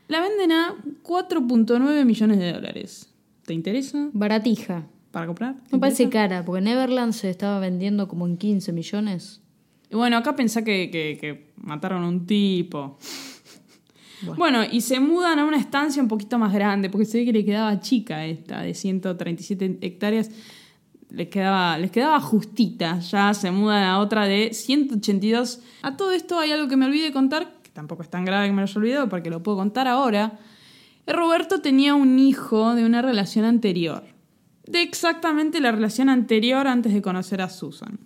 La 0.07 0.21
venden 0.21 0.51
a 0.51 0.75
4.9 1.03 2.05
millones 2.05 2.37
de 2.39 2.53
dólares. 2.53 3.09
¿Te 3.45 3.53
interesa 3.53 4.09
Baratija. 4.13 4.85
para 5.11 5.25
comprar? 5.27 5.55
¿Te 5.69 5.75
Me 5.75 5.79
parece 5.79 6.09
cara, 6.09 6.45
porque 6.45 6.61
Neverland 6.61 7.13
se 7.13 7.29
estaba 7.29 7.59
vendiendo 7.59 8.07
como 8.07 8.27
en 8.27 8.37
15 8.37 8.71
millones. 8.73 9.41
Y 9.89 9.95
bueno, 9.95 10.17
acá 10.17 10.35
pensá 10.35 10.63
que, 10.63 10.89
que- 10.91 11.17
que 11.19 11.51
mataron 11.57 12.03
a 12.03 12.07
un 12.07 12.25
tipo. 12.25 12.97
Bueno. 14.37 14.63
Y 14.69 14.81
se 14.81 14.99
mudan 14.99 15.39
a 15.39 15.45
una 15.45 15.57
estancia 15.57 16.01
un 16.01 16.07
poquito 16.07 16.37
más 16.37 16.53
grande, 16.53 16.89
porque 16.89 17.05
se 17.05 17.19
ve 17.19 17.25
que 17.25 17.33
le 17.33 17.45
quedaba 17.45 17.79
chica 17.79 18.25
esta, 18.25 18.61
de 18.61 18.73
137 18.73 19.79
hectáreas. 19.81 20.29
Les 21.09 21.27
quedaba, 21.27 21.77
les 21.77 21.91
quedaba 21.91 22.19
justita. 22.19 22.99
Ya 22.99 23.33
se 23.33 23.51
mudan 23.51 23.83
a 23.83 23.99
otra 23.99 24.25
de 24.25 24.53
182. 24.53 25.59
A 25.81 25.95
todo 25.95 26.11
esto 26.11 26.39
hay 26.39 26.51
algo 26.51 26.67
que 26.67 26.77
me 26.77 26.85
olvidé 26.85 27.05
de 27.05 27.13
contar, 27.13 27.59
que 27.61 27.69
tampoco 27.69 28.03
es 28.03 28.09
tan 28.09 28.25
grave 28.25 28.47
que 28.47 28.53
me 28.53 28.61
lo 28.61 28.63
haya 28.63 28.79
olvidado, 28.79 29.09
porque 29.09 29.29
lo 29.29 29.43
puedo 29.43 29.57
contar 29.57 29.87
ahora. 29.87 30.39
Roberto 31.05 31.61
tenía 31.61 31.95
un 31.95 32.17
hijo 32.17 32.75
de 32.75 32.85
una 32.85 33.01
relación 33.01 33.45
anterior. 33.45 34.03
De 34.65 34.81
exactamente 34.81 35.59
la 35.59 35.71
relación 35.71 36.09
anterior 36.09 36.67
antes 36.67 36.93
de 36.93 37.01
conocer 37.01 37.41
a 37.41 37.49
Susan. 37.49 37.99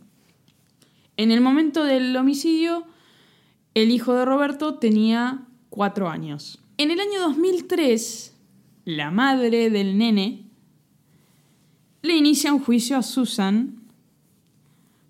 En 1.15 1.31
el 1.31 1.41
momento 1.41 1.83
del 1.83 2.15
homicidio, 2.15 2.85
el 3.73 3.91
hijo 3.91 4.13
de 4.13 4.25
Roberto 4.25 4.75
tenía 4.75 5.46
cuatro 5.77 6.09
años. 6.09 6.59
En 6.77 6.89
el 6.89 6.99
año 6.99 7.21
2003, 7.21 8.35
la 8.85 9.11
madre 9.11 9.69
del 9.69 9.95
nene 9.95 10.49
le 12.01 12.15
inicia 12.17 12.51
un 12.51 12.59
juicio 12.59 12.97
a 12.97 13.03
Susan 13.03 13.83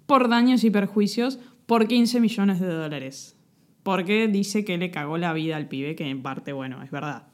por 0.08 0.28
daños 0.28 0.66
y 0.66 0.70
perjuicios 0.70 1.40
por 1.66 1.88
15 1.88 2.20
millones 2.20 2.60
de 2.60 2.68
dólares. 2.68 3.38
Porque 3.84 4.28
dice 4.28 4.66
que 4.66 4.78
le 4.78 4.92
cagó 4.92 5.18
la 5.18 5.32
vida 5.32 5.56
al 5.56 5.70
pibe, 5.70 5.96
que 5.96 6.10
en 6.10 6.22
parte, 6.22 6.52
bueno, 6.52 6.84
es 6.84 6.92
verdad. 6.92 7.28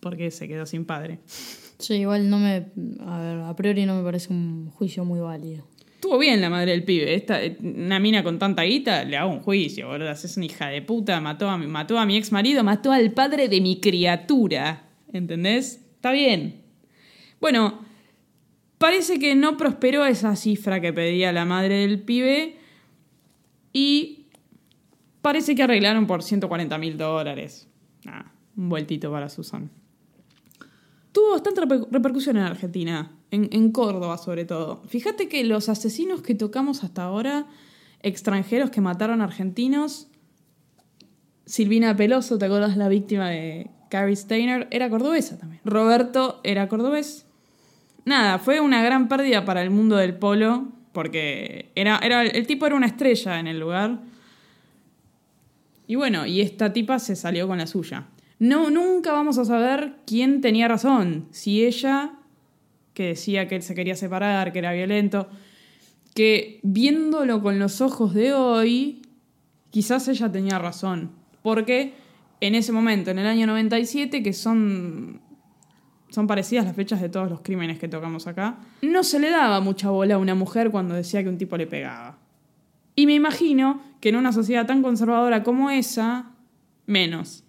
Porque 0.00 0.30
se 0.30 0.46
quedó 0.46 0.66
sin 0.66 0.84
padre. 0.84 1.20
Sí, 1.78 1.94
igual 1.94 2.28
no 2.28 2.38
me. 2.38 2.66
A 3.00 3.54
priori 3.56 3.86
no 3.86 3.96
me 3.96 4.04
parece 4.04 4.34
un 4.34 4.70
juicio 4.70 5.06
muy 5.06 5.20
válido. 5.20 5.64
Estuvo 6.04 6.18
bien 6.18 6.42
la 6.42 6.50
madre 6.50 6.72
del 6.72 6.84
pibe. 6.84 7.14
Esta, 7.14 7.40
una 7.62 7.98
mina 7.98 8.22
con 8.22 8.38
tanta 8.38 8.62
guita, 8.62 9.04
le 9.04 9.16
hago 9.16 9.30
un 9.32 9.40
juicio, 9.40 9.88
boludo. 9.88 10.10
Es 10.10 10.36
una 10.36 10.44
hija 10.44 10.66
de 10.68 10.82
puta, 10.82 11.18
mató 11.22 11.48
a 11.48 11.56
mi, 11.56 11.66
mató 11.66 11.98
a 11.98 12.04
mi 12.04 12.18
ex 12.18 12.30
marido, 12.30 12.62
mató 12.62 12.92
al 12.92 13.12
padre 13.12 13.48
de 13.48 13.62
mi 13.62 13.80
criatura. 13.80 14.90
¿Entendés? 15.14 15.76
Está 15.94 16.12
bien. 16.12 16.60
Bueno, 17.40 17.80
parece 18.76 19.18
que 19.18 19.34
no 19.34 19.56
prosperó 19.56 20.04
esa 20.04 20.36
cifra 20.36 20.78
que 20.82 20.92
pedía 20.92 21.32
la 21.32 21.46
madre 21.46 21.76
del 21.78 22.00
pibe. 22.02 22.58
Y 23.72 24.26
parece 25.22 25.54
que 25.54 25.62
arreglaron 25.62 26.06
por 26.06 26.22
140 26.22 26.76
mil 26.76 26.98
dólares. 26.98 27.66
Nada, 28.04 28.30
un 28.58 28.68
vueltito 28.68 29.10
para 29.10 29.30
Susan. 29.30 29.70
Tuvo 31.12 31.30
bastante 31.30 31.62
reper- 31.62 31.88
repercusión 31.90 32.36
en 32.36 32.42
Argentina, 32.42 33.10
en, 33.34 33.72
Córdoba 33.72 34.18
sobre 34.18 34.44
todo. 34.44 34.82
Fíjate 34.86 35.28
que 35.28 35.44
los 35.44 35.68
asesinos 35.68 36.22
que 36.22 36.34
tocamos 36.34 36.84
hasta 36.84 37.02
ahora, 37.02 37.46
extranjeros 38.00 38.70
que 38.70 38.80
mataron 38.80 39.20
argentinos, 39.20 40.08
Silvina 41.46 41.94
Peloso, 41.94 42.38
¿te 42.38 42.46
acuerdas 42.46 42.76
la 42.76 42.88
víctima 42.88 43.28
de 43.28 43.70
Carrie 43.90 44.16
Steiner? 44.16 44.66
Era 44.70 44.88
cordobesa 44.88 45.38
también. 45.38 45.60
Roberto 45.64 46.40
era 46.42 46.68
cordobés. 46.68 47.26
Nada, 48.04 48.38
fue 48.38 48.60
una 48.60 48.82
gran 48.82 49.08
pérdida 49.08 49.44
para 49.44 49.62
el 49.62 49.70
mundo 49.70 49.96
del 49.96 50.14
polo, 50.14 50.68
porque 50.92 51.70
era, 51.74 51.98
era, 51.98 52.22
el 52.22 52.46
tipo 52.46 52.66
era 52.66 52.76
una 52.76 52.86
estrella 52.86 53.38
en 53.38 53.46
el 53.46 53.58
lugar. 53.58 54.00
Y 55.86 55.96
bueno, 55.96 56.26
y 56.26 56.40
esta 56.40 56.72
tipa 56.72 56.98
se 56.98 57.16
salió 57.16 57.46
con 57.46 57.58
la 57.58 57.66
suya. 57.66 58.06
No, 58.38 58.70
nunca 58.70 59.12
vamos 59.12 59.38
a 59.38 59.44
saber 59.44 59.96
quién 60.06 60.40
tenía 60.40 60.68
razón. 60.68 61.28
Si 61.30 61.64
ella, 61.64 62.12
que 62.94 63.08
decía 63.08 63.48
que 63.48 63.56
él 63.56 63.62
se 63.62 63.74
quería 63.74 63.96
separar, 63.96 64.52
que 64.52 64.60
era 64.60 64.72
violento, 64.72 65.28
que 66.14 66.60
viéndolo 66.62 67.42
con 67.42 67.58
los 67.58 67.80
ojos 67.80 68.14
de 68.14 68.32
hoy, 68.32 69.02
quizás 69.70 70.06
ella 70.08 70.30
tenía 70.30 70.58
razón. 70.58 71.10
Porque 71.42 71.94
en 72.40 72.54
ese 72.54 72.72
momento, 72.72 73.10
en 73.10 73.18
el 73.18 73.26
año 73.26 73.46
97, 73.46 74.22
que 74.22 74.32
son, 74.32 75.20
son 76.08 76.26
parecidas 76.26 76.64
las 76.64 76.76
fechas 76.76 77.00
de 77.02 77.08
todos 77.08 77.28
los 77.28 77.40
crímenes 77.40 77.78
que 77.78 77.88
tocamos 77.88 78.26
acá, 78.28 78.58
no 78.80 79.02
se 79.02 79.18
le 79.18 79.30
daba 79.30 79.60
mucha 79.60 79.90
bola 79.90 80.14
a 80.14 80.18
una 80.18 80.36
mujer 80.36 80.70
cuando 80.70 80.94
decía 80.94 81.22
que 81.22 81.28
un 81.28 81.38
tipo 81.38 81.56
le 81.56 81.66
pegaba. 81.66 82.18
Y 82.96 83.06
me 83.06 83.14
imagino 83.14 83.82
que 84.00 84.10
en 84.10 84.16
una 84.16 84.32
sociedad 84.32 84.66
tan 84.66 84.82
conservadora 84.82 85.42
como 85.42 85.68
esa, 85.68 86.30
menos. 86.86 87.42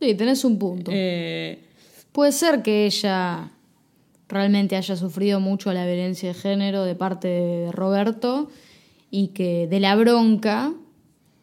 Sí, 0.00 0.14
tenés 0.14 0.42
un 0.46 0.58
punto. 0.58 0.90
Eh, 0.94 1.66
Puede 2.12 2.32
ser 2.32 2.62
que 2.62 2.86
ella 2.86 3.50
realmente 4.30 4.76
haya 4.76 4.96
sufrido 4.96 5.40
mucho 5.40 5.72
la 5.72 5.84
violencia 5.84 6.28
de 6.30 6.34
género 6.34 6.84
de 6.84 6.94
parte 6.94 7.28
de 7.28 7.72
Roberto 7.72 8.48
y 9.10 9.28
que 9.28 9.66
de 9.66 9.80
la 9.80 9.96
bronca, 9.96 10.72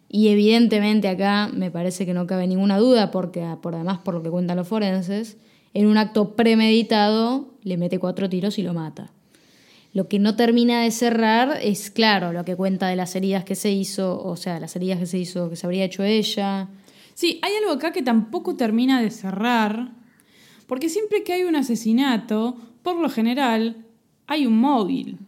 y 0.09 0.29
evidentemente 0.29 1.09
acá 1.09 1.49
me 1.53 1.69
parece 1.69 2.05
que 2.05 2.13
no 2.13 2.25
cabe 2.25 2.47
ninguna 2.47 2.77
duda, 2.77 3.11
porque 3.11 3.45
por 3.61 3.75
además 3.75 3.99
por 3.99 4.13
lo 4.13 4.23
que 4.23 4.29
cuentan 4.29 4.57
los 4.57 4.67
forenses, 4.67 5.37
en 5.73 5.85
un 5.85 5.97
acto 5.97 6.35
premeditado 6.35 7.53
le 7.63 7.77
mete 7.77 7.99
cuatro 7.99 8.29
tiros 8.29 8.57
y 8.57 8.63
lo 8.63 8.73
mata. 8.73 9.11
Lo 9.93 10.07
que 10.07 10.19
no 10.19 10.35
termina 10.35 10.83
de 10.83 10.91
cerrar 10.91 11.59
es, 11.61 11.91
claro, 11.91 12.31
lo 12.31 12.45
que 12.45 12.55
cuenta 12.55 12.87
de 12.87 12.95
las 12.95 13.15
heridas 13.15 13.43
que 13.43 13.55
se 13.55 13.71
hizo, 13.71 14.23
o 14.23 14.35
sea, 14.35 14.59
las 14.59 14.75
heridas 14.75 14.99
que 14.99 15.05
se 15.05 15.17
hizo, 15.17 15.49
que 15.49 15.55
se 15.55 15.65
habría 15.65 15.85
hecho 15.85 16.03
ella. 16.03 16.69
sí, 17.13 17.39
hay 17.41 17.53
algo 17.61 17.71
acá 17.71 17.91
que 17.91 18.01
tampoco 18.01 18.55
termina 18.55 19.01
de 19.01 19.11
cerrar, 19.11 19.91
Porque 20.67 20.89
siempre 20.89 21.23
que 21.23 21.31
hay 21.31 21.43
un 21.43 21.55
asesinato, 21.55 22.57
por 22.87 23.01
lo 23.01 23.09
general, 23.09 23.83
hay 24.27 24.47
un 24.47 24.61
móvil. 24.61 25.19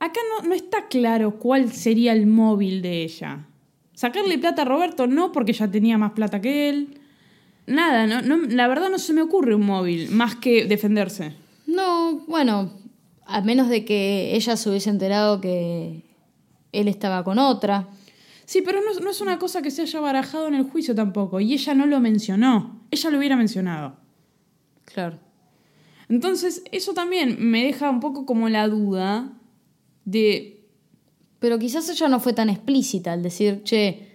Acá 0.00 0.18
no, 0.28 0.48
no 0.48 0.56
está 0.56 0.88
claro 0.88 1.38
cuál 1.38 1.70
sería 1.70 2.12
el 2.12 2.26
móvil 2.26 2.82
de 2.82 3.04
ella. 3.04 3.46
Sacarle 3.92 4.38
plata 4.38 4.62
a 4.62 4.64
Roberto 4.64 5.06
no, 5.06 5.30
porque 5.30 5.52
ya 5.52 5.70
tenía 5.70 5.98
más 5.98 6.10
plata 6.14 6.40
que 6.40 6.68
él. 6.68 6.98
Nada, 7.68 8.08
no, 8.08 8.22
no, 8.22 8.38
la 8.48 8.66
verdad 8.66 8.90
no 8.90 8.98
se 8.98 9.12
me 9.12 9.22
ocurre 9.22 9.54
un 9.54 9.64
móvil, 9.64 10.10
más 10.10 10.34
que 10.34 10.64
defenderse. 10.64 11.34
No, 11.68 12.24
bueno, 12.26 12.72
a 13.24 13.40
menos 13.40 13.68
de 13.68 13.84
que 13.84 14.34
ella 14.34 14.56
se 14.56 14.68
hubiese 14.68 14.90
enterado 14.90 15.40
que 15.40 16.02
él 16.72 16.88
estaba 16.88 17.22
con 17.22 17.38
otra. 17.38 17.86
Sí, 18.46 18.62
pero 18.62 18.80
no, 18.80 18.98
no 18.98 19.10
es 19.10 19.20
una 19.20 19.38
cosa 19.38 19.62
que 19.62 19.70
se 19.70 19.82
haya 19.82 20.00
barajado 20.00 20.48
en 20.48 20.54
el 20.54 20.64
juicio 20.64 20.92
tampoco. 20.92 21.38
Y 21.38 21.52
ella 21.52 21.72
no 21.72 21.86
lo 21.86 22.00
mencionó. 22.00 22.80
Ella 22.90 23.10
lo 23.10 23.18
hubiera 23.18 23.36
mencionado. 23.36 23.94
Claro. 24.84 25.24
Entonces, 26.08 26.62
eso 26.72 26.94
también 26.94 27.36
me 27.40 27.64
deja 27.64 27.90
un 27.90 28.00
poco 28.00 28.26
como 28.26 28.48
la 28.48 28.68
duda 28.68 29.32
de. 30.04 30.64
Pero 31.38 31.58
quizás 31.58 31.88
ella 31.88 32.08
no 32.08 32.20
fue 32.20 32.32
tan 32.32 32.48
explícita 32.48 33.12
al 33.12 33.22
decir, 33.22 33.62
che, 33.64 34.08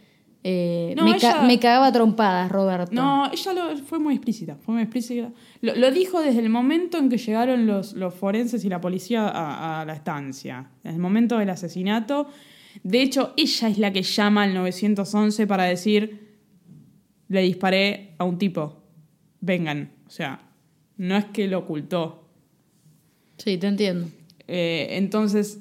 eh, 0.44 0.94
No, 0.98 1.04
me, 1.06 1.12
ca- 1.20 1.32
ella- 1.32 1.42
me 1.44 1.60
cagaba 1.60 1.92
trompadas, 1.92 2.52
Roberto. 2.52 2.92
No, 2.94 3.30
ella 3.32 3.54
lo, 3.54 3.78
fue 3.78 4.00
muy 4.00 4.16
explícita. 4.16 4.56
Fue 4.56 4.74
muy 4.74 4.84
explícita. 4.84 5.32
Lo, 5.62 5.76
lo 5.76 5.92
dijo 5.92 6.20
desde 6.22 6.40
el 6.40 6.50
momento 6.50 6.98
en 6.98 7.10
que 7.10 7.18
llegaron 7.18 7.68
los, 7.68 7.94
los 7.94 8.14
forenses 8.16 8.64
y 8.66 8.70
la 8.70 8.82
policía 8.82 9.28
a, 9.28 9.82
a 9.82 9.86
la 9.86 9.94
estancia. 9.94 10.72
En 10.84 10.94
el 10.96 11.00
momento 11.00 11.38
del 11.38 11.50
asesinato. 11.52 12.28
De 12.84 13.02
hecho, 13.02 13.34
ella 13.38 13.68
es 13.68 13.78
la 13.78 13.92
que 13.94 14.02
llama 14.02 14.44
al 14.44 14.54
911 14.56 15.46
para 15.46 15.66
decir: 15.66 16.38
Le 17.28 17.42
disparé 17.42 18.16
a 18.18 18.24
un 18.24 18.38
tipo. 18.38 18.82
Vengan. 19.42 19.92
O 20.08 20.10
sea, 20.10 20.42
no 21.02 21.18
es 21.18 21.26
que 21.26 21.48
lo 21.48 21.58
ocultó. 21.58 22.26
Sí, 23.38 23.58
te 23.58 23.66
entiendo. 23.66 24.06
Eh, 24.48 24.88
entonces, 24.92 25.60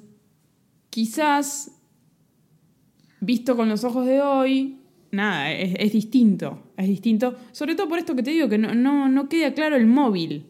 quizás, 0.91 1.81
visto 3.21 3.57
con 3.57 3.71
los 3.71 3.83
ojos 3.85 4.05
de 4.05 4.21
hoy, 4.21 4.81
nada, 5.11 5.51
es, 5.51 5.77
es 5.79 5.93
distinto. 5.95 6.63
Es 6.77 6.89
distinto. 6.89 7.37
Sobre 7.53 7.75
todo 7.75 7.89
por 7.89 7.99
esto 7.99 8.15
que 8.15 8.23
te 8.23 8.33
digo, 8.33 8.51
que 8.51 8.59
no, 8.59 8.75
no, 8.75 9.09
no 9.09 9.31
queda 9.31 9.55
claro 9.55 9.77
el 9.77 9.87
móvil. 9.87 10.45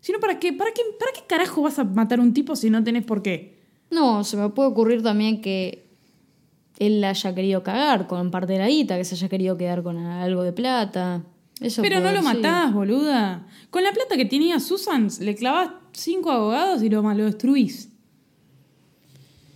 Si 0.00 0.12
no, 0.12 0.20
¿para 0.20 0.38
qué? 0.38 0.52
¿Para 0.52 0.70
qué? 0.72 0.82
¿Para 1.00 1.12
qué 1.12 1.22
carajo 1.26 1.62
vas 1.62 1.78
a 1.78 1.84
matar 1.84 2.18
a 2.18 2.22
un 2.22 2.34
tipo 2.34 2.56
si 2.56 2.68
no 2.68 2.84
tenés 2.84 3.06
por 3.06 3.22
qué? 3.22 3.56
No, 3.90 4.22
se 4.22 4.36
me 4.36 4.50
puede 4.50 4.68
ocurrir 4.68 5.02
también 5.02 5.40
que 5.40 5.88
él 6.78 7.00
la 7.00 7.08
haya 7.08 7.34
querido 7.34 7.62
cagar 7.62 8.06
con 8.06 8.30
parte 8.30 8.52
de 8.52 8.58
la 8.58 8.68
guita, 8.68 8.98
que 8.98 9.04
se 9.04 9.14
haya 9.14 9.30
querido 9.30 9.56
quedar 9.56 9.82
con 9.82 9.96
algo 9.96 10.42
de 10.42 10.52
plata. 10.52 11.24
Eso 11.60 11.80
Pero 11.82 12.00
no 12.00 12.12
lo 12.12 12.18
sí. 12.18 12.24
matás, 12.24 12.72
boluda. 12.72 13.46
Con 13.70 13.82
la 13.82 13.92
plata 13.92 14.16
que 14.16 14.24
tenía 14.26 14.60
Susan, 14.60 15.08
le 15.20 15.34
clavás 15.34 15.70
cinco 15.92 16.30
abogados 16.30 16.82
y 16.82 16.90
lo, 16.90 17.02
lo 17.02 17.24
destruís. 17.24 17.90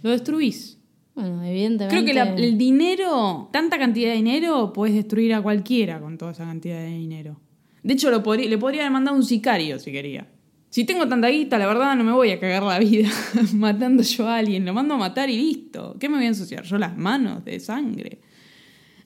Lo 0.03 0.11
destruís. 0.11 0.79
Bueno, 1.15 1.43
evidentemente. 1.45 1.95
Creo 1.95 2.05
que 2.07 2.15
la- 2.15 2.35
el 2.35 2.57
dinero, 2.57 3.51
tanta 3.53 3.79
cantidad 3.79 4.11
de 4.11 4.17
dinero, 4.17 4.73
puedes 4.73 4.95
destruir 4.95 5.35
a 5.35 5.43
cualquiera 5.43 6.01
con 6.01 6.17
toda 6.17 6.33
esa 6.33 6.45
cantidad 6.45 6.79
de 6.81 6.87
dinero. 6.89 7.39
De 7.83 7.95
hecho, 7.95 8.11
lo 8.11 8.23
podría- 8.23 8.49
le 8.49 8.57
podría 8.59 8.83
haber 8.83 8.93
mandado 8.93 9.17
un 9.17 9.25
sicario 9.25 9.79
si 9.79 9.93
quería. 9.93 10.27
Si 10.71 10.85
tengo 10.85 11.07
tanta 11.09 11.29
guita, 11.29 11.59
la 11.59 11.67
verdad 11.67 11.97
no 11.97 12.05
me 12.05 12.13
voy 12.13 12.31
a 12.31 12.39
cagar 12.39 12.63
la 12.63 12.79
vida 12.79 13.11
matando 13.55 14.03
yo 14.03 14.29
a 14.29 14.37
alguien. 14.37 14.65
Lo 14.65 14.73
mando 14.73 14.95
a 14.95 14.99
matar 14.99 15.29
y 15.29 15.37
listo. 15.37 15.97
¿Qué 15.99 16.09
me 16.09 16.17
voy 16.17 16.25
a 16.27 16.29
ensuciar? 16.29 16.63
Yo 16.65 16.79
las 16.79 16.97
manos 16.97 17.45
de 17.45 17.59
sangre. 17.61 18.21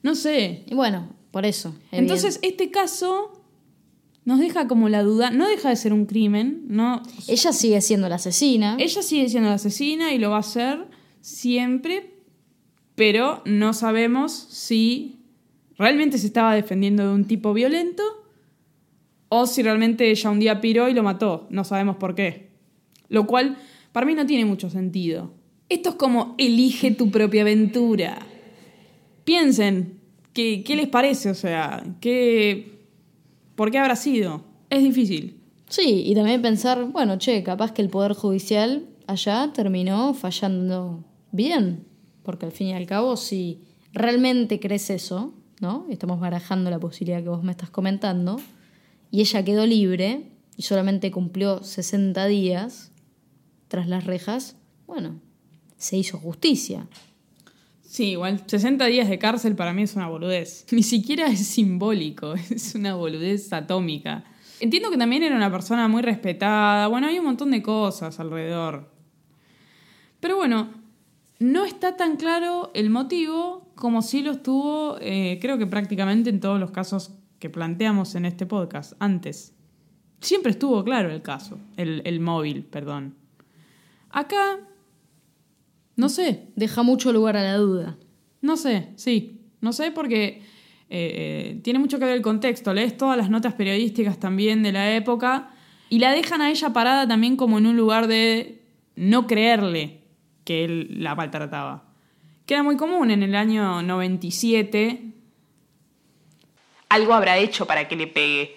No 0.03 0.13
sé. 0.13 0.63
Y 0.67 0.75
bueno, 0.75 1.09
por 1.35 1.45
eso. 1.45 1.75
Entonces, 1.91 2.39
este 2.43 2.71
caso 2.71 3.43
nos 4.23 4.39
deja 4.39 4.69
como 4.69 4.87
la 4.87 5.03
duda. 5.03 5.31
No 5.31 5.49
deja 5.49 5.67
de 5.67 5.75
ser 5.75 5.91
un 5.91 6.05
crimen. 6.05 6.63
No, 6.69 7.03
ella 7.27 7.51
sigue 7.51 7.81
siendo 7.81 8.07
la 8.07 8.15
asesina. 8.15 8.77
ella 8.79 9.01
sigue 9.01 9.27
siendo 9.27 9.49
la 9.49 9.55
asesina 9.55 10.13
y 10.13 10.17
lo 10.17 10.29
va 10.29 10.37
a 10.37 10.39
hacer 10.39 10.87
siempre, 11.19 12.13
pero 12.95 13.41
no 13.43 13.73
sabemos 13.73 14.31
si 14.31 15.25
realmente 15.77 16.19
se 16.19 16.27
estaba 16.27 16.55
defendiendo 16.55 17.05
de 17.05 17.13
un 17.13 17.25
tipo 17.25 17.53
violento 17.53 18.03
o 19.27 19.45
si 19.45 19.61
realmente 19.61 20.09
ella 20.09 20.29
un 20.29 20.39
día 20.39 20.61
piró 20.61 20.87
y 20.87 20.93
lo 20.93 21.03
mató. 21.03 21.47
No 21.49 21.65
sabemos 21.65 21.97
por 21.97 22.15
qué. 22.15 22.47
Lo 23.09 23.27
cual 23.27 23.57
para 23.91 24.05
mí 24.05 24.15
no 24.15 24.25
tiene 24.25 24.45
mucho 24.45 24.69
sentido. 24.69 25.33
Esto 25.67 25.89
es 25.89 25.95
como 25.95 26.33
elige 26.37 26.91
tu 26.91 27.11
propia 27.11 27.41
aventura. 27.41 28.25
Piensen, 29.25 30.04
¿qué, 30.35 30.75
les 30.75 30.87
parece? 30.87 31.29
O 31.29 31.33
sea, 31.33 31.83
¿qué, 32.01 32.79
¿por 33.55 33.71
qué 33.71 33.79
habrá 33.79 33.95
sido? 33.95 34.43
Es 34.69 34.83
difícil. 34.83 35.39
Sí, 35.69 36.03
y 36.05 36.13
también 36.13 36.41
pensar, 36.41 36.83
bueno, 36.91 37.17
che, 37.17 37.41
capaz 37.41 37.71
que 37.71 37.81
el 37.81 37.89
Poder 37.89 38.13
Judicial 38.13 38.85
allá 39.07 39.51
terminó 39.53 40.13
fallando 40.13 41.03
bien. 41.31 41.85
Porque 42.23 42.45
al 42.45 42.51
fin 42.51 42.67
y 42.67 42.73
al 42.73 42.85
cabo, 42.85 43.17
si 43.17 43.61
realmente 43.93 44.59
crees 44.59 44.89
eso, 44.89 45.33
¿no? 45.61 45.85
Estamos 45.89 46.19
barajando 46.19 46.69
la 46.69 46.79
posibilidad 46.79 47.23
que 47.23 47.29
vos 47.29 47.43
me 47.43 47.51
estás 47.51 47.69
comentando, 47.69 48.37
y 49.11 49.21
ella 49.21 49.45
quedó 49.45 49.65
libre 49.65 50.31
y 50.57 50.63
solamente 50.63 51.11
cumplió 51.11 51.63
60 51.63 52.25
días 52.25 52.91
tras 53.67 53.87
las 53.87 54.03
rejas, 54.03 54.57
bueno, 54.87 55.19
se 55.77 55.97
hizo 55.97 56.17
justicia. 56.17 56.87
Sí, 57.95 58.07
igual 58.07 58.43
60 58.45 58.87
días 58.87 59.07
de 59.07 59.17
cárcel 59.17 59.55
para 59.55 59.71
mí 59.71 59.83
es 59.83 59.95
una 59.95 60.09
boludez. 60.09 60.65
Ni 60.71 60.83
siquiera 60.83 61.27
es 61.27 61.47
simbólico, 61.47 62.33
es 62.49 62.75
una 62.75 62.93
boludez 62.93 63.53
atómica. 63.53 64.25
Entiendo 64.59 64.91
que 64.91 64.97
también 64.97 65.23
era 65.23 65.33
una 65.33 65.49
persona 65.49 65.87
muy 65.87 66.01
respetada, 66.01 66.87
bueno, 66.87 67.07
hay 67.07 67.19
un 67.19 67.23
montón 67.23 67.51
de 67.51 67.61
cosas 67.61 68.19
alrededor. 68.19 68.91
Pero 70.19 70.35
bueno, 70.35 70.71
no 71.39 71.63
está 71.63 71.95
tan 71.95 72.17
claro 72.17 72.69
el 72.73 72.89
motivo 72.89 73.71
como 73.75 74.01
sí 74.01 74.23
lo 74.23 74.31
estuvo, 74.31 74.97
eh, 74.99 75.39
creo 75.41 75.57
que 75.57 75.65
prácticamente 75.65 76.29
en 76.29 76.41
todos 76.41 76.59
los 76.59 76.71
casos 76.71 77.13
que 77.39 77.49
planteamos 77.49 78.15
en 78.15 78.25
este 78.25 78.45
podcast 78.45 78.91
antes. 78.99 79.53
Siempre 80.19 80.51
estuvo 80.51 80.83
claro 80.83 81.09
el 81.11 81.21
caso, 81.21 81.59
el, 81.77 82.01
el 82.03 82.19
móvil, 82.19 82.65
perdón. 82.65 83.15
Acá, 84.09 84.59
no 85.95 86.09
sé, 86.09 86.47
Deja 86.55 86.83
mucho 86.83 87.11
lugar 87.13 87.37
a 87.37 87.43
la 87.43 87.57
duda. 87.57 87.97
no 88.41 88.57
sé, 88.57 88.89
sí. 88.95 89.41
No 89.61 89.73
sé 89.73 89.91
porque 89.91 90.43
eh, 90.89 91.59
tiene 91.63 91.79
mucho 91.79 91.97
que 91.97 92.05
ver 92.05 92.15
el 92.15 92.21
contexto. 92.21 92.73
Lees 92.73 92.97
todas 92.97 93.17
las 93.17 93.29
notas 93.29 93.53
periodísticas 93.53 94.19
también 94.19 94.61
de 94.61 94.71
la 94.71 94.93
época 94.95 95.49
y 95.89 95.99
la 95.99 96.11
dejan 96.11 96.41
a 96.41 96.51
ella 96.51 96.71
parada 96.71 97.07
también 97.07 97.35
como 97.35 97.57
en 97.57 97.65
un 97.65 97.75
lugar 97.77 98.07
de 98.07 98.61
no 98.95 99.25
creerle 99.25 100.01
que 100.43 100.65
él 100.65 100.87
la 100.99 101.15
maltrataba. 101.15 101.85
Que 102.45 102.53
era 102.53 102.63
muy 102.63 102.77
común 102.77 103.09
en 103.09 103.23
el 103.23 103.33
año 103.33 103.81
97. 103.81 105.13
Algo 106.89 107.13
habrá 107.13 107.37
hecho 107.39 107.65
para 107.65 107.87
que 107.87 107.95
le 107.95 108.05
pegue. 108.07 108.55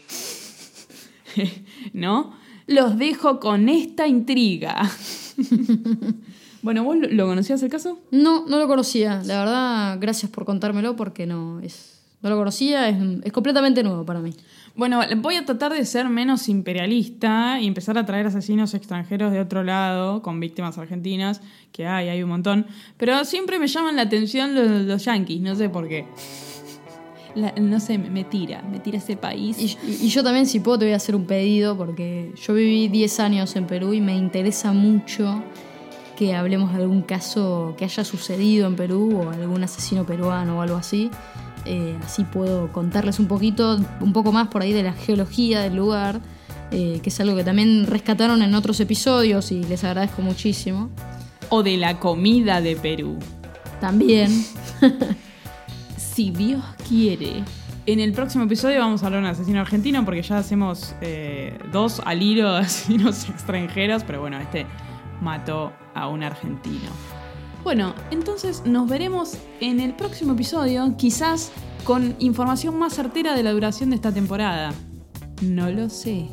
¿No? 1.94 2.36
Los 2.66 2.98
dejo 2.98 3.40
con 3.40 3.70
esta 3.70 4.06
intriga. 4.06 4.90
bueno, 6.62 6.84
¿vos 6.84 6.96
lo- 7.10 7.26
conocías 7.26 7.62
el 7.62 7.70
caso? 7.70 7.98
No, 8.10 8.46
no 8.46 8.58
lo 8.58 8.66
conocía. 8.66 9.22
La 9.24 9.40
verdad, 9.40 9.98
gracias 10.00 10.30
por 10.30 10.44
contármelo 10.44 10.96
porque 10.96 11.26
no 11.26 11.60
es. 11.60 11.94
No 12.20 12.30
lo 12.30 12.36
conocía, 12.36 12.88
es, 12.88 12.96
es 13.22 13.32
completamente 13.32 13.82
nuevo 13.84 14.04
para 14.04 14.18
mí. 14.18 14.34
Bueno, 14.74 15.00
voy 15.18 15.36
a 15.36 15.44
tratar 15.44 15.72
de 15.72 15.84
ser 15.84 16.08
menos 16.08 16.48
imperialista 16.48 17.60
y 17.60 17.66
empezar 17.68 17.96
a 17.96 18.06
traer 18.06 18.26
asesinos 18.26 18.74
extranjeros 18.74 19.30
de 19.32 19.38
otro 19.40 19.62
lado, 19.62 20.20
con 20.20 20.40
víctimas 20.40 20.78
argentinas, 20.78 21.40
que 21.70 21.86
hay, 21.86 22.08
hay 22.08 22.22
un 22.24 22.28
montón. 22.30 22.66
Pero 22.96 23.24
siempre 23.24 23.60
me 23.60 23.68
llaman 23.68 23.94
la 23.94 24.02
atención 24.02 24.54
los, 24.54 24.68
los 24.82 25.04
yanquis, 25.04 25.40
no 25.40 25.54
sé 25.54 25.68
por 25.68 25.88
qué. 25.88 26.06
La- 27.36 27.52
no 27.52 27.78
sé, 27.78 27.98
me, 27.98 28.10
me 28.10 28.24
tira, 28.24 28.62
me 28.62 28.80
tira 28.80 28.98
ese 28.98 29.16
país. 29.16 29.56
Y, 29.60 29.66
y- 29.88 30.06
y 30.06 30.08
yo 30.08 30.24
también, 30.24 30.46
si 30.46 30.58
puedo, 30.60 30.78
te 30.80 30.84
voy 30.86 30.94
a 30.94 30.96
hacer 30.96 31.14
un 31.14 31.24
pedido 31.26 31.76
porque 31.76 32.32
yo 32.44 32.54
viví 32.54 32.88
10 32.88 33.20
años 33.20 33.54
en 33.54 33.66
Perú 33.66 33.92
y 33.94 34.00
me 34.00 34.16
interesa 34.16 34.72
mucho 34.72 35.42
que 36.18 36.34
hablemos 36.34 36.72
de 36.72 36.82
algún 36.82 37.02
caso 37.02 37.76
que 37.78 37.84
haya 37.84 38.02
sucedido 38.02 38.66
en 38.66 38.74
Perú 38.74 39.20
o 39.22 39.30
algún 39.30 39.62
asesino 39.62 40.04
peruano 40.04 40.58
o 40.58 40.62
algo 40.62 40.74
así. 40.74 41.12
Eh, 41.64 41.96
así 42.04 42.24
puedo 42.24 42.72
contarles 42.72 43.20
un 43.20 43.28
poquito, 43.28 43.78
un 44.00 44.12
poco 44.12 44.32
más 44.32 44.48
por 44.48 44.62
ahí 44.62 44.72
de 44.72 44.82
la 44.82 44.94
geología 44.94 45.60
del 45.60 45.76
lugar, 45.76 46.20
eh, 46.72 46.98
que 47.04 47.10
es 47.10 47.20
algo 47.20 47.36
que 47.36 47.44
también 47.44 47.86
rescataron 47.86 48.42
en 48.42 48.52
otros 48.56 48.80
episodios 48.80 49.52
y 49.52 49.62
les 49.62 49.84
agradezco 49.84 50.20
muchísimo. 50.20 50.90
O 51.50 51.62
de 51.62 51.76
la 51.76 52.00
comida 52.00 52.60
de 52.60 52.74
Perú. 52.74 53.18
También. 53.80 54.44
Si 55.96 56.30
Dios 56.30 56.64
quiere. 56.88 57.44
En 57.86 58.00
el 58.00 58.12
próximo 58.12 58.42
episodio 58.42 58.80
vamos 58.80 59.04
a 59.04 59.06
hablar 59.06 59.22
de 59.22 59.28
un 59.28 59.32
asesino 59.34 59.60
argentino 59.60 60.04
porque 60.04 60.22
ya 60.22 60.38
hacemos 60.38 60.96
eh, 61.00 61.56
dos 61.70 62.02
al 62.04 62.20
hilo 62.20 62.54
de 62.54 62.58
asesinos 62.62 63.28
extranjeros, 63.28 64.02
pero 64.02 64.20
bueno, 64.20 64.40
este 64.40 64.66
mató 65.20 65.72
a 65.98 66.08
un 66.08 66.22
argentino. 66.22 66.90
Bueno, 67.64 67.94
entonces 68.10 68.62
nos 68.64 68.88
veremos 68.88 69.34
en 69.60 69.80
el 69.80 69.94
próximo 69.94 70.32
episodio, 70.32 70.96
quizás 70.96 71.50
con 71.84 72.16
información 72.18 72.78
más 72.78 72.94
certera 72.94 73.34
de 73.34 73.42
la 73.42 73.52
duración 73.52 73.90
de 73.90 73.96
esta 73.96 74.12
temporada. 74.12 74.72
No 75.42 75.70
lo 75.70 75.88
sé. 75.88 76.28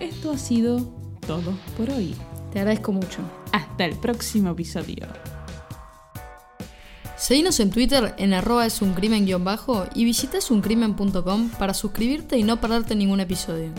Esto 0.00 0.32
ha 0.32 0.38
sido 0.38 0.94
todo 1.26 1.52
por 1.76 1.90
hoy. 1.90 2.14
Te 2.52 2.60
agradezco 2.60 2.92
mucho. 2.92 3.20
Hasta 3.52 3.84
el 3.84 3.96
próximo 3.96 4.50
episodio. 4.50 5.06
Seguinos 7.16 7.60
en 7.60 7.70
Twitter 7.70 8.14
en 8.18 8.34
arroba 8.34 8.66
es 8.66 8.82
un 8.82 8.94
crimen 8.94 9.26
bajo 9.44 9.86
y 9.94 10.04
visita 10.04 10.38
esuncrimen.com 10.38 11.50
para 11.50 11.72
suscribirte 11.72 12.36
y 12.36 12.42
no 12.42 12.60
perderte 12.60 12.96
ningún 12.96 13.20
episodio. 13.20 13.70